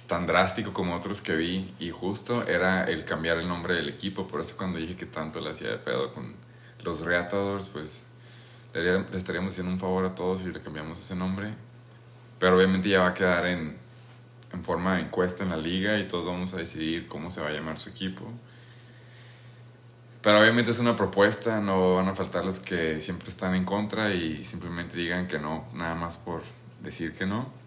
tan 0.07 0.27
drástico 0.27 0.73
como 0.73 0.95
otros 0.95 1.21
que 1.21 1.37
vi. 1.37 1.75
Y 1.79 1.91
justo 1.91 2.47
era 2.47 2.85
el 2.85 3.05
cambiar 3.05 3.39
el 3.39 3.49
nombre 3.49 3.75
del 3.75 3.89
equipo. 3.89 4.27
Por 4.27 4.41
eso 4.41 4.57
cuando 4.57 4.79
dije 4.79 4.97
que 4.97 5.07
tanto 5.07 5.41
le 5.41 5.51
hacía 5.51 5.71
de 5.71 5.79
pedo 5.79 6.13
con 6.13 6.35
los 6.83 7.01
Reatadores, 7.01 7.69
pues 7.69 8.07
le, 8.75 9.05
estaríamos 9.17 9.53
haciendo 9.53 9.73
un 9.73 9.79
favor 9.79 10.05
a 10.05 10.15
todos 10.15 10.41
si 10.41 10.53
le 10.53 10.61
cambiamos 10.61 10.99
ese 10.99 11.15
nombre. 11.15 11.55
Pero 12.39 12.57
obviamente 12.57 12.89
ya 12.89 13.01
va 13.01 13.09
a 13.09 13.15
quedar 13.15 13.47
en, 13.47 13.77
en 14.53 14.65
forma 14.65 14.97
de 14.97 15.03
encuesta 15.03 15.43
en 15.43 15.51
la 15.51 15.57
liga 15.57 15.99
y 15.99 16.09
todos 16.09 16.27
vamos 16.27 16.53
a 16.55 16.59
decidir 16.59 17.09
cómo 17.09 17.31
se 17.31 17.41
va 17.41 17.49
a 17.49 17.53
llamar 17.53 17.79
su 17.79 17.91
equipo. 17.91 18.31
Pero 20.21 20.41
obviamente 20.41 20.71
es 20.71 20.79
una 20.79 20.97
propuesta, 20.97 21.61
no 21.61 21.97
van 21.97 22.09
a 22.09 22.15
faltar 22.15 22.47
los 22.47 22.59
que 22.59 23.01
siempre 23.03 23.29
están 23.29 23.55
en 23.55 23.67
contra 23.67 24.15
y 24.15 24.43
simplemente 24.43 24.97
digan 24.97 25.29
que 25.29 25.39
no, 25.39 25.67
nada 25.75 25.95
más 25.95 26.17
por 26.17 26.43
decir 26.81 27.13
que 27.13 27.27
no. 27.27 27.64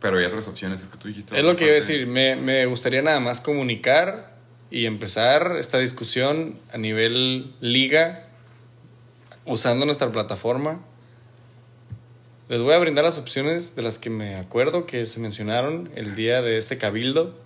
Pero 0.00 0.18
hay 0.18 0.24
otras 0.24 0.48
opciones, 0.48 0.80
creo 0.80 0.92
que 0.92 0.98
tú 0.98 1.08
dijiste. 1.08 1.36
Es 1.36 1.44
lo 1.44 1.56
que 1.56 1.64
iba 1.64 1.72
a 1.72 1.74
decir. 1.74 2.06
Me, 2.06 2.36
me 2.36 2.66
gustaría 2.66 3.02
nada 3.02 3.20
más 3.20 3.40
comunicar 3.40 4.34
y 4.70 4.86
empezar 4.86 5.56
esta 5.58 5.78
discusión 5.78 6.58
a 6.72 6.78
nivel 6.78 7.54
liga 7.60 8.26
usando 9.44 9.84
nuestra 9.84 10.10
plataforma. 10.10 10.80
Les 12.48 12.62
voy 12.62 12.74
a 12.74 12.78
brindar 12.78 13.04
las 13.04 13.18
opciones 13.18 13.76
de 13.76 13.82
las 13.82 13.98
que 13.98 14.10
me 14.10 14.36
acuerdo 14.36 14.86
que 14.86 15.06
se 15.06 15.20
mencionaron 15.20 15.90
el 15.94 16.16
día 16.16 16.42
de 16.42 16.56
este 16.56 16.78
cabildo. 16.78 17.38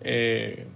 Eh, 0.00 0.66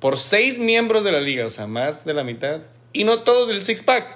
por 0.00 0.18
seis 0.18 0.58
miembros 0.58 1.04
de 1.04 1.12
la 1.12 1.20
liga, 1.20 1.46
o 1.46 1.50
sea, 1.50 1.66
más 1.66 2.04
de 2.04 2.14
la 2.14 2.24
mitad. 2.24 2.62
Y 2.92 3.04
no 3.04 3.22
todos 3.22 3.48
del 3.48 3.62
six 3.62 3.82
pack. 3.82 4.06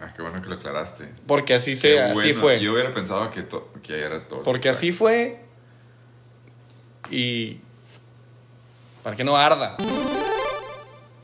Ah, 0.00 0.12
qué 0.14 0.22
bueno 0.22 0.42
que 0.42 0.48
lo 0.48 0.56
aclaraste. 0.56 1.08
Porque 1.26 1.54
así, 1.54 1.76
se, 1.76 2.00
así 2.00 2.14
bueno. 2.14 2.40
fue. 2.40 2.60
Yo 2.60 2.72
hubiera 2.72 2.92
pensado 2.92 3.30
que, 3.30 3.44
que 3.82 4.00
era 4.00 4.26
todo. 4.26 4.42
Porque 4.42 4.68
así 4.68 4.90
fue. 4.90 5.40
Y. 7.10 7.58
Para 9.02 9.16
que 9.16 9.24
no 9.24 9.36
arda. 9.36 9.76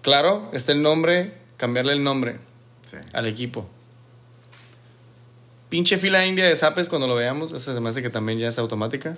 Claro, 0.02 0.50
está 0.52 0.72
el 0.72 0.82
nombre, 0.82 1.38
cambiarle 1.56 1.92
el 1.92 2.02
nombre 2.02 2.38
Sí. 2.86 2.96
al 3.12 3.26
equipo. 3.26 3.68
Pinche 5.68 5.98
fila 5.98 6.24
india 6.24 6.46
de 6.46 6.56
zapes 6.56 6.88
cuando 6.88 7.06
lo 7.06 7.14
veamos. 7.14 7.52
Esa 7.52 7.74
se 7.74 7.80
me 7.80 7.90
hace 7.90 8.00
que 8.02 8.10
también 8.10 8.38
ya 8.38 8.48
es 8.48 8.58
automática. 8.58 9.16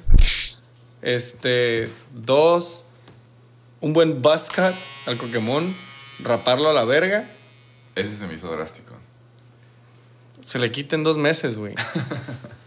Este. 1.00 1.88
Dos. 2.12 2.84
Un 3.80 3.92
buen 3.92 4.20
buzz 4.20 4.48
cut 4.50 4.74
al 5.06 5.16
Pokémon. 5.16 5.74
Raparlo 6.22 6.68
a 6.68 6.72
la 6.74 6.84
verga. 6.84 7.24
Ese 7.94 8.16
se 8.16 8.26
me 8.26 8.34
hizo 8.34 8.50
drástico. 8.50 8.94
se 10.44 10.58
le 10.58 10.72
quita 10.72 10.96
en 10.96 11.04
dos 11.04 11.16
meses, 11.16 11.56
güey. 11.58 11.74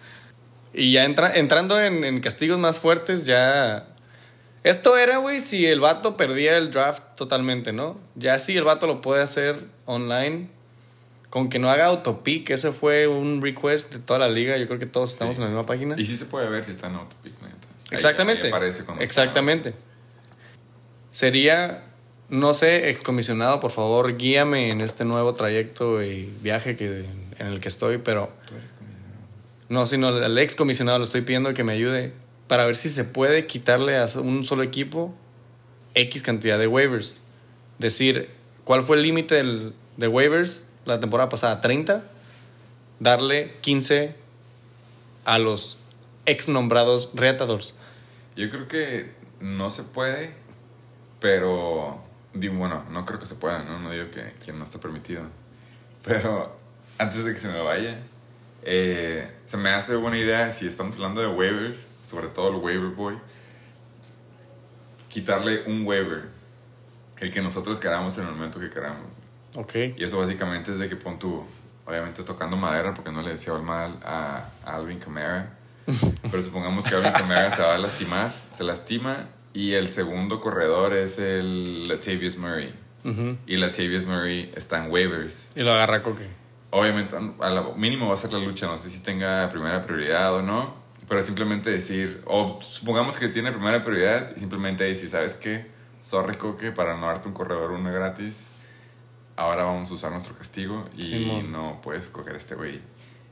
y 0.74 0.94
ya 0.94 1.06
entra, 1.06 1.36
entrando 1.36 1.80
en, 1.80 2.04
en 2.04 2.20
castigos 2.20 2.60
más 2.60 2.80
fuertes, 2.80 3.26
ya. 3.26 3.88
Esto 4.64 4.98
era, 4.98 5.18
güey, 5.18 5.40
si 5.42 5.66
el 5.66 5.80
vato 5.82 6.16
perdía 6.16 6.58
el 6.58 6.72
draft 6.72 7.04
totalmente, 7.16 7.74
¿no? 7.74 8.00
Ya 8.16 8.40
si 8.40 8.56
el 8.58 8.64
vato 8.64 8.88
lo 8.88 9.02
puede 9.02 9.22
hacer 9.22 9.58
online, 9.86 10.50
con 11.30 11.50
que 11.50 11.60
no 11.60 11.70
haga 11.70 11.88
autopic, 11.88 12.50
ese 12.52 12.72
fue 12.72 13.08
un 13.08 13.42
request 13.42 13.92
de 13.94 14.00
toda 14.00 14.20
la 14.20 14.30
liga. 14.30 14.56
Yo 14.58 14.68
creo 14.68 14.80
que 14.80 14.86
todos 14.86 15.12
estamos 15.12 15.36
Sí. 15.36 15.42
en 15.42 15.48
la 15.48 15.52
misma 15.52 15.66
página. 15.66 15.96
Y 15.98 16.06
sí 16.06 16.16
se 16.16 16.26
puede 16.26 16.48
ver 16.48 16.64
si 16.64 16.72
está 16.72 16.88
en 16.88 16.96
autopic, 16.96 17.34
neta. 17.42 17.68
Exactamente. 17.92 18.44
ahí 18.46 18.52
aparece 18.52 18.82
está. 18.82 18.94
Exactamente. 19.00 19.74
Sería, 21.12 21.84
no 22.30 22.54
sé, 22.54 22.90
excomisionado, 22.90 23.60
por 23.60 23.72
favor, 23.72 24.18
guíame 24.18 24.70
en 24.70 24.82
este 24.82 25.06
nuevo 25.06 25.34
trayecto 25.36 26.02
y 26.02 26.32
viaje 26.42 26.76
que, 26.76 27.06
en 27.40 27.48
el 27.48 27.60
que 27.60 27.68
estoy, 27.68 27.98
pero 28.00 28.32
Tú 28.48 28.56
eres. 28.56 28.74
No, 29.70 29.86
sino 29.86 30.08
al 30.08 30.38
excomisionado 30.38 31.00
le 31.00 31.06
estoy 31.06 31.22
pidiendo 31.22 31.54
que 31.54 31.64
me 31.64 31.74
ayude 31.74 32.14
para 32.48 32.66
ver 32.66 32.76
si 32.76 32.90
se 32.90 33.04
puede 33.04 33.48
quitarle 33.48 33.98
a 33.98 34.06
un 34.20 34.44
solo 34.44 34.64
equipo 34.64 35.14
X 35.96 36.24
cantidad 36.24 36.60
de 36.60 36.68
waivers. 36.68 37.22
Decir, 37.80 38.30
¿cuál 38.64 38.84
fue 38.84 38.98
el 38.98 39.04
límite 39.04 39.42
de 39.98 40.08
waivers 40.08 40.66
la 40.86 41.00
temporada 41.00 41.30
pasada? 41.30 41.62
¿30? 41.62 42.04
Darle 43.00 43.54
15 43.62 44.16
a 45.26 45.40
los 45.40 45.80
ex 46.26 46.50
nombrados 46.50 47.10
reatadores. 47.14 47.76
Yo 48.36 48.50
creo 48.50 48.68
que 48.68 49.12
no 49.40 49.72
se 49.72 49.84
puede, 49.84 50.34
pero 51.20 52.02
bueno, 52.34 52.86
no 52.90 53.06
creo 53.06 53.20
que 53.20 53.26
se 53.26 53.36
pueda, 53.36 53.64
¿no? 53.64 53.80
No 53.80 53.92
digo 53.92 54.10
que, 54.12 54.34
que 54.44 54.54
no 54.54 54.64
está 54.64 54.80
permitido. 54.80 55.24
Pero 56.04 56.56
antes 56.98 57.24
de 57.24 57.34
que 57.34 57.40
se 57.40 57.50
me 57.50 57.60
vaya, 57.62 57.98
eh, 58.66 59.30
se 59.46 59.58
me 59.58 59.70
hace 59.70 59.96
buena 59.96 60.18
idea, 60.18 60.52
si 60.52 60.68
estamos 60.68 60.96
hablando 60.96 61.22
de 61.22 61.28
waivers, 61.28 61.92
sobre 62.04 62.28
todo 62.28 62.50
el 62.50 62.56
waiver 62.56 62.92
boy, 62.92 63.18
quitarle 65.10 65.64
un 65.66 65.86
waiver, 65.86 66.24
el 67.18 67.32
que 67.32 67.42
nosotros 67.42 67.80
queramos 67.80 68.18
en 68.18 68.26
el 68.28 68.34
momento 68.34 68.60
que 68.60 68.70
queramos. 68.70 69.16
Ok. 69.56 69.76
Y 69.98 70.04
eso 70.04 70.20
básicamente 70.20 70.72
es 70.72 70.80
de 70.80 70.90
que 70.90 70.96
pon 70.96 71.20
tú, 71.20 71.44
obviamente 71.86 72.24
tocando 72.24 72.58
madera, 72.58 72.94
porque 72.94 73.12
no 73.12 73.22
le 73.22 73.32
decía 73.32 73.54
mal 73.54 74.00
a, 74.04 74.50
a 74.66 74.76
Alvin 74.76 75.00
Kamara. 75.00 75.58
Pero 76.32 76.42
supongamos 76.42 76.86
que 76.86 76.96
Alvin 76.96 77.12
Kamara 77.12 77.52
se 77.52 77.62
va 77.62 77.76
a 77.76 77.78
lastimar, 77.78 78.34
se 78.52 78.64
lastima, 78.64 79.28
y 79.54 79.74
el 79.74 79.90
segundo 79.90 80.40
corredor 80.40 80.94
es 80.94 81.20
el 81.20 81.88
Latavius 81.88 82.38
Murray. 82.38 82.74
Ujú. 83.04 83.38
Y 83.46 83.58
Latavius 83.58 84.06
Murray 84.06 84.52
está 84.56 84.84
en 84.84 84.92
waivers. 84.92 85.52
Y 85.56 85.62
lo 85.62 85.74
agarra 85.74 86.02
Coque. 86.02 86.43
Obviamente, 86.76 87.16
a 87.40 87.50
lo 87.52 87.76
mínimo 87.76 88.08
va 88.08 88.14
a 88.14 88.18
ser 88.18 88.34
la 88.34 88.40
lucha, 88.40 88.66
no 88.66 88.78
sé 88.80 88.90
si 88.90 89.02
tenga 89.04 89.48
primera 89.50 89.82
prioridad 89.84 90.34
o 90.36 90.42
no, 90.42 90.74
pero 91.08 91.22
simplemente 91.22 91.70
decir, 91.70 92.24
o 92.26 92.60
supongamos 92.64 93.16
que 93.18 93.28
tiene 93.28 93.52
primera 93.52 93.80
prioridad, 93.82 94.36
y 94.36 94.40
simplemente 94.40 94.84
decir, 94.84 95.08
¿sabes 95.08 95.36
qué? 95.36 95.70
Sorry, 96.02 96.36
Coque, 96.36 96.72
para 96.72 96.98
no 96.98 97.06
darte 97.06 97.28
un 97.28 97.36
corredor 97.36 97.72
uno 97.72 97.92
gratis, 97.94 98.50
ahora 99.36 99.64
vamos 99.66 99.92
a 99.92 99.94
usar 99.94 100.12
nuestro 100.12 100.36
castigo 100.36 100.90
y 100.98 101.04
Simón. 101.04 101.52
no 101.52 101.80
puedes 101.84 102.10
coger 102.10 102.34
a 102.34 102.38
este 102.38 102.56
güey. 102.56 102.82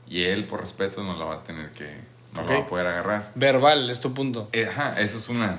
Y 0.06 0.22
él, 0.22 0.46
por 0.46 0.60
respeto, 0.60 1.02
no 1.02 1.16
lo 1.16 1.26
va 1.26 1.34
a 1.36 1.42
tener 1.42 1.72
que, 1.72 1.96
no 2.34 2.42
Ok. 2.42 2.48
lo 2.48 2.54
va 2.54 2.60
a 2.60 2.66
poder 2.66 2.86
agarrar. 2.86 3.32
Verbal, 3.34 3.90
es 3.90 4.00
tu 4.00 4.14
punto. 4.14 4.48
Eh, 4.52 4.66
Ajá, 4.70 5.00
eso 5.00 5.18
es 5.18 5.28
una, 5.28 5.56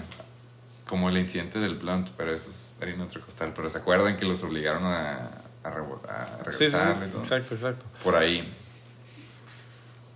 como 0.88 1.10
el 1.10 1.18
incidente 1.18 1.60
del 1.60 1.76
blunt, 1.76 2.10
pero 2.16 2.34
eso 2.34 2.50
es 2.50 2.78
harina 2.82 3.04
otro 3.04 3.20
costal. 3.22 3.52
Pero 3.54 3.70
se 3.70 3.78
acuerdan 3.80 4.16
que 4.16 4.24
los 4.26 4.42
obligaron 4.44 4.86
a, 4.86 5.30
a, 5.64 5.70
a 5.70 6.52
Sí, 6.52 6.66
sí, 6.66 6.72
sí. 6.72 6.78
regresar 6.78 7.04
y 7.08 7.10
todo. 7.12 7.20
Exacto, 7.22 7.56
exacto. 7.56 7.86
Por 8.04 8.16
ahí. 8.16 8.48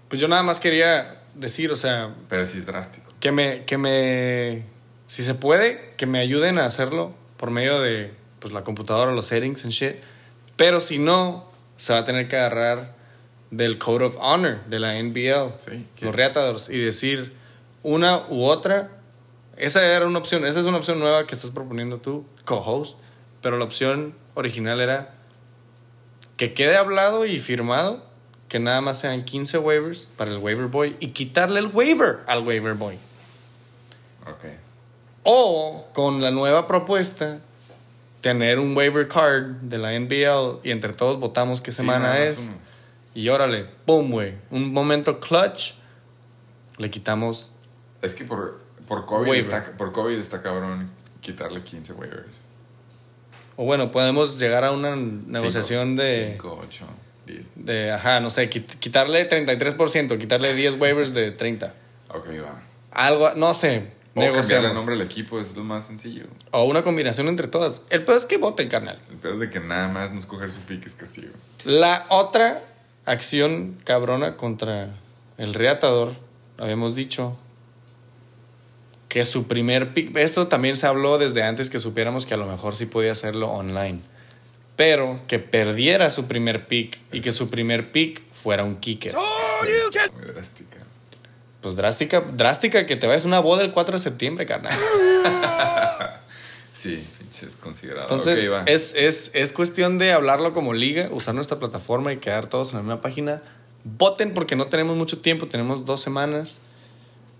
Pues 0.09 0.21
yo 0.21 0.27
nada 0.27 0.43
más 0.43 0.59
quería 0.59 1.21
decir, 1.35 1.71
o 1.71 1.75
sea, 1.75 2.13
Pero 2.29 2.45
sí 2.45 2.59
es 2.59 2.65
drástico. 2.65 3.11
que 3.19 3.31
me, 3.31 3.65
que 3.65 3.77
me, 3.77 4.63
si 5.07 5.21
se 5.23 5.35
puede, 5.35 5.93
que 5.97 6.05
me 6.05 6.19
ayuden 6.19 6.57
a 6.59 6.65
hacerlo 6.65 7.13
por 7.37 7.51
medio 7.51 7.79
de, 7.81 8.13
pues, 8.39 8.53
la 8.53 8.63
computadora, 8.63 9.11
los 9.13 9.25
settings 9.27 9.63
and 9.65 9.73
shit. 9.73 9.95
Pero 10.55 10.79
si 10.79 10.97
no, 10.97 11.49
se 11.75 11.93
va 11.93 11.99
a 11.99 12.05
tener 12.05 12.27
que 12.27 12.37
agarrar 12.37 12.95
del 13.51 13.77
Code 13.77 14.05
of 14.05 14.17
Honor 14.19 14.63
de 14.65 14.79
la 14.79 14.93
NBL, 15.01 15.53
Sí, 15.59 15.85
los 16.01 16.15
Reatadores, 16.15 16.69
y 16.69 16.77
decir 16.79 17.33
una 17.83 18.17
u 18.29 18.43
otra. 18.45 18.89
Esa 19.57 19.83
era 19.85 20.05
una 20.05 20.19
opción, 20.19 20.45
esa 20.45 20.59
es 20.59 20.65
una 20.67 20.77
opción 20.77 20.99
nueva 20.99 21.25
que 21.27 21.35
estás 21.35 21.51
proponiendo 21.51 21.97
tú, 21.97 22.25
co-host. 22.45 22.99
Pero 23.41 23.57
la 23.57 23.65
opción 23.65 24.13
original 24.35 24.79
era 24.81 25.13
que 26.37 26.53
quede 26.53 26.77
hablado 26.77 27.25
y 27.25 27.39
firmado 27.39 28.05
que 28.47 28.59
nada 28.59 28.79
más 28.81 28.99
sean 28.99 29.23
15 29.23 29.57
waivers 29.57 30.11
para 30.15 30.31
el 30.31 30.37
waiver 30.37 30.67
boy 30.67 30.95
y 30.99 31.09
quitarle 31.09 31.59
el 31.59 31.67
waiver 31.67 32.19
al 32.27 32.47
waiver 32.47 32.75
boy. 32.75 32.95
Ok. 34.25 34.45
O 35.23 35.87
con 35.93 36.21
la 36.21 36.31
nueva 36.31 36.67
propuesta, 36.67 37.39
tener 38.21 38.59
un 38.59 38.75
waiver 38.75 39.07
card 39.07 39.45
de 39.61 39.77
la 39.77 39.99
NBL 39.99 40.65
y 40.65 40.71
entre 40.71 40.93
todos 40.93 41.19
votamos 41.19 41.61
qué 41.61 41.71
semana 41.71 42.23
es. 42.23 42.47
uno. 42.47 42.57
Y 43.13 43.29
órale, 43.29 43.65
pum, 43.85 44.11
güey. 44.11 44.35
Un 44.51 44.71
momento 44.71 45.19
clutch, 45.19 45.73
le 46.77 46.89
quitamos. 46.89 47.51
Es 48.01 48.13
que 48.13 48.23
por, 48.23 48.61
por, 48.87 49.05
COVID 49.05 49.29
Waiver. 49.29 49.53
está, 49.53 49.77
por 49.77 49.91
COVID 49.91 50.17
está 50.17 50.41
cabrón 50.41 50.89
quitarle 51.19 51.63
15 51.63 51.93
waivers. 51.93 52.46
O 53.57 53.65
bueno, 53.65 53.91
podemos 53.91 54.39
llegar 54.39 54.63
a 54.63 54.71
una 54.71 54.95
negociación 54.95 55.95
de, 55.95 56.33
5, 56.33 56.59
8, 56.63 56.85
10. 57.25 57.51
de, 57.55 57.91
ajá, 57.91 58.19
no 58.21 58.29
sé, 58.29 58.49
quit- 58.49 58.77
quitarle 58.79 59.27
33%, 59.27 60.17
quitarle 60.17 60.53
10 60.53 60.75
waivers 60.79 61.13
de 61.13 61.31
30. 61.31 61.73
Ok, 62.09 62.27
va. 62.43 62.61
Algo, 62.91 63.31
no 63.35 63.53
sé, 63.53 63.91
O 64.15 64.19
negociamos. 64.19 64.69
el 64.69 64.73
nombre 64.75 64.95
del 64.95 65.05
equipo 65.05 65.39
es 65.39 65.55
lo 65.57 65.63
más 65.63 65.87
sencillo. 65.87 66.25
O 66.51 66.63
una 66.65 66.83
combinación 66.83 67.27
entre 67.27 67.47
todas. 67.47 67.81
El 67.89 68.03
peor 68.05 68.17
es 68.19 68.25
que 68.27 68.37
voten, 68.37 68.69
carnal. 68.69 68.99
El 69.09 69.17
peor 69.17 69.33
es 69.33 69.39
de 69.41 69.49
que 69.49 69.59
nada 69.59 69.87
más 69.87 70.11
no 70.13 70.19
escoger 70.19 70.51
su 70.51 70.61
pick 70.61 70.85
es 70.85 70.93
castigo. 70.93 71.33
La 71.65 72.05
otra 72.09 72.61
acción 73.05 73.77
cabrona 73.83 74.37
contra 74.37 74.89
el 75.37 75.53
reatador, 75.53 76.13
habíamos 76.57 76.93
dicho 76.95 77.37
que 79.07 79.23
su 79.25 79.47
primer 79.47 79.93
pick, 79.93 80.15
esto 80.17 80.47
también 80.47 80.75
se 80.77 80.85
habló 80.87 81.17
desde 81.17 81.43
antes 81.43 81.69
que 81.69 81.79
supiéramos 81.79 82.25
que 82.25 82.33
a 82.33 82.37
lo 82.37 82.45
mejor 82.45 82.75
sí 82.75 82.85
podía 82.85 83.11
hacerlo 83.11 83.49
online, 83.49 83.99
pero 84.75 85.19
que 85.27 85.39
perdiera 85.39 86.11
su 86.11 86.27
primer 86.27 86.67
pick 86.67 86.99
y 87.11 87.21
que 87.21 87.31
su 87.31 87.49
primer 87.49 87.91
pick 87.91 88.21
fuera 88.31 88.63
un 88.63 88.75
kicker. 88.77 89.13
Muy 89.15 90.25
drástica. 90.33 90.77
Pues 91.61 91.75
drástica, 91.75 92.21
drástica 92.21 92.85
que 92.85 92.95
te 92.95 93.07
vayas 93.07 93.23
a 93.25 93.27
una 93.27 93.39
boda 93.39 93.63
el 93.63 93.71
4 93.71 93.93
de 93.93 93.99
septiembre, 93.99 94.45
carnal. 94.45 94.73
Sí, 96.73 97.03
pinches 97.17 97.55
considerado. 97.55 98.03
Entonces, 98.03 98.47
Ok, 98.47 98.53
va. 98.53 98.63
es, 98.67 98.93
es, 98.95 99.31
es 99.33 99.51
cuestión 99.51 99.97
de 99.97 100.13
hablarlo 100.13 100.53
como 100.53 100.73
liga, 100.75 101.09
usar 101.11 101.33
nuestra 101.33 101.57
plataforma 101.57 102.13
y 102.13 102.17
quedar 102.17 102.45
todos 102.47 102.69
en 102.69 102.75
la 102.77 102.81
misma 102.83 103.01
página. 103.01 103.41
Voten 103.83 104.33
porque 104.35 104.55
no 104.55 104.67
tenemos 104.67 104.95
mucho 104.95 105.17
tiempo, 105.19 105.47
tenemos 105.47 105.85
dos 105.85 106.01
semanas. 106.01 106.61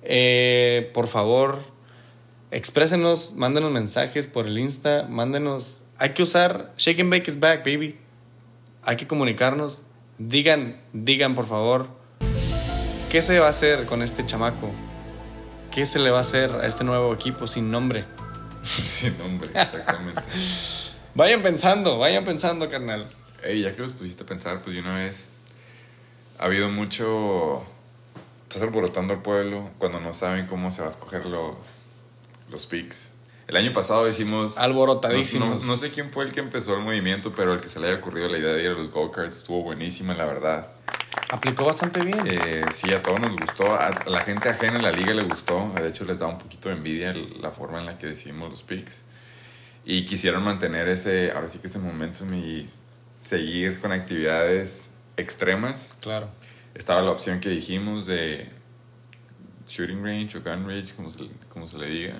Eh, 0.03 0.91
por 0.93 1.07
favor, 1.07 1.59
exprésenos, 2.51 3.33
mándenos 3.35 3.71
mensajes 3.71 4.27
por 4.27 4.47
el 4.47 4.57
Insta, 4.57 5.07
mándenos. 5.09 5.83
Hay 5.97 6.09
que 6.09 6.23
usar 6.23 6.73
Shake 6.77 7.01
and 7.01 7.11
Bake 7.11 7.27
is 7.29 7.39
back, 7.39 7.65
baby. 7.65 7.97
Hay 8.83 8.97
que 8.97 9.07
comunicarnos. 9.07 9.83
Digan, 10.17 10.81
digan 10.93 11.35
por 11.35 11.45
favor, 11.45 11.89
¿qué 13.09 13.21
se 13.21 13.39
va 13.39 13.47
a 13.47 13.49
hacer 13.49 13.85
con 13.85 14.01
este 14.01 14.25
chamaco? 14.25 14.71
¿Qué 15.71 15.85
se 15.85 15.99
le 15.99 16.09
va 16.09 16.17
a 16.17 16.21
hacer 16.21 16.51
a 16.51 16.65
este 16.65 16.83
nuevo 16.83 17.13
equipo 17.13 17.45
sin 17.45 17.69
nombre? 17.69 18.05
Sin 18.63 19.17
nombre, 19.17 19.49
exactamente. 19.49 20.21
Vayan 21.15 21.41
pensando, 21.41 21.97
vayan 21.97 22.23
pensando, 22.25 22.69
carnal. 22.69 23.07
Ey, 23.43 23.61
ya 23.61 23.75
que 23.75 23.81
los 23.81 23.91
pusiste 23.91 24.21
a 24.21 24.25
pensar, 24.27 24.61
pues 24.61 24.75
de 24.75 24.81
una 24.81 24.93
vez 24.93 25.31
ha 26.37 26.45
habido 26.45 26.69
mucho. 26.69 27.65
Estás 28.47 28.61
alborotando 28.61 29.13
al 29.13 29.21
pueblo 29.21 29.69
cuando 29.77 29.99
no 29.99 30.13
saben 30.13 30.45
cómo 30.47 30.71
se 30.71 30.81
va 30.81 30.87
a 30.87 30.91
escoger 30.91 31.25
lo- 31.25 31.57
los 32.49 32.65
picks. 32.65 33.13
El 33.47 33.57
año 33.57 33.73
pasado 33.73 34.07
hicimos. 34.07 34.57
Alborotadísimos. 34.57 35.49
No, 35.49 35.55
no- 35.59 35.65
no 35.65 35.77
sé 35.77 35.91
quién 35.91 36.11
fue 36.11 36.23
el 36.25 36.31
que 36.31 36.39
empezó 36.39 36.75
el 36.77 36.83
movimiento, 36.83 37.33
pero 37.35 37.53
el 37.53 37.59
que 37.61 37.67
se 37.69 37.79
le 37.79 37.87
haya 37.87 37.97
ocurrido 37.97 38.29
la 38.29 38.37
idea 38.37 38.53
de 38.53 38.63
ir 38.63 38.69
a 38.69 38.73
los 38.73 38.89
go-karts 38.89 39.37
estuvo 39.37 39.63
buenísima, 39.63 40.13
la 40.13 40.25
verdad. 40.25 40.67
Aplicó 41.29 41.65
bastante 41.65 42.01
bien. 42.03 42.21
Eh, 42.25 42.63
sí, 42.71 42.91
a 42.93 43.03
todos 43.03 43.19
nos 43.19 43.35
gustó. 43.35 43.73
A 43.75 43.87
a 43.87 44.09
la 44.09 44.21
gente 44.21 44.47
ajena 44.49 44.77
en 44.77 44.83
la 44.83 44.91
liga 44.91 45.13
le 45.13 45.23
gustó. 45.23 45.73
De 45.75 45.87
hecho, 45.89 46.05
les 46.05 46.19
da 46.19 46.27
un 46.27 46.37
poquito 46.37 46.69
de 46.69 46.75
envidia 46.75 47.13
la 47.13 47.51
forma 47.51 47.79
en 47.79 47.85
la 47.85 47.97
que 47.97 48.07
decidimos 48.07 48.49
los 48.49 48.63
picks. 48.63 49.03
Y 49.83 50.05
quisieron 50.05 50.43
mantener 50.43 50.87
ese, 50.87 51.31
ahora 51.31 51.49
sí 51.49 51.59
que 51.59 51.67
ese 51.67 51.79
momentum 51.79 52.33
y 52.33 52.65
seguir 53.19 53.79
con 53.81 53.91
actividades 53.91 54.91
extremas. 55.17 55.95
Claro. 56.01 56.27
Estaba 56.77 57.01
la 57.01 57.09
opción 57.09 57.39
que 57.39 57.49
dijimos 57.49 58.05
de 58.05 58.47
shooting 59.67 60.03
range 60.03 60.37
o 60.37 60.41
gun 60.41 60.67
range, 60.67 60.93
como 60.93 61.09
se, 61.09 61.27
como 61.49 61.65
se 61.65 61.75
le 61.79 61.87
diga. 61.87 62.13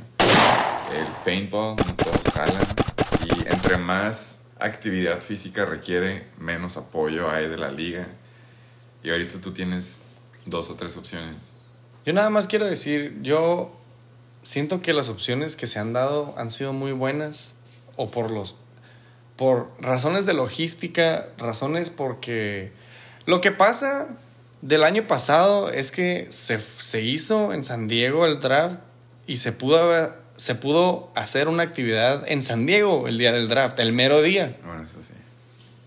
El 0.91 1.05
paintball, 1.23 1.75
todos 1.75 2.21
jalan. 2.33 2.65
Y 3.23 3.53
entre 3.53 3.77
más 3.77 4.41
actividad 4.59 5.21
física 5.21 5.63
requiere, 5.65 6.25
menos 6.39 6.75
apoyo 6.75 7.29
hay 7.29 7.47
de 7.47 7.57
la 7.57 7.71
liga. 7.71 8.07
Y 9.03 9.11
ahorita 9.11 9.39
tú 9.39 9.51
tienes 9.51 10.01
dos 10.47 10.71
o 10.71 10.73
tres 10.73 10.97
opciones. 10.97 11.49
Yo 12.03 12.13
nada 12.13 12.31
más 12.31 12.47
quiero 12.47 12.65
decir, 12.65 13.19
yo 13.21 13.77
siento 14.41 14.81
que 14.81 14.91
las 14.93 15.07
opciones 15.07 15.55
que 15.55 15.67
se 15.67 15.77
han 15.77 15.93
dado 15.93 16.33
han 16.35 16.49
sido 16.49 16.73
muy 16.73 16.93
buenas 16.93 17.53
o 17.95 18.09
por 18.09 18.31
los 18.31 18.55
por 19.35 19.69
razones 19.79 20.25
de 20.25 20.33
logística, 20.33 21.27
razones 21.37 21.91
porque 21.91 22.71
lo 23.27 23.39
que 23.39 23.51
pasa 23.51 24.07
del 24.61 24.83
año 24.83 25.07
pasado 25.07 25.69
es 25.69 25.91
que 25.91 26.27
se, 26.31 26.59
se 26.59 27.01
hizo 27.01 27.53
en 27.53 27.63
San 27.63 27.87
Diego 27.87 28.25
el 28.25 28.39
draft 28.39 28.79
y 29.27 29.37
se 29.37 29.51
pudo, 29.51 30.13
se 30.35 30.55
pudo 30.55 31.11
hacer 31.15 31.47
una 31.47 31.63
actividad 31.63 32.23
en 32.27 32.43
San 32.43 32.65
Diego 32.65 33.07
el 33.07 33.17
día 33.17 33.31
del 33.31 33.49
draft, 33.49 33.79
el 33.79 33.93
mero 33.93 34.21
día. 34.21 34.57
Bueno, 34.63 34.83
eso 34.83 35.01
sí. 35.03 35.13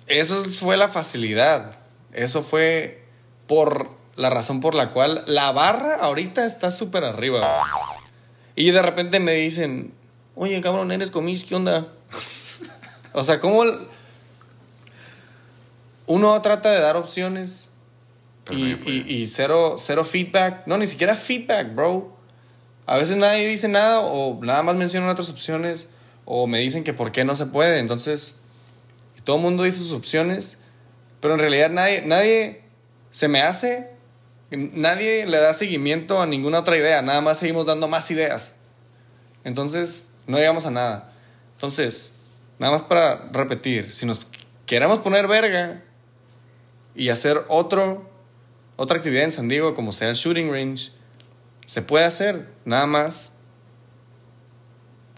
Eso 0.06 0.36
fue 0.44 0.76
la 0.76 0.88
facilidad. 0.88 1.72
Eso 2.12 2.42
fue 2.42 3.04
por 3.46 3.90
la 4.16 4.30
razón 4.30 4.60
por 4.60 4.74
la 4.74 4.88
cual 4.88 5.24
la 5.26 5.50
barra 5.52 5.94
ahorita 5.96 6.44
está 6.44 6.70
súper 6.70 7.04
arriba. 7.04 7.40
Y 8.56 8.70
de 8.72 8.82
repente 8.82 9.20
me 9.20 9.32
dicen, 9.34 9.94
oye, 10.34 10.60
cabrón, 10.60 10.92
eres 10.92 11.10
comis, 11.10 11.44
¿qué 11.44 11.54
onda? 11.54 11.88
o 13.12 13.24
sea, 13.24 13.40
¿cómo 13.40 13.64
uno 16.06 16.42
trata 16.42 16.72
de 16.72 16.80
dar 16.80 16.96
opciones 16.96 17.69
y, 18.52 19.04
y 19.06 19.26
cero, 19.26 19.76
cero 19.78 20.04
feedback? 20.04 20.66
No, 20.66 20.78
ni 20.78 20.86
siquiera 20.86 21.14
feedback, 21.14 21.74
bro. 21.74 22.16
A 22.86 22.96
veces 22.96 23.16
nadie 23.16 23.46
dice 23.46 23.68
nada 23.68 24.00
o 24.00 24.42
nada 24.42 24.62
más 24.62 24.74
mencionan 24.76 25.08
otras 25.08 25.30
opciones 25.30 25.88
o 26.24 26.46
me 26.46 26.58
dicen 26.58 26.84
que 26.84 26.92
por 26.92 27.12
qué 27.12 27.24
no 27.24 27.36
se 27.36 27.46
puede. 27.46 27.78
Entonces, 27.78 28.36
todo 29.24 29.36
el 29.36 29.42
mundo 29.42 29.62
dice 29.62 29.78
sus 29.78 29.92
opciones, 29.92 30.58
pero 31.20 31.34
en 31.34 31.40
realidad 31.40 31.70
nadie, 31.70 32.02
nadie 32.02 32.62
se 33.12 33.28
me 33.28 33.42
hace, 33.42 33.90
nadie 34.50 35.26
le 35.26 35.38
da 35.38 35.54
seguimiento 35.54 36.20
a 36.20 36.26
ninguna 36.26 36.58
otra 36.58 36.76
idea, 36.76 37.00
nada 37.00 37.20
más 37.20 37.38
seguimos 37.38 37.66
dando 37.66 37.86
más 37.86 38.10
ideas. 38.10 38.56
Entonces, 39.44 40.08
no 40.26 40.38
llegamos 40.38 40.66
a 40.66 40.72
nada. 40.72 41.12
Entonces, 41.52 42.12
nada 42.58 42.72
más 42.72 42.82
para 42.82 43.28
repetir, 43.30 43.92
si 43.92 44.04
nos 44.04 44.26
queremos 44.66 44.98
poner 44.98 45.28
verga 45.28 45.82
y 46.96 47.10
hacer 47.10 47.44
otro, 47.48 48.09
otra 48.80 48.96
actividad 48.96 49.24
en 49.24 49.30
San 49.30 49.46
Diego, 49.46 49.74
como 49.74 49.92
sea 49.92 50.08
el 50.08 50.14
shooting 50.14 50.50
range, 50.50 50.90
se 51.66 51.82
puede 51.82 52.06
hacer, 52.06 52.48
nada 52.64 52.86
más. 52.86 53.34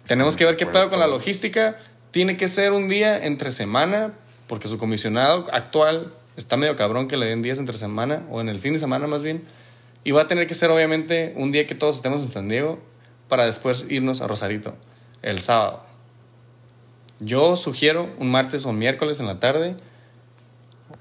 Tenemos 0.04 0.34
que 0.34 0.44
ver 0.44 0.56
qué 0.56 0.66
pedo 0.66 0.90
con 0.90 0.98
la 0.98 1.06
logística. 1.06 1.78
Tiene 2.10 2.36
que 2.36 2.48
ser 2.48 2.72
un 2.72 2.88
día 2.88 3.24
entre 3.24 3.52
semana, 3.52 4.14
porque 4.48 4.66
su 4.66 4.78
comisionado 4.78 5.46
actual 5.52 6.12
está 6.36 6.56
medio 6.56 6.74
cabrón 6.74 7.06
que 7.06 7.16
le 7.16 7.26
den 7.26 7.40
días 7.40 7.60
entre 7.60 7.78
semana, 7.78 8.26
o 8.32 8.40
en 8.40 8.48
el 8.48 8.58
fin 8.58 8.74
de 8.74 8.80
semana 8.80 9.06
más 9.06 9.22
bien. 9.22 9.44
Y 10.02 10.10
va 10.10 10.22
a 10.22 10.26
tener 10.26 10.48
que 10.48 10.56
ser 10.56 10.72
obviamente 10.72 11.32
un 11.36 11.52
día 11.52 11.64
que 11.64 11.76
todos 11.76 11.94
estemos 11.94 12.20
en 12.22 12.30
San 12.30 12.48
Diego, 12.48 12.80
para 13.28 13.46
después 13.46 13.86
irnos 13.88 14.22
a 14.22 14.26
Rosarito, 14.26 14.74
el 15.22 15.38
sábado. 15.38 15.84
Yo 17.20 17.56
sugiero 17.56 18.10
un 18.18 18.32
martes 18.32 18.66
o 18.66 18.70
un 18.70 18.78
miércoles 18.80 19.20
en 19.20 19.26
la 19.26 19.38
tarde, 19.38 19.76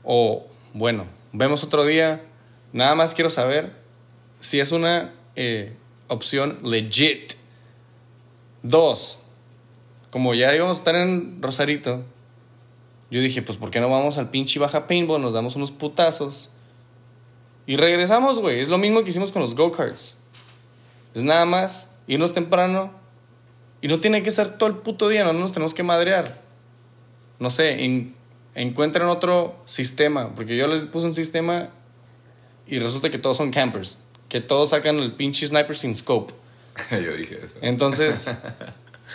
o 0.03 0.45
bueno, 0.76 1.07
vemos 1.34 1.64
otro 1.64 1.86
día. 1.86 2.22
Nada 2.74 2.95
más 2.95 3.13
quiero 3.13 3.30
saber 3.30 3.74
si 4.39 4.59
es 4.59 4.72
una 4.72 5.13
eh, 5.36 5.76
opción 6.07 6.57
legit. 6.63 7.34
Dos, 8.63 9.19
como 10.11 10.34
ya 10.34 10.53
íbamos 10.55 10.78
a 10.78 10.80
estar 10.80 10.95
en 10.95 11.41
Rosarito, 11.41 12.03
yo 13.09 13.19
dije, 13.19 13.41
pues, 13.41 13.57
¿por 13.57 13.72
qué 13.72 13.80
no 13.82 13.89
vamos 13.89 14.17
al 14.17 14.30
pinche 14.30 14.59
Baja 14.59 14.88
Paintball? 14.88 15.22
Nos 15.22 15.34
damos 15.34 15.55
unos 15.55 15.72
putazos. 15.72 16.49
Y 17.65 17.76
regresamos, 17.76 18.39
güey. 18.39 18.59
Es 18.61 18.69
lo 18.69 18.78
mismo 18.78 19.03
que 19.03 19.09
hicimos 19.09 19.32
con 19.32 19.41
los 19.41 19.53
go-karts. 19.55 20.17
Es 21.13 21.24
nada 21.24 21.45
más 21.45 21.89
irnos 22.07 22.34
temprano. 22.34 22.91
Y 23.82 23.88
no 23.88 23.99
tiene 23.99 24.24
que 24.24 24.32
ser 24.32 24.57
todo 24.57 24.69
el 24.69 24.78
puto 24.78 25.09
día, 25.09 25.24
no 25.24 25.34
nos 25.34 25.51
tenemos 25.51 25.74
que 25.74 25.84
madrear. 25.84 26.39
No 27.39 27.49
sé, 27.49 27.84
en- 27.84 28.15
otro 29.09 29.55
sistema. 29.65 30.34
Porque 30.34 30.55
yo 30.55 30.67
les 30.67 30.86
puse 30.86 31.07
un 31.07 31.13
sistema 31.13 31.69
y 32.72 32.80
resulta 32.80 33.09
que 33.09 33.19
todos 33.19 33.36
son 33.36 33.51
campers. 33.51 33.99
Que 34.30 34.39
todos 34.39 34.69
sacan 34.69 34.97
el 34.99 35.11
pinche 35.11 35.45
sniper 35.45 35.76
sin 35.76 35.93
scope. 35.93 36.34
Yo 36.91 37.13
dije 37.17 37.38
eso. 37.43 37.59
Entonces, 37.61 38.30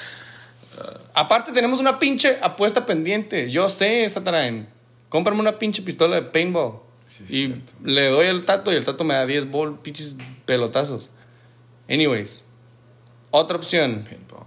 aparte 1.15 1.53
tenemos 1.53 1.81
una 1.81 1.99
pinche 1.99 2.37
apuesta 2.43 2.85
pendiente. 2.85 3.51
Yo 3.51 3.71
sé, 3.71 4.07
Satarain. 4.11 4.69
Cómprame 5.09 5.41
una 5.41 5.59
pinche 5.59 5.81
pistola 5.81 6.17
de 6.17 6.23
paintball. 6.23 6.81
Sí, 7.07 7.25
y 7.29 7.47
cierto. 7.47 7.73
le 7.83 8.11
doy 8.11 8.27
el 8.27 8.45
tato 8.45 8.71
y 8.71 8.77
el 8.77 8.85
tato 8.85 9.05
me 9.05 9.15
da 9.15 9.25
10 9.25 9.51
bol, 9.51 9.79
pinches 9.79 10.17
pelotazos. 10.45 11.11
Anyways, 11.89 12.45
otra 13.31 13.57
opción. 13.57 14.05
Paintball. 14.05 14.45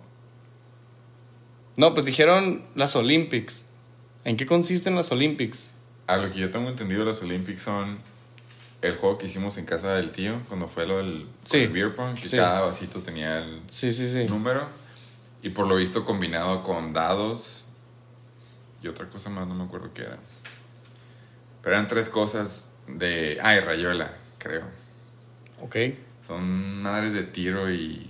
No, 1.77 1.95
pues 1.95 2.05
dijeron 2.05 2.63
las 2.75 2.95
Olympics. 2.95 3.65
¿En 4.23 4.37
qué 4.37 4.45
consisten 4.45 4.95
las 4.95 5.11
Olympics? 5.11 5.71
A 6.05 6.17
lo 6.17 6.29
que 6.29 6.37
yo 6.37 6.51
tengo 6.51 6.69
entendido, 6.69 7.05
los 7.05 7.23
Olympics 7.23 7.63
son 7.63 8.07
el 8.81 8.95
juego 8.95 9.17
que 9.17 9.25
hicimos 9.25 9.57
en 9.57 9.65
casa 9.65 9.93
del 9.95 10.11
tío 10.11 10.41
cuando 10.47 10.67
fue 10.67 10.85
lo 10.87 10.97
del 10.97 11.27
Sí. 11.43 11.67
beer 11.67 11.93
pong, 11.95 12.15
que 12.15 12.27
Sí. 12.29 12.37
cada 12.37 12.61
vasito 12.61 12.99
tenía 13.01 13.39
el 13.39 13.61
Sí, 13.69 13.89
número 14.29 14.67
y 15.41 15.49
por 15.49 15.67
lo 15.67 15.75
visto 15.75 16.05
combinado 16.05 16.63
con 16.63 16.93
dados 16.93 17.65
y 18.81 18.87
otra 18.87 19.09
cosa 19.09 19.29
más, 19.29 19.47
no 19.47 19.55
me 19.55 19.63
acuerdo 19.65 19.91
qué 19.93 20.03
era. 20.03 20.17
Pero 21.61 21.75
eran 21.75 21.87
tres 21.87 22.07
cosas 22.07 22.71
de... 22.87 23.37
Ah, 23.41 23.53
y 23.55 23.59
rayuela, 23.59 24.13
creo. 24.37 24.63
Ok. 25.61 25.75
Son 26.25 26.81
madres 26.81 27.11
de 27.13 27.23
tiro 27.23 27.69
y... 27.69 28.09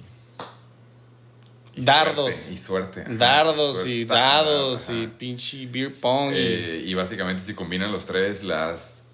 y 1.74 1.84
Dardos. 1.84 2.36
suerte, 2.36 2.54
y 2.54 2.58
suerte. 2.58 3.02
ajá, 3.02 3.12
Dardos 3.14 3.76
suerte, 3.78 3.92
y 3.92 4.06
dados 4.06 4.84
ajá. 4.90 4.94
y 4.94 5.08
pinche 5.08 5.66
beer 5.66 5.94
pong. 6.00 6.32
Eh, 6.36 6.84
y 6.86 6.94
básicamente 6.94 7.42
si 7.42 7.56
combinan 7.56 7.92
los 7.92 8.06
tres, 8.06 8.44
las 8.44 9.08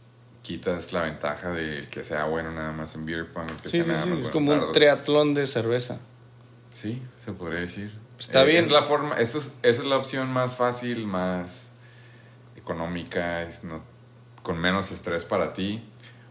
quitas 0.45 0.93
la 0.93 1.01
ventaja 1.01 1.49
de 1.49 1.87
que 1.89 2.03
sea 2.03 2.25
bueno 2.25 2.51
nada 2.51 2.71
más 2.71 2.93
en 2.95 3.05
beer 3.05 3.25
pong. 3.33 3.49
o 3.51 3.61
que 3.61 3.69
sí, 3.69 3.81
sea 3.81 3.83
sí, 3.83 3.89
nada 3.91 4.03
sí. 4.03 4.09
más 4.11 4.19
Es 4.19 4.23
bueno 4.25 4.31
como 4.33 4.67
un 4.67 4.71
triatlón 4.73 5.33
de 5.33 5.47
cerveza. 5.47 5.97
Sí, 6.71 7.01
se 7.23 7.31
podría 7.31 7.61
decir. 7.61 7.91
Está 8.19 8.43
Eh, 8.43 8.47
bien. 8.47 8.63
Es 8.63 8.69
la 8.69 8.83
forma, 8.83 9.15
esa 9.17 9.37
es, 9.39 9.53
esa 9.63 9.81
es 9.81 9.87
la 9.87 9.97
opción 9.97 10.31
más 10.31 10.55
fácil, 10.55 11.07
más 11.07 11.73
económica, 12.55 13.41
es 13.43 13.63
no- 13.63 13.81
con 14.43 14.59
menos 14.59 14.91
estrés 14.91 15.25
para 15.25 15.53
ti. 15.53 15.83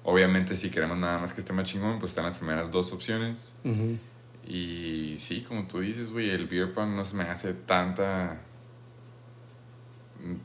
Obviamente 0.05 0.55
si 0.57 0.71
queremos 0.71 0.97
nada 0.99 1.19
más 1.19 1.33
que 1.33 1.41
esté 1.41 1.53
más 1.53 1.69
chingón, 1.69 1.99
pues 1.99 2.13
están 2.13 2.25
las 2.27 2.37
primeras 2.39 2.71
dos 2.71 2.93
opciones. 2.93 3.55
Ujú. 3.65 3.99
Y 4.47 5.17
sí, 5.19 5.41
como 5.43 5.67
tú 5.67 5.81
dices, 5.81 6.11
güey, 6.11 6.31
el 6.31 6.47
beer 6.47 6.73
pong 6.75 6.91
no 6.91 7.05
se 7.05 7.17
me 7.17 7.25
hace 7.25 7.55
tanta... 7.55 8.41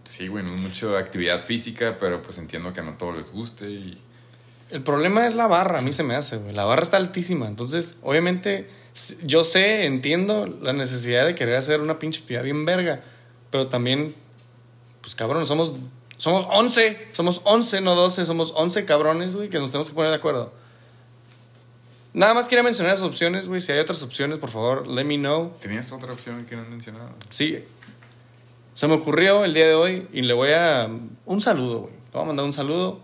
Sí, 0.03 0.27
güey, 0.27 0.43
no 0.43 0.55
es 0.55 0.61
mucho 0.61 0.97
actividad 0.97 1.45
física, 1.45 1.97
pero 1.99 2.21
pues 2.21 2.37
entiendo 2.37 2.73
que 2.73 2.81
a 2.81 2.83
no 2.83 2.93
todos 2.97 3.15
les 3.15 3.31
guste 3.31 3.69
y... 3.69 4.01
El 4.69 4.83
problema 4.83 5.25
es 5.25 5.33
la 5.33 5.47
barra, 5.47 5.79
a 5.79 5.81
mí 5.81 5.91
se 5.93 6.03
me 6.03 6.15
hace, 6.15 6.37
güey. 6.37 6.53
La 6.53 6.63
barra 6.63 6.83
está 6.83 6.97
altísima. 6.97 7.47
Entonces, 7.47 7.95
obviamente, 8.03 8.69
yo 9.23 9.43
sé, 9.43 9.85
entiendo 9.85 10.45
la 10.45 10.73
necesidad 10.73 11.25
de 11.25 11.33
querer 11.33 11.55
hacer 11.55 11.81
una 11.81 11.97
pinche 11.97 12.21
actividad 12.21 12.43
bien 12.43 12.65
verga. 12.65 13.01
Pero 13.49 13.67
también, 13.67 14.13
pues 15.01 15.15
cabrón, 15.15 15.47
somos, 15.47 15.73
somos 16.17 16.45
11. 16.51 17.09
Somos 17.13 17.41
11, 17.45 17.81
no 17.81 17.95
12. 17.95 18.27
Somos 18.27 18.53
11 18.55 18.85
cabrones, 18.85 19.35
güey, 19.35 19.49
que 19.49 19.57
nos 19.57 19.71
tenemos 19.71 19.89
que 19.89 19.95
poner 19.95 20.11
de 20.11 20.17
acuerdo. 20.17 20.53
Nada 22.13 22.35
más 22.35 22.47
quería 22.47 22.63
mencionar 22.63 22.93
esas 22.93 23.05
opciones, 23.05 23.47
güey. 23.47 23.61
Si 23.61 23.71
hay 23.71 23.79
otras 23.79 24.03
opciones, 24.03 24.37
por 24.37 24.51
favor, 24.51 24.87
let 24.87 25.03
me 25.03 25.17
know. 25.17 25.51
¿Tenías 25.61 25.91
otra 25.91 26.13
opción 26.13 26.45
que 26.45 26.55
no 26.55 26.61
has 26.61 26.69
mencionado? 26.69 27.09
Sí. 27.29 27.63
Se 28.79 28.87
me 28.87 28.93
ocurrió 28.93 29.43
el 29.43 29.53
día 29.53 29.67
de 29.67 29.73
hoy 29.73 30.07
y 30.13 30.21
le 30.21 30.33
voy 30.33 30.51
a. 30.51 30.89
Un 31.25 31.41
saludo, 31.41 31.79
güey. 31.79 31.93
Le 31.93 32.11
voy 32.13 32.21
a 32.21 32.25
mandar 32.25 32.45
un 32.45 32.53
saludo 32.53 33.01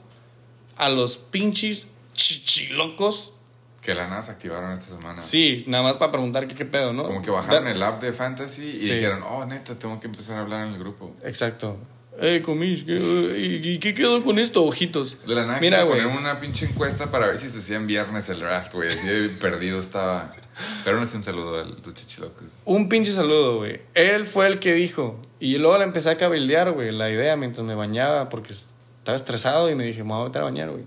a 0.78 0.88
los 0.88 1.18
pinches 1.18 1.90
chichilocos. 2.14 3.34
Que 3.82 3.94
la 3.94 4.08
nada 4.08 4.22
se 4.22 4.32
activaron 4.32 4.72
esta 4.72 4.96
semana. 4.96 5.22
Sí, 5.22 5.66
nada 5.68 5.84
más 5.84 5.98
para 5.98 6.14
preguntar 6.14 6.48
qué, 6.48 6.56
qué 6.56 6.64
pedo, 6.64 6.94
¿no? 6.94 7.04
Como 7.04 7.22
que 7.22 7.30
bajaron 7.30 7.68
el 7.68 7.84
app 7.84 8.02
de 8.02 8.14
Fantasy 8.14 8.70
y 8.70 8.76
Sí. 8.78 8.94
dijeron, 8.94 9.22
oh, 9.30 9.44
neta, 9.46 9.78
tengo 9.78 10.00
que 10.00 10.08
empezar 10.08 10.38
a 10.38 10.42
hablar 10.44 10.66
en 10.66 10.76
el 10.76 10.80
grupo. 10.80 11.14
Exacto. 11.26 11.78
Eh, 12.22 12.42
comis, 12.42 12.86
¿qué, 12.86 13.62
¿y 13.62 13.78
qué 13.80 13.94
quedó 13.94 14.24
con 14.24 14.40
esto, 14.40 14.64
ojitos? 14.64 15.18
De 15.28 15.36
la 15.36 15.46
nada 15.46 15.60
Mira, 15.60 15.84
güey. 15.84 16.00
poner 16.02 16.18
una 16.18 16.40
pinche 16.40 16.68
encuesta 16.68 17.12
para 17.12 17.28
ver 17.28 17.38
si 17.38 17.50
se 17.50 17.58
hacía 17.58 17.76
en 17.76 17.86
viernes 17.86 18.30
el 18.30 18.40
draft, 18.40 18.74
güey. 18.76 18.94
Así 18.94 19.06
de 19.06 19.28
perdido 19.28 19.78
estaba. 19.82 20.34
Pero 20.84 20.98
no 20.98 21.04
es 21.04 21.14
un 21.14 21.24
saludo 21.24 21.60
a 21.60 21.66
los 21.66 21.94
chichilocos. 21.94 22.62
Un 22.66 22.88
pinche 22.88 23.12
saludo, 23.12 23.58
güey. 23.58 23.82
Él 23.94 24.26
fue 24.26 24.48
el 24.48 24.60
que 24.60 24.74
dijo. 24.74 25.20
Y 25.40 25.58
luego 25.58 25.78
le 25.78 25.84
empecé 25.84 26.10
a 26.10 26.18
cabildear, 26.18 26.72
güey, 26.72 26.92
la 26.92 27.10
idea 27.10 27.36
mientras 27.36 27.66
me 27.66 27.76
bañaba 27.76 28.30
porque 28.30 28.54
estaba 28.54 29.16
estresado 29.16 29.70
y 29.70 29.76
me 29.76 29.84
dije, 29.84 30.04
me 30.04 30.14
voy 30.14 30.22
a 30.22 30.26
meter 30.26 30.42
a 30.42 30.46
bañar, 30.46 30.72
güey. 30.72 30.86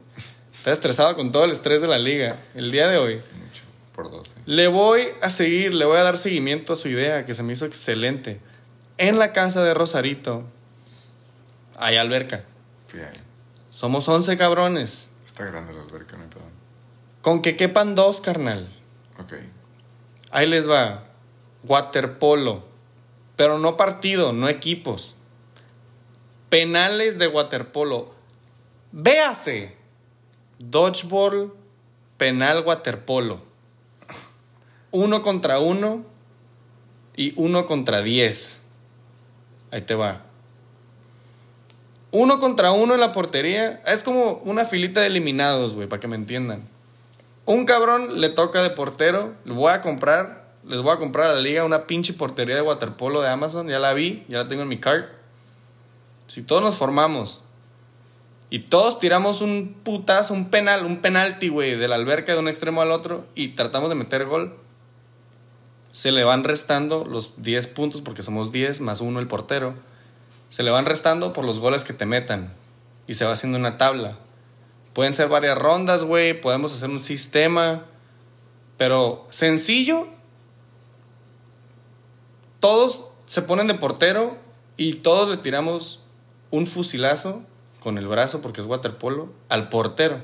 Estaba 0.53 0.73
estresado 0.73 1.15
con 1.15 1.31
todo 1.31 1.45
el 1.45 1.53
estrés 1.53 1.81
de 1.81 1.87
la 1.87 1.99
liga. 1.99 2.37
El 2.55 2.71
día 2.71 2.89
de 2.89 2.99
hoy. 2.99 3.15
Es 3.15 3.33
mucho, 3.33 3.63
por 3.95 4.11
12. 4.11 4.41
Le 4.47 4.69
voy 4.69 5.09
a 5.21 5.31
seguir, 5.31 5.75
le 5.75 5.85
voy 5.85 5.99
a 5.99 6.03
dar 6.03 6.19
seguimiento 6.19 6.73
a 6.73 6.77
su 6.77 6.89
idea 6.89 7.25
que 7.25 7.35
se 7.35 7.43
me 7.43 7.53
hizo 7.53 7.67
excelente. 7.67 8.41
En 8.97 9.19
la 9.19 9.33
casa 9.33 9.63
de 9.63 9.75
Rosarito 9.75 10.45
hay 11.77 11.97
alberca. 11.97 12.45
Fui 12.89 13.01
ahí. 13.01 13.13
Somos 13.71 14.09
11 14.09 14.37
cabrones. 14.37 15.13
Está 15.25 15.45
grande 15.45 15.73
la 15.73 15.83
alberca, 15.83 16.17
no 16.17 16.25
hay 16.25 16.29
pedo. 16.29 16.43
Con 17.23 17.43
que 17.43 17.55
quepan 17.55 17.95
dos, 17.95 18.21
carnal. 18.21 18.69
Ok. 19.21 19.35
Ahí 20.31 20.47
les 20.47 20.69
va. 20.69 21.05
Waterpolo. 21.65 22.65
Pero 23.37 23.59
no 23.59 23.77
partido, 23.77 24.33
no 24.33 24.49
equipos. 24.49 25.17
Penales 26.49 27.19
de 27.19 27.29
waterpolo. 27.29 28.13
Véase. 28.93 29.77
Dodgeball, 30.59 31.53
penal 32.17 32.65
waterpolo. 32.67 33.41
Uno 34.91 35.23
contra 35.23 35.61
uno 35.61 36.05
y 37.15 37.33
uno 37.37 37.67
contra 37.67 38.03
diez. 38.03 38.63
Ahí 39.71 39.83
te 39.83 39.95
va. 39.95 40.23
Uno 42.11 42.41
contra 42.41 42.73
uno 42.73 42.95
en 42.95 43.01
la 43.01 43.13
portería. 43.13 43.83
Es 43.87 44.03
como 44.03 44.41
una 44.45 44.65
filita 44.65 45.01
de 45.01 45.09
eliminados, 45.09 45.75
güey, 45.75 45.89
para 45.89 46.01
que 46.01 46.09
me 46.09 46.17
entiendan. 46.17 46.65
Un 47.49 47.65
cabrón 47.65 48.21
le 48.21 48.29
toca 48.29 48.63
de 48.63 48.69
portero. 48.69 49.35
Le 49.47 49.55
voy 49.55 49.73
a 49.73 49.81
comprar. 49.81 50.53
Les 50.67 50.83
voy 50.83 50.93
a 50.93 50.99
comprar 50.99 51.31
a 51.31 51.35
la 51.35 51.41
liga 51.41 51.65
una 51.65 51.87
pinche 51.87 52.13
portería 52.13 52.55
de 52.55 52.61
waterpolo 52.61 53.23
de 53.23 53.29
Amazon. 53.31 53.69
Ya 53.69 53.79
la 53.79 53.95
vi, 53.95 54.23
ya 54.29 54.37
la 54.37 54.49
tengo 54.49 54.61
en 54.61 54.69
mi 54.69 54.77
cart. 54.79 55.09
Si 56.27 56.43
todos 56.43 56.63
nos 56.63 56.77
formamos 56.77 57.45
y 58.51 58.59
todos 58.59 58.99
tiramos 58.99 59.41
un 59.41 59.81
putazo, 59.83 60.35
un 60.35 60.51
penal, 60.51 60.85
un 60.85 60.99
penalti, 60.99 61.49
güey, 61.49 61.75
de 61.75 61.89
la 61.89 61.95
alberca 61.95 62.35
de 62.35 62.39
un 62.39 62.49
extremo 62.49 62.83
al 62.83 62.93
otro 62.93 63.25
y 63.35 63.55
tratamos 63.55 63.89
de 63.89 63.95
meter 63.95 64.27
gol, 64.27 64.55
se 65.91 66.13
le 66.13 66.25
van 66.25 66.45
restando 66.45 67.07
los 67.07 67.41
10 67.41 67.67
puntos 67.69 68.03
porque 68.03 68.23
somos 68.23 68.53
10 68.53 68.83
más 68.83 69.01
uno 69.01 69.21
el 69.21 69.27
portero. 69.27 69.73
Se 70.51 70.63
le 70.63 70.71
van 70.71 70.85
restando 70.85 71.33
por 71.33 71.47
los 71.47 71.61
goles 71.61 71.85
que 71.85 71.95
te 71.95 72.05
metan 72.05 72.53
y 73.07 73.15
se 73.15 73.25
va 73.25 73.33
haciendo 73.33 73.57
una 73.57 73.79
tabla. 73.79 74.19
Pueden 74.99 75.15
ser 75.15 75.29
varias 75.29 75.57
rondas, 75.57 76.03
güey, 76.03 76.41
podemos 76.41 76.75
hacer 76.75 76.91
un 76.91 76.99
sistema, 76.99 77.87
pero 78.79 79.29
sencillo. 79.31 80.09
Todos 82.59 83.13
se 83.27 83.43
ponen 83.43 83.69
de 83.69 83.75
portero 83.75 84.37
y 84.77 84.95
todos 84.95 85.29
le 85.29 85.37
tiramos 85.37 86.03
un 86.51 86.67
fusilazo 86.67 87.45
con 87.79 87.97
el 87.97 88.09
brazo, 88.09 88.43
porque 88.43 88.61
es 88.61 88.67
waterpolo, 88.67 89.33
al 89.49 89.69
portero. 89.69 90.21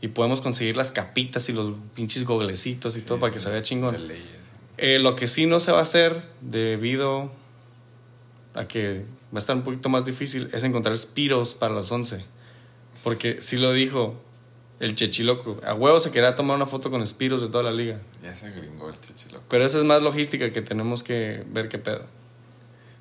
Y 0.00 0.06
podemos 0.06 0.40
conseguir 0.40 0.76
las 0.76 0.92
capitas 0.92 1.48
y 1.48 1.52
los 1.52 1.72
pinches 1.92 2.24
goglecitos 2.24 2.96
y 2.96 3.00
todo 3.00 3.18
para 3.18 3.32
que 3.32 3.40
se 3.40 3.50
vea 3.50 3.64
chingón. 3.64 3.96
Eh, 4.78 5.00
lo 5.00 5.16
que 5.16 5.26
sí 5.26 5.46
no 5.46 5.58
se 5.58 5.72
va 5.72 5.80
a 5.80 5.82
hacer 5.82 6.22
debido 6.40 7.32
a 8.54 8.68
que 8.68 9.04
va 9.34 9.38
a 9.38 9.38
estar 9.38 9.56
un 9.56 9.62
poquito 9.62 9.88
más 9.88 10.04
difícil 10.04 10.48
es 10.52 10.62
encontrar 10.62 10.96
Spiros 10.96 11.56
para 11.56 11.74
los 11.74 11.90
11. 11.90 12.24
Porque 13.04 13.40
si 13.40 13.56
lo 13.56 13.72
dijo 13.72 14.20
el 14.78 14.94
Chechiloco, 14.94 15.60
a 15.64 15.74
huevo 15.74 16.00
se 16.00 16.10
quería 16.10 16.34
tomar 16.34 16.56
una 16.56 16.66
foto 16.66 16.90
con 16.90 17.06
Spiros 17.06 17.40
de 17.42 17.48
toda 17.48 17.64
la 17.64 17.72
liga. 17.72 17.98
Ya 18.22 18.34
se 18.36 18.50
gringó 18.50 18.88
el 18.88 19.00
chichilo. 19.00 19.42
Pero 19.48 19.64
eso 19.64 19.78
es 19.78 19.84
más 19.84 20.02
logística 20.02 20.50
que 20.52 20.62
tenemos 20.62 21.02
que 21.02 21.44
ver 21.48 21.68
qué 21.68 21.78
pedo. 21.78 22.04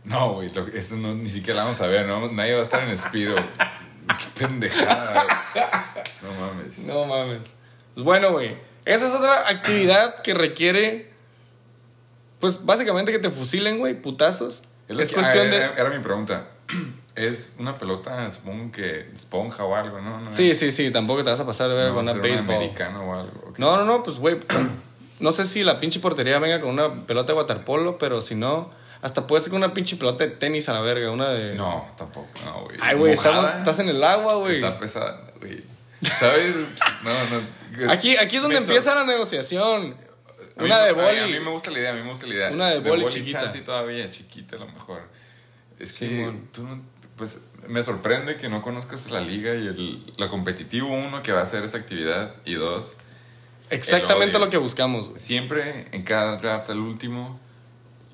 No, 0.05 0.33
güey, 0.33 0.51
esto 0.73 0.95
no, 0.95 1.13
ni 1.13 1.29
siquiera 1.29 1.57
la 1.57 1.63
vamos 1.65 1.81
a 1.81 1.87
ver, 1.87 2.07
¿no? 2.07 2.31
Nadie 2.31 2.53
va 2.53 2.59
a 2.59 2.63
estar 2.63 2.87
en 2.87 2.95
Spiro. 2.97 3.35
Qué 3.35 4.25
pendejada. 4.39 5.23
güey. 5.53 5.65
No 6.23 6.39
mames. 6.45 6.79
No 6.79 7.05
mames. 7.05 7.55
Pues 7.93 8.03
bueno, 8.05 8.31
güey. 8.31 8.57
Esa 8.85 9.07
es 9.07 9.13
otra 9.13 9.47
actividad 9.49 10.21
que 10.23 10.33
requiere, 10.33 11.11
pues 12.39 12.65
básicamente 12.65 13.11
que 13.11 13.19
te 13.19 13.29
fusilen, 13.29 13.77
güey, 13.77 14.01
putazos. 14.01 14.63
Es, 14.87 14.97
Es, 14.97 14.97
lo 14.97 15.05
que- 15.07 15.13
cuestión 15.15 15.47
ah, 15.47 15.51
de... 15.51 15.57
era 15.81 15.89
mi 15.89 15.99
pregunta. 15.99 16.47
Es 17.27 17.55
una 17.59 17.77
pelota, 17.77 18.29
supongo 18.31 18.71
que 18.71 19.09
esponja 19.13 19.63
o 19.65 19.75
algo, 19.75 19.99
¿no? 20.01 20.19
No 20.21 20.31
Sí, 20.31 20.51
es- 20.51 20.59
sí, 20.59 20.71
sí, 20.71 20.91
tampoco 20.91 21.23
te 21.23 21.29
vas 21.29 21.39
a 21.39 21.45
pasar 21.45 21.69
de 21.69 21.75
ver 21.75 21.89
no 21.89 21.95
con 21.95 22.03
una 22.09 22.13
baseball. 22.13 22.55
americano 22.57 23.03
o 23.03 23.13
algo. 23.13 23.53
No, 23.57 23.77
no, 23.77 23.85
no, 23.85 24.03
pues 24.03 24.17
güey, 24.19 24.37
no 25.19 25.31
sé 25.31 25.45
si 25.45 25.63
la 25.63 25.79
pinche 25.79 25.99
portería 25.99 26.39
venga 26.39 26.61
con 26.61 26.69
una 26.71 27.05
pelota 27.05 27.33
de 27.33 27.39
waterpolo, 27.39 27.97
pero 27.97 28.21
si 28.21 28.35
no, 28.35 28.71
hasta 29.01 29.27
puede 29.27 29.41
ser 29.41 29.51
con 29.51 29.57
una 29.63 29.73
pinche 29.73 29.95
pelota 29.97 30.23
de 30.25 30.31
tenis 30.31 30.67
a 30.69 30.73
la 30.73 30.81
verga, 30.81 31.11
una 31.11 31.29
de... 31.29 31.55
No, 31.55 31.87
tampoco, 31.97 32.27
no, 32.45 32.63
güey. 32.63 32.77
Ay, 32.81 32.97
güey, 32.97 33.11
estamos- 33.13 33.47
estás 33.47 33.79
en 33.79 33.89
el 33.89 34.03
agua, 34.03 34.35
güey. 34.35 34.55
Está 34.55 34.77
pesada, 34.79 35.31
güey. 35.39 35.63
¿Sabes? 36.01 36.55
No, 37.03 37.11
no. 37.11 37.91
Aquí, 37.91 38.15
aquí 38.15 38.37
es 38.37 38.41
donde 38.41 38.57
empieza 38.57 38.95
la 38.95 39.03
negociación. 39.05 39.95
Una 40.55 40.79
de 40.83 40.91
boli. 40.93 41.19
A 41.19 41.27
mí 41.27 41.39
me 41.39 41.51
gusta 41.51 41.71
la 41.71 41.79
idea, 41.79 41.91
a 41.91 41.93
mí 41.93 42.01
me 42.01 42.09
gusta 42.09 42.27
la 42.27 42.33
idea. 42.33 42.49
Una 42.51 42.69
de 42.69 42.79
boli 42.79 43.05
chiquita. 43.07 43.41
chance 43.43 43.59
todavía, 43.61 44.09
chiquita 44.09 44.55
a 44.57 44.59
lo 44.59 44.67
mejor. 44.67 45.01
Es 45.79 45.97
que 45.97 46.07
Simón. 46.07 46.49
tú 46.51 46.63
no, 46.63 46.81
pues 47.19 47.41
me 47.67 47.83
sorprende 47.83 48.37
que 48.37 48.47
no 48.47 48.61
conozcas 48.61 49.11
la 49.11 49.19
liga 49.19 49.53
y 49.53 49.67
el, 49.67 50.13
lo 50.17 50.29
competitivo, 50.29 50.87
uno, 50.87 51.21
que 51.21 51.33
va 51.33 51.41
a 51.41 51.43
hacer 51.43 51.65
esa 51.65 51.77
actividad, 51.77 52.33
y 52.45 52.53
dos, 52.55 52.97
Exactamente 53.69 54.39
lo 54.39 54.49
que 54.49 54.57
buscamos, 54.57 55.09
güey. 55.09 55.19
siempre 55.19 55.87
en 55.91 56.03
cada 56.03 56.37
draft, 56.37 56.69
al 56.69 56.79
último, 56.79 57.37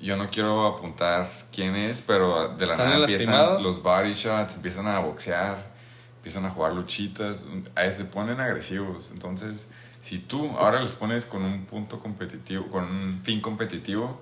yo 0.02 0.16
no 0.16 0.28
quiero 0.28 0.66
apuntar 0.66 1.30
quién 1.52 1.76
es, 1.76 2.02
pero 2.02 2.48
de 2.48 2.66
la 2.66 2.74
¿Salen 2.74 2.92
nada 2.92 3.04
empiezan 3.04 3.32
lastimados? 3.32 3.62
los 3.62 3.82
body 3.82 4.12
shots, 4.12 4.56
empiezan 4.56 4.88
a 4.88 4.98
boxear, 4.98 5.72
empiezan 6.16 6.44
a 6.44 6.50
jugar 6.50 6.74
luchitas, 6.74 7.46
ahí 7.76 7.92
se 7.92 8.04
ponen 8.06 8.40
agresivos. 8.40 9.12
Entonces, 9.12 9.68
si 10.00 10.18
tú 10.18 10.50
ahora 10.58 10.82
les 10.82 10.96
pones 10.96 11.24
con 11.24 11.44
un 11.44 11.64
punto 11.64 12.00
competitivo, 12.00 12.66
con 12.66 12.82
un 12.84 13.20
fin 13.22 13.40
competitivo, 13.40 14.20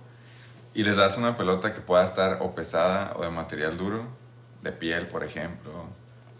y 0.74 0.84
les 0.84 0.96
das 0.96 1.16
una 1.16 1.36
pelota 1.36 1.72
que 1.72 1.80
pueda 1.80 2.04
estar 2.04 2.38
o 2.42 2.54
pesada 2.54 3.14
o 3.16 3.22
de 3.22 3.30
material 3.30 3.78
duro, 3.78 4.06
de 4.64 4.72
piel, 4.72 5.06
por 5.06 5.22
ejemplo, 5.22 5.72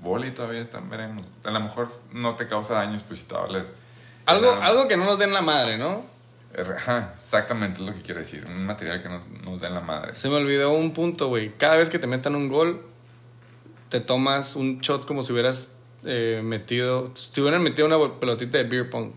boli 0.01 0.33
todavía 0.33 0.61
están, 0.61 0.91
veremos. 0.91 1.22
A 1.45 1.51
lo 1.53 1.61
mejor 1.61 1.93
no 2.12 2.35
te 2.35 2.47
causa 2.49 2.75
daños, 2.75 3.03
pues 3.07 3.20
si 3.20 3.27
te 3.27 3.35
va 3.35 3.43
a 3.43 3.47
valer. 3.47 3.66
Algo, 4.27 4.51
algo 4.51 4.89
que 4.89 4.97
no 4.97 5.05
nos 5.05 5.18
den 5.18 5.33
la 5.33 5.43
madre, 5.43 5.79
¿no? 5.79 6.05
Ajá, 6.77 7.11
exactamente 7.14 7.83
es 7.83 7.89
lo 7.89 7.95
que 7.95 8.01
quiero 8.03 8.20
decir. 8.20 8.45
Un 8.47 8.64
material 8.66 9.03
que 9.03 9.09
nos, 9.09 9.27
nos 9.29 9.61
den 9.61 9.75
la 9.75 9.81
madre. 9.81 10.14
Se 10.14 10.29
me 10.29 10.37
olvidó 10.37 10.72
un 10.72 10.93
punto, 10.93 11.29
güey. 11.29 11.53
Cada 11.57 11.77
vez 11.77 11.91
que 11.91 11.99
te 11.99 12.07
metan 12.07 12.35
un 12.37 12.49
gol, 12.49 12.83
te 13.89 14.01
tomas 14.01 14.57
un 14.57 14.81
shot 14.81 15.05
como 15.07 15.22
si 15.22 15.33
hubieras 15.33 15.72
eh, 16.05 16.41
metido. 16.45 17.11
Si 17.14 17.41
hubieran 17.41 17.62
metido 17.62 17.87
una 17.87 18.18
pelotita 18.20 18.59
de 18.59 18.64
beer 18.64 18.89
pong. 18.89 19.12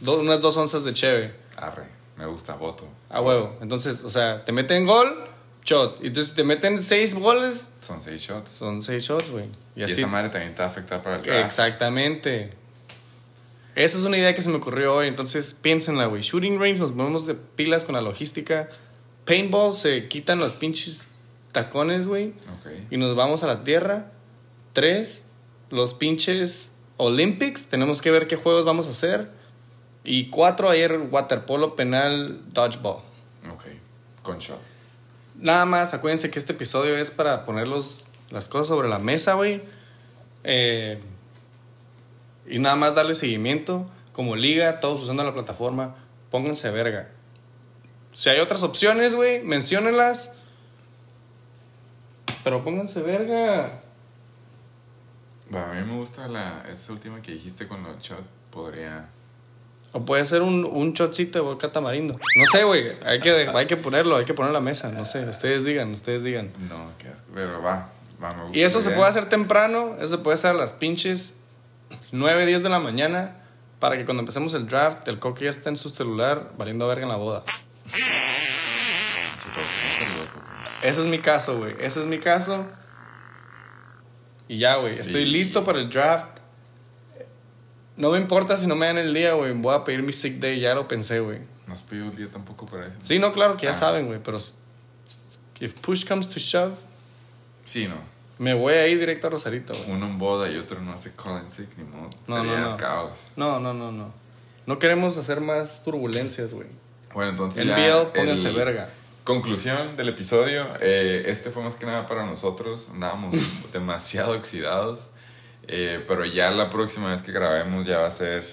Dos- 0.00 0.18
unas 0.18 0.40
dos 0.40 0.56
onzas 0.56 0.84
de 0.84 0.92
cheve. 0.92 1.34
Arre, 1.56 1.84
me 2.16 2.26
gusta, 2.26 2.54
voto. 2.56 2.88
A 3.08 3.20
huevo. 3.20 3.56
Entonces, 3.60 4.02
o 4.04 4.08
sea, 4.10 4.44
te 4.44 4.50
meten 4.52 4.84
gol, 4.84 5.28
shot. 5.64 6.02
Y 6.02 6.08
entonces 6.08 6.34
te 6.34 6.44
meten 6.44 6.82
seis 6.82 7.14
goles, 7.14 7.70
Son 7.80 8.00
seis 8.02 8.20
shots. 8.20 8.50
son 8.50 8.82
seis 8.82 9.02
shots, 9.04 9.30
güey. 9.30 9.46
Y 9.76 9.80
y 9.80 9.84
así. 9.84 9.94
esa 9.94 10.06
madre 10.06 10.28
también 10.28 10.54
te 10.54 10.60
va 10.60 10.66
a 10.68 10.70
afectar 10.70 11.02
para 11.02 11.16
el 11.16 11.22
draft. 11.22 11.44
Exactamente. 11.44 12.52
Esa 13.74 13.98
es 13.98 14.04
una 14.04 14.16
idea 14.16 14.34
que 14.34 14.42
se 14.42 14.50
me 14.50 14.56
ocurrió 14.56 14.94
hoy. 14.94 15.08
Entonces, 15.08 15.54
piénsenla, 15.54 16.06
güey. 16.06 16.22
Shooting 16.22 16.60
range, 16.60 16.78
nos 16.78 16.92
ponemos 16.92 17.26
de 17.26 17.34
pilas 17.34 17.84
con 17.84 17.94
la 17.96 18.00
logística. 18.00 18.68
Paintball, 19.24 19.72
se 19.72 20.06
quitan 20.06 20.38
los 20.38 20.52
pinches 20.52 21.08
tacones, 21.50 22.06
güey. 22.06 22.34
Y 22.90 22.98
nos 22.98 23.16
vamos 23.16 23.42
a 23.42 23.48
la 23.48 23.62
tierra. 23.64 24.12
Tres, 24.74 25.24
los 25.70 25.94
pinches 25.94 26.70
Olympics. 26.98 27.66
Tenemos 27.66 28.00
que 28.00 28.12
ver 28.12 28.28
qué 28.28 28.36
juegos 28.36 28.64
vamos 28.64 28.86
a 28.86 28.90
hacer. 28.90 29.28
Y 30.04 30.28
cuatro, 30.30 30.68
ayer 30.70 30.96
waterpolo, 31.10 31.74
penal, 31.74 32.42
dodgeball. 32.52 32.98
Ok. 33.52 33.64
Con 34.22 34.38
shot. 34.38 34.60
Nada 35.36 35.64
más, 35.66 35.94
acuérdense 35.94 36.30
que 36.30 36.38
este 36.38 36.52
episodio 36.52 36.96
es 36.96 37.10
para 37.10 37.44
poner 37.44 37.66
los- 37.68 38.06
las 38.30 38.48
cosas 38.48 38.68
sobre 38.68 38.88
la 38.88 38.98
mesa, 38.98 39.34
güey. 39.34 39.62
Eh, 40.44 41.00
y 42.46 42.58
nada 42.58 42.76
más 42.76 42.94
darle 42.94 43.14
seguimiento. 43.14 43.88
Como 44.12 44.36
liga, 44.36 44.78
todos 44.80 45.02
usando 45.02 45.24
la 45.24 45.34
plataforma. 45.34 45.96
Pónganse 46.30 46.70
verga. 46.70 47.10
Si 48.12 48.30
hay 48.30 48.38
otras 48.38 48.62
opciones, 48.62 49.14
güey, 49.16 49.42
menciónenlas. 49.42 50.30
Pero 52.44 52.62
pónganse 52.62 53.00
verga. 53.02 53.80
A 55.52 55.72
mí 55.74 55.82
me 55.84 55.96
gusta 55.96 56.28
la, 56.28 56.64
esa 56.70 56.92
última 56.92 57.20
que 57.22 57.32
dijiste 57.32 57.66
con 57.66 57.82
los 57.82 57.98
shot. 58.00 58.24
Podría. 58.50 59.08
O 59.96 60.04
puede 60.04 60.24
ser 60.24 60.42
un, 60.42 60.64
un 60.64 60.92
shotcito 60.92 61.38
de 61.38 61.44
vodka 61.44 61.70
tamarindo. 61.70 62.14
No 62.36 62.46
sé, 62.46 62.64
güey. 62.64 62.96
Hay 63.06 63.20
que, 63.20 63.30
hay 63.54 63.66
que 63.66 63.76
ponerlo, 63.76 64.16
hay 64.16 64.24
que 64.24 64.34
poner 64.34 64.52
la 64.52 64.60
mesa. 64.60 64.88
No 64.90 65.04
sé, 65.04 65.24
ustedes 65.28 65.64
digan, 65.64 65.92
ustedes 65.92 66.22
digan. 66.24 66.50
No, 66.68 66.90
qué 66.98 67.08
asco. 67.08 67.26
Pero 67.32 67.62
va, 67.62 67.90
va, 68.22 68.34
me 68.34 68.42
gusta. 68.42 68.58
Y 68.58 68.62
eso 68.62 68.78
la 68.78 68.82
se 68.82 68.88
idea. 68.90 68.96
puede 68.98 69.10
hacer 69.10 69.26
temprano, 69.28 69.94
eso 69.98 70.08
se 70.08 70.18
puede 70.18 70.34
hacer 70.34 70.50
a 70.50 70.54
las 70.54 70.72
pinches 70.72 71.36
9, 72.10 72.44
10 72.44 72.64
de 72.64 72.68
la 72.70 72.80
mañana, 72.80 73.36
para 73.78 73.96
que 73.96 74.04
cuando 74.04 74.22
empecemos 74.22 74.52
el 74.54 74.66
draft, 74.66 75.06
el 75.06 75.20
coque 75.20 75.44
ya 75.44 75.50
esté 75.50 75.68
en 75.68 75.76
su 75.76 75.88
celular 75.90 76.50
valiendo 76.58 76.88
verga 76.88 77.04
en 77.04 77.08
la 77.10 77.16
boda. 77.16 77.44
Chico, 77.86 79.60
un 79.60 79.94
saludo, 79.94 80.26
Coco. 80.32 80.44
Ese 80.82 81.00
es 81.02 81.06
mi 81.06 81.18
caso, 81.20 81.58
güey. 81.58 81.74
Ese 81.78 82.00
es 82.00 82.06
mi 82.06 82.18
caso. 82.18 82.66
Y 84.48 84.58
ya, 84.58 84.76
güey. 84.76 84.98
Estoy 84.98 85.22
Y- 85.22 85.26
listo 85.26 85.62
para 85.64 85.78
el 85.78 85.88
draft. 85.88 86.33
No 87.96 88.10
me 88.10 88.18
importa 88.18 88.56
si 88.56 88.66
no 88.66 88.74
me 88.76 88.86
dan 88.86 88.98
el 88.98 89.14
día, 89.14 89.34
güey. 89.34 89.52
Voy 89.52 89.74
a 89.74 89.84
pedir 89.84 90.02
mi 90.02 90.12
sick 90.12 90.34
day. 90.40 90.58
Ya 90.60 90.74
lo 90.74 90.88
pensé, 90.88 91.20
güey. 91.20 91.38
No 91.66 91.74
has 91.74 91.82
pedido 91.82 92.06
el 92.10 92.16
día 92.16 92.28
tampoco 92.30 92.66
para 92.66 92.88
eso. 92.88 92.98
Sí, 93.02 93.18
no, 93.18 93.32
claro 93.32 93.56
que 93.56 93.64
ya 93.66 93.70
Ah. 93.70 93.74
saben, 93.74 94.06
güey. 94.06 94.20
Pero 94.22 94.38
if 95.60 95.74
push 95.80 96.06
comes 96.06 96.28
to 96.28 96.38
shove, 96.38 96.74
Sí, 97.64 97.86
no. 97.88 97.94
Me 98.38 98.52
voy 98.52 98.74
a 98.74 98.86
ir 98.88 98.98
directo 98.98 99.28
a 99.28 99.30
Rosarito, 99.30 99.72
güey. 99.72 99.92
Uno 99.92 100.06
en 100.06 100.18
boda 100.18 100.50
y 100.50 100.56
otro 100.58 100.80
no 100.80 100.92
hace 100.92 101.12
call 101.14 101.48
sick, 101.48 101.68
ni 101.78 101.84
modo. 101.84 102.10
No, 102.26 102.36
Sería 102.42 102.58
no, 102.60 102.70
no. 102.72 102.76
caos. 102.76 103.28
No, 103.36 103.58
no, 103.60 103.72
no, 103.72 103.90
no. 103.92 104.12
No 104.66 104.78
queremos 104.78 105.16
hacer 105.16 105.40
más 105.40 105.82
turbulencias, 105.84 106.52
güey. 106.52 106.68
Bueno, 107.14 107.30
entonces 107.30 107.62
El 107.62 107.68
ya 107.68 107.76
BL, 107.76 108.12
pónganse 108.12 108.48
el- 108.48 108.54
verga. 108.56 108.90
Conclusión 109.22 109.96
del 109.96 110.10
episodio. 110.10 110.66
eh, 110.80 111.22
este 111.28 111.50
fue 111.50 111.62
más 111.62 111.76
que 111.76 111.86
nada 111.86 112.06
para 112.06 112.26
nosotros. 112.26 112.90
Andábamos 112.92 113.34
demasiado 113.72 114.32
oxidados. 114.36 115.08
Eh, 115.68 116.04
pero 116.06 116.24
ya 116.24 116.50
la 116.50 116.70
próxima 116.70 117.10
vez 117.10 117.22
que 117.22 117.32
grabemos 117.32 117.86
ya 117.86 117.98
va 117.98 118.06
a 118.06 118.10
ser, 118.10 118.44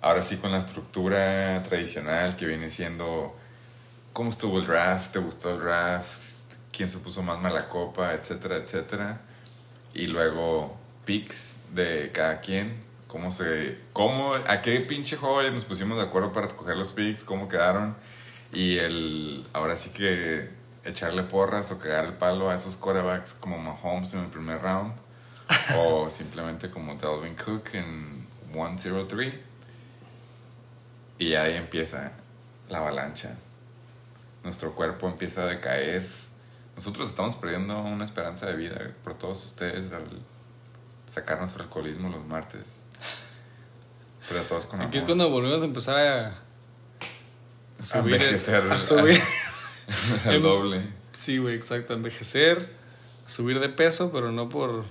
ahora 0.00 0.22
sí 0.22 0.36
con 0.36 0.52
la 0.52 0.58
estructura 0.58 1.62
tradicional 1.62 2.36
que 2.36 2.46
viene 2.46 2.70
siendo 2.70 3.36
cómo 4.12 4.30
estuvo 4.30 4.58
el 4.58 4.66
draft, 4.66 5.12
te 5.12 5.18
gustó 5.18 5.54
el 5.54 5.60
draft, 5.60 6.54
quién 6.72 6.88
se 6.88 6.98
puso 6.98 7.22
más 7.22 7.40
mala 7.40 7.68
copa, 7.68 8.14
etcétera, 8.14 8.56
etcétera. 8.56 9.20
Y 9.94 10.06
luego 10.06 10.76
picks 11.04 11.58
de 11.74 12.10
cada 12.12 12.40
quien. 12.40 12.90
Cómo 13.06 13.30
se, 13.30 13.78
cómo, 13.92 14.34
a 14.34 14.62
qué 14.62 14.80
pinche 14.80 15.16
juego 15.16 15.42
nos 15.50 15.66
pusimos 15.66 15.98
de 15.98 16.04
acuerdo 16.04 16.32
para 16.32 16.46
escoger 16.46 16.76
los 16.76 16.92
picks, 16.92 17.24
cómo 17.24 17.48
quedaron. 17.48 17.94
Y 18.52 18.78
el, 18.78 19.46
ahora 19.52 19.76
sí 19.76 19.90
que 19.90 20.48
echarle 20.84 21.22
porras 21.22 21.70
o 21.72 21.78
cagar 21.78 22.06
el 22.06 22.14
palo 22.14 22.50
a 22.50 22.54
esos 22.54 22.76
quarterbacks 22.76 23.34
como 23.34 23.58
Mahomes 23.58 24.14
en 24.14 24.20
el 24.20 24.28
primer 24.28 24.62
round. 24.62 24.94
o 25.76 26.10
simplemente 26.10 26.70
como 26.70 26.94
Dalvin 26.96 27.34
Cook 27.36 27.70
en 27.74 28.26
1-0-3. 28.54 29.32
Y 31.18 31.34
ahí 31.34 31.54
empieza 31.56 32.12
la 32.68 32.78
avalancha. 32.78 33.36
Nuestro 34.44 34.74
cuerpo 34.74 35.08
empieza 35.08 35.42
a 35.42 35.46
decaer. 35.46 36.06
Nosotros 36.74 37.08
estamos 37.08 37.36
perdiendo 37.36 37.78
una 37.80 38.04
esperanza 38.04 38.46
de 38.46 38.56
vida 38.56 38.90
por 39.04 39.14
todos 39.14 39.44
ustedes 39.44 39.92
al 39.92 40.04
sacar 41.06 41.38
nuestro 41.38 41.62
alcoholismo 41.62 42.08
los 42.08 42.24
martes. 42.26 42.80
Pero 44.28 44.42
todos 44.44 44.66
con 44.66 44.80
Aquí 44.80 44.98
es 44.98 45.04
amor. 45.04 45.16
cuando 45.16 45.30
volvemos 45.30 45.62
a 45.62 45.64
empezar 45.66 45.96
a, 46.06 46.28
a 47.80 47.84
subir. 47.84 48.14
el- 48.14 48.22
envejecer. 48.22 48.72
a 48.72 48.80
subir. 48.80 49.20
el 50.26 50.34
Em- 50.36 50.42
doble. 50.42 50.82
Sí, 51.12 51.38
güey, 51.38 51.54
exacto. 51.54 51.92
Envejecer, 51.92 52.68
subir 53.26 53.60
de 53.60 53.68
peso, 53.68 54.10
pero 54.12 54.32
no 54.32 54.48
por. 54.48 54.86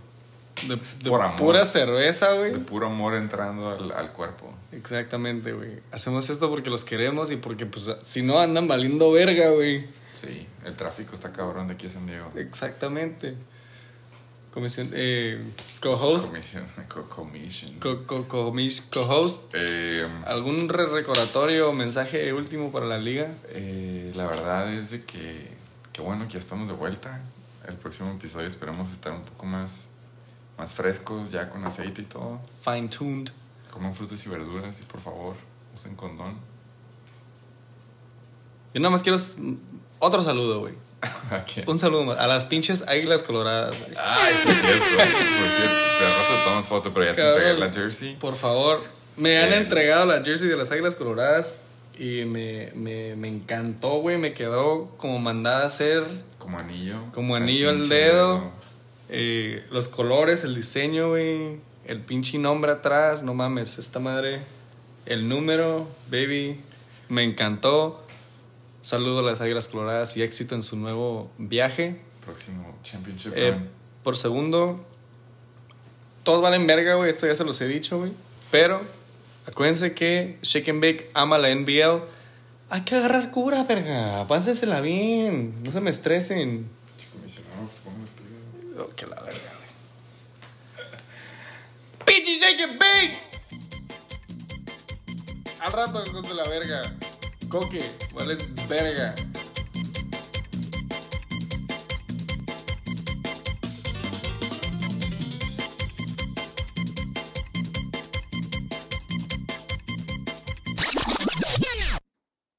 De, 0.67 0.75
de 0.75 1.09
por 1.09 1.21
amor. 1.21 1.37
pura 1.37 1.65
cerveza, 1.65 2.33
güey. 2.33 2.51
De 2.51 2.59
puro 2.59 2.87
amor 2.87 3.15
entrando 3.15 3.69
al, 3.69 3.91
al 3.91 4.11
cuerpo. 4.11 4.53
Exactamente, 4.71 5.53
güey. 5.53 5.79
Hacemos 5.91 6.29
esto 6.29 6.49
porque 6.49 6.69
los 6.69 6.85
queremos 6.85 7.31
y 7.31 7.37
porque, 7.37 7.65
pues, 7.65 7.89
si 8.03 8.21
no 8.21 8.39
andan 8.39 8.67
valiendo 8.67 9.11
verga, 9.11 9.49
güey. 9.49 9.85
Sí, 10.15 10.45
el 10.65 10.73
tráfico 10.73 11.15
está 11.15 11.31
cabrón 11.31 11.67
de 11.67 11.73
aquí 11.73 11.87
a 11.87 11.89
San 11.89 12.05
Diego. 12.05 12.29
Exactamente. 12.35 13.35
Comisión. 14.53 14.89
Eh, 14.93 15.41
co-host. 15.81 16.27
Comisión, 16.27 16.65
co- 16.89 17.07
commission. 17.07 17.79
Co- 17.79 18.05
co- 18.05 18.27
comis- 18.27 18.89
Co-host. 18.91 19.43
Eh, 19.53 20.05
¿Algún 20.25 20.67
re- 20.67 20.87
recordatorio 20.87 21.69
o 21.69 21.73
mensaje 21.73 22.33
último 22.33 22.71
para 22.71 22.85
la 22.85 22.97
liga? 22.97 23.29
eh, 23.49 24.11
la 24.15 24.27
verdad 24.27 24.71
es 24.73 24.91
de 24.91 25.03
que, 25.05 25.47
que 25.93 26.01
bueno 26.01 26.27
que 26.27 26.33
ya 26.33 26.39
estamos 26.39 26.67
de 26.67 26.73
vuelta. 26.73 27.21
El 27.67 27.75
próximo 27.75 28.11
episodio 28.11 28.47
esperemos 28.47 28.91
estar 28.91 29.13
un 29.13 29.21
poco 29.23 29.45
más, 29.45 29.87
más 30.61 30.75
frescos, 30.75 31.31
ya 31.31 31.49
con 31.49 31.65
aceite 31.65 32.03
y 32.03 32.05
todo. 32.05 32.39
Fine 32.63 32.87
tuned. 32.89 33.29
Coman 33.71 33.95
frutas 33.95 34.23
y 34.23 34.29
verduras 34.29 34.79
y 34.79 34.83
por 34.83 35.01
favor, 35.01 35.33
usen 35.73 35.95
condón. 35.95 36.35
Yo 38.71 38.79
nada 38.79 38.91
más 38.91 39.01
quiero 39.01 39.17
otro 39.97 40.21
saludo, 40.21 40.59
güey. 40.59 40.75
¿A 41.31 41.43
quién? 41.45 41.67
Un 41.67 41.79
saludo 41.79 42.03
más. 42.05 42.19
A 42.19 42.27
las 42.27 42.45
pinches 42.45 42.87
águilas 42.87 43.23
coloradas, 43.23 43.75
güey. 43.79 43.91
Ay, 43.99 44.35
sí 44.37 44.49
es 44.49 44.61
cierto. 44.61 44.85
Por 44.85 45.01
cierto, 45.07 45.75
de 45.99 46.09
rato 46.09 46.43
tomamos 46.45 46.65
foto, 46.67 46.93
pero 46.93 47.05
ya 47.07 47.11
te 47.13 47.17
Cabrón. 47.23 47.41
entregué 47.41 47.59
la 47.59 47.73
jersey. 47.73 48.15
Por 48.17 48.35
favor, 48.35 48.83
me 49.17 49.39
han 49.41 49.51
Eh. 49.53 49.57
entregado 49.57 50.05
la 50.05 50.23
jersey 50.23 50.47
de 50.47 50.57
las 50.57 50.69
águilas 50.71 50.95
coloradas 50.95 51.55
y 51.97 52.25
me, 52.25 52.71
me, 52.75 53.15
me 53.15 53.29
encantó, 53.29 53.95
güey. 54.01 54.19
Me 54.19 54.33
quedó 54.33 54.89
como 54.97 55.17
mandada 55.17 55.63
a 55.63 55.65
hacer. 55.65 56.03
Como 56.37 56.59
anillo. 56.59 56.97
Como 57.15 57.35
anillo 57.35 57.71
al 57.71 57.79
pinche 57.79 57.95
dedo. 57.95 58.51
Eh, 59.13 59.63
los 59.69 59.89
colores, 59.89 60.43
el 60.45 60.55
diseño, 60.55 61.09
güey. 61.09 61.59
El 61.85 61.99
pinche 61.99 62.37
nombre 62.37 62.71
atrás, 62.71 63.23
no 63.23 63.33
mames, 63.33 63.77
esta 63.77 63.99
madre. 63.99 64.39
El 65.05 65.27
número, 65.27 65.87
baby. 66.09 66.59
Me 67.09 67.23
encantó. 67.23 68.05
Saludo 68.81 69.19
a 69.19 69.21
las 69.23 69.41
Águilas 69.41 69.67
Coloradas 69.67 70.15
y 70.15 70.23
éxito 70.23 70.55
en 70.55 70.63
su 70.63 70.77
nuevo 70.77 71.29
viaje. 71.37 72.01
Próximo 72.25 72.79
Championship 72.83 73.33
Eh, 73.35 73.59
por 74.01 74.15
segundo, 74.15 74.83
todos 76.23 76.41
valen 76.41 76.65
verga, 76.65 76.95
güey. 76.95 77.09
Esto 77.09 77.27
ya 77.27 77.35
se 77.35 77.43
los 77.43 77.59
he 77.61 77.67
dicho, 77.67 77.99
güey. 77.99 78.13
Pero 78.49 78.81
acuérdense 79.45 79.93
que 79.93 80.37
Shake 80.41 80.69
and 80.69 80.81
Bake 80.81 81.11
ama 81.13 81.37
la 81.37 81.49
NBL. 81.53 82.03
Hay 82.69 82.81
que 82.81 82.95
agarrar 82.95 83.29
cura, 83.31 83.63
verga. 83.65 84.25
Pánsensela 84.27 84.79
bien. 84.79 85.61
No 85.65 85.71
se 85.73 85.81
me 85.81 85.89
estresen. 85.89 86.69
Comisionado, 87.11 87.69
que 88.15 88.20
Oh, 88.77 88.87
que 88.95 89.05
la 89.05 89.15
verga, 89.15 89.51
güey. 89.57 89.71
¡Pinche 92.05 92.39
Shake 92.39 92.61
and 92.61 92.79
Bake! 92.79 93.17
Al 95.61 95.73
rato, 95.73 96.03
hijos 96.05 96.27
de 96.29 96.35
la 96.35 96.43
verga. 96.47 96.81
Coque, 97.49 97.83
vales 98.13 98.47
verga. 98.69 99.13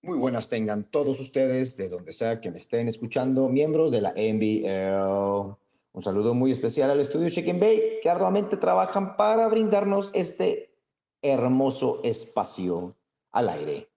Muy 0.02 0.18
buenas 0.18 0.48
tengan 0.50 0.84
todos 0.84 1.20
ustedes, 1.20 1.76
de 1.76 1.88
donde 1.88 2.12
sea 2.12 2.40
que 2.40 2.50
me 2.50 2.58
estén 2.58 2.88
escuchando, 2.88 3.48
miembros 3.48 3.90
de 3.92 4.02
la 4.02 4.10
NBL. 4.10 5.61
Un 5.94 6.02
saludo 6.02 6.32
muy 6.32 6.50
especial 6.50 6.90
al 6.90 7.00
estudio 7.00 7.28
and 7.50 7.60
Bake, 7.60 8.00
que 8.02 8.08
arduamente 8.08 8.56
trabajan 8.56 9.14
para 9.16 9.46
brindarnos 9.48 10.10
este 10.14 10.74
hermoso 11.20 12.00
espacio 12.02 12.96
al 13.30 13.50
aire. 13.50 13.90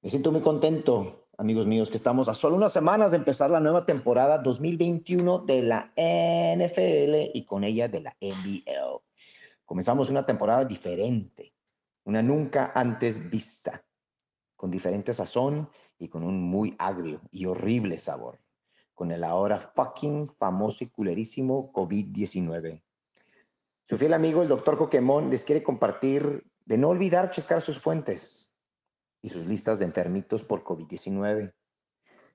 Me 0.00 0.08
siento 0.08 0.32
muy 0.32 0.40
contento, 0.40 1.26
amigos 1.36 1.66
míos, 1.66 1.90
que 1.90 1.98
estamos 1.98 2.30
a 2.30 2.34
solo 2.34 2.56
unas 2.56 2.72
semanas 2.72 3.10
de 3.10 3.18
empezar 3.18 3.50
la 3.50 3.60
nueva 3.60 3.84
temporada 3.84 4.38
2021 4.38 5.40
de 5.40 5.62
la 5.62 5.92
NFL 5.94 7.36
y 7.36 7.44
con 7.44 7.64
ella 7.64 7.86
de 7.86 8.00
la 8.00 8.16
NBL. 8.18 9.02
Comenzamos 9.66 10.08
una 10.08 10.24
temporada 10.24 10.64
diferente, 10.64 11.52
una 12.04 12.22
nunca 12.22 12.72
antes 12.74 13.30
vista 13.30 13.84
con 14.56 14.70
diferente 14.70 15.12
sazón 15.12 15.68
y 15.98 16.08
con 16.08 16.22
un 16.22 16.40
muy 16.40 16.74
agrio 16.78 17.20
y 17.30 17.44
horrible 17.46 17.98
sabor, 17.98 18.38
con 19.02 19.10
el 19.10 19.24
ahora 19.24 19.58
fucking 19.58 20.28
famoso 20.38 20.84
y 20.84 20.86
culerísimo 20.86 21.72
COVID-19. 21.72 22.84
Su 23.84 23.98
fiel 23.98 24.14
amigo, 24.14 24.42
el 24.42 24.48
doctor 24.48 24.78
Coquemón, 24.78 25.28
les 25.28 25.44
quiere 25.44 25.64
compartir 25.64 26.46
de 26.64 26.78
no 26.78 26.90
olvidar 26.90 27.30
checar 27.30 27.62
sus 27.62 27.80
fuentes 27.80 28.54
y 29.20 29.28
sus 29.28 29.44
listas 29.44 29.80
de 29.80 29.86
enfermitos 29.86 30.44
por 30.44 30.62
COVID-19. 30.62 31.52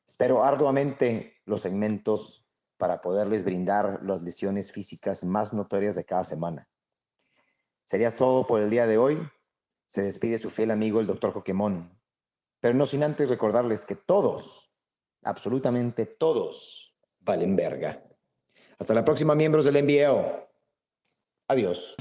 Espero 0.05 0.43
arduamente 0.43 1.37
los 1.45 1.61
segmentos 1.61 2.45
para 2.75 2.99
poderles 2.99 3.45
brindar 3.45 4.01
las 4.03 4.21
lesiones 4.21 4.73
físicas 4.73 5.23
más 5.23 5.53
notorias 5.53 5.95
de 5.95 6.03
cada 6.03 6.25
semana. 6.25 6.67
Sería 7.85 8.13
todo 8.13 8.45
por 8.45 8.59
el 8.59 8.69
día 8.69 8.87
de 8.87 8.97
hoy. 8.97 9.17
Se 9.87 10.01
despide 10.01 10.37
su 10.37 10.49
fiel 10.49 10.71
amigo, 10.71 10.99
el 10.99 11.07
doctor 11.07 11.31
Coquemón. 11.31 11.97
Pero 12.59 12.73
no 12.73 12.85
sin 12.85 13.03
antes 13.03 13.29
recordarles 13.29 13.85
que 13.85 13.95
todos, 13.95 14.66
absolutamente 15.29 16.05
todos, 16.05 16.95
valen 17.19 17.55
verga. 17.55 18.03
Hasta 18.79 18.93
la 18.93 19.03
próxima, 19.03 19.35
miembros 19.35 19.65
del 19.65 19.83
NBL. 19.83 20.47
Adiós. 21.49 21.95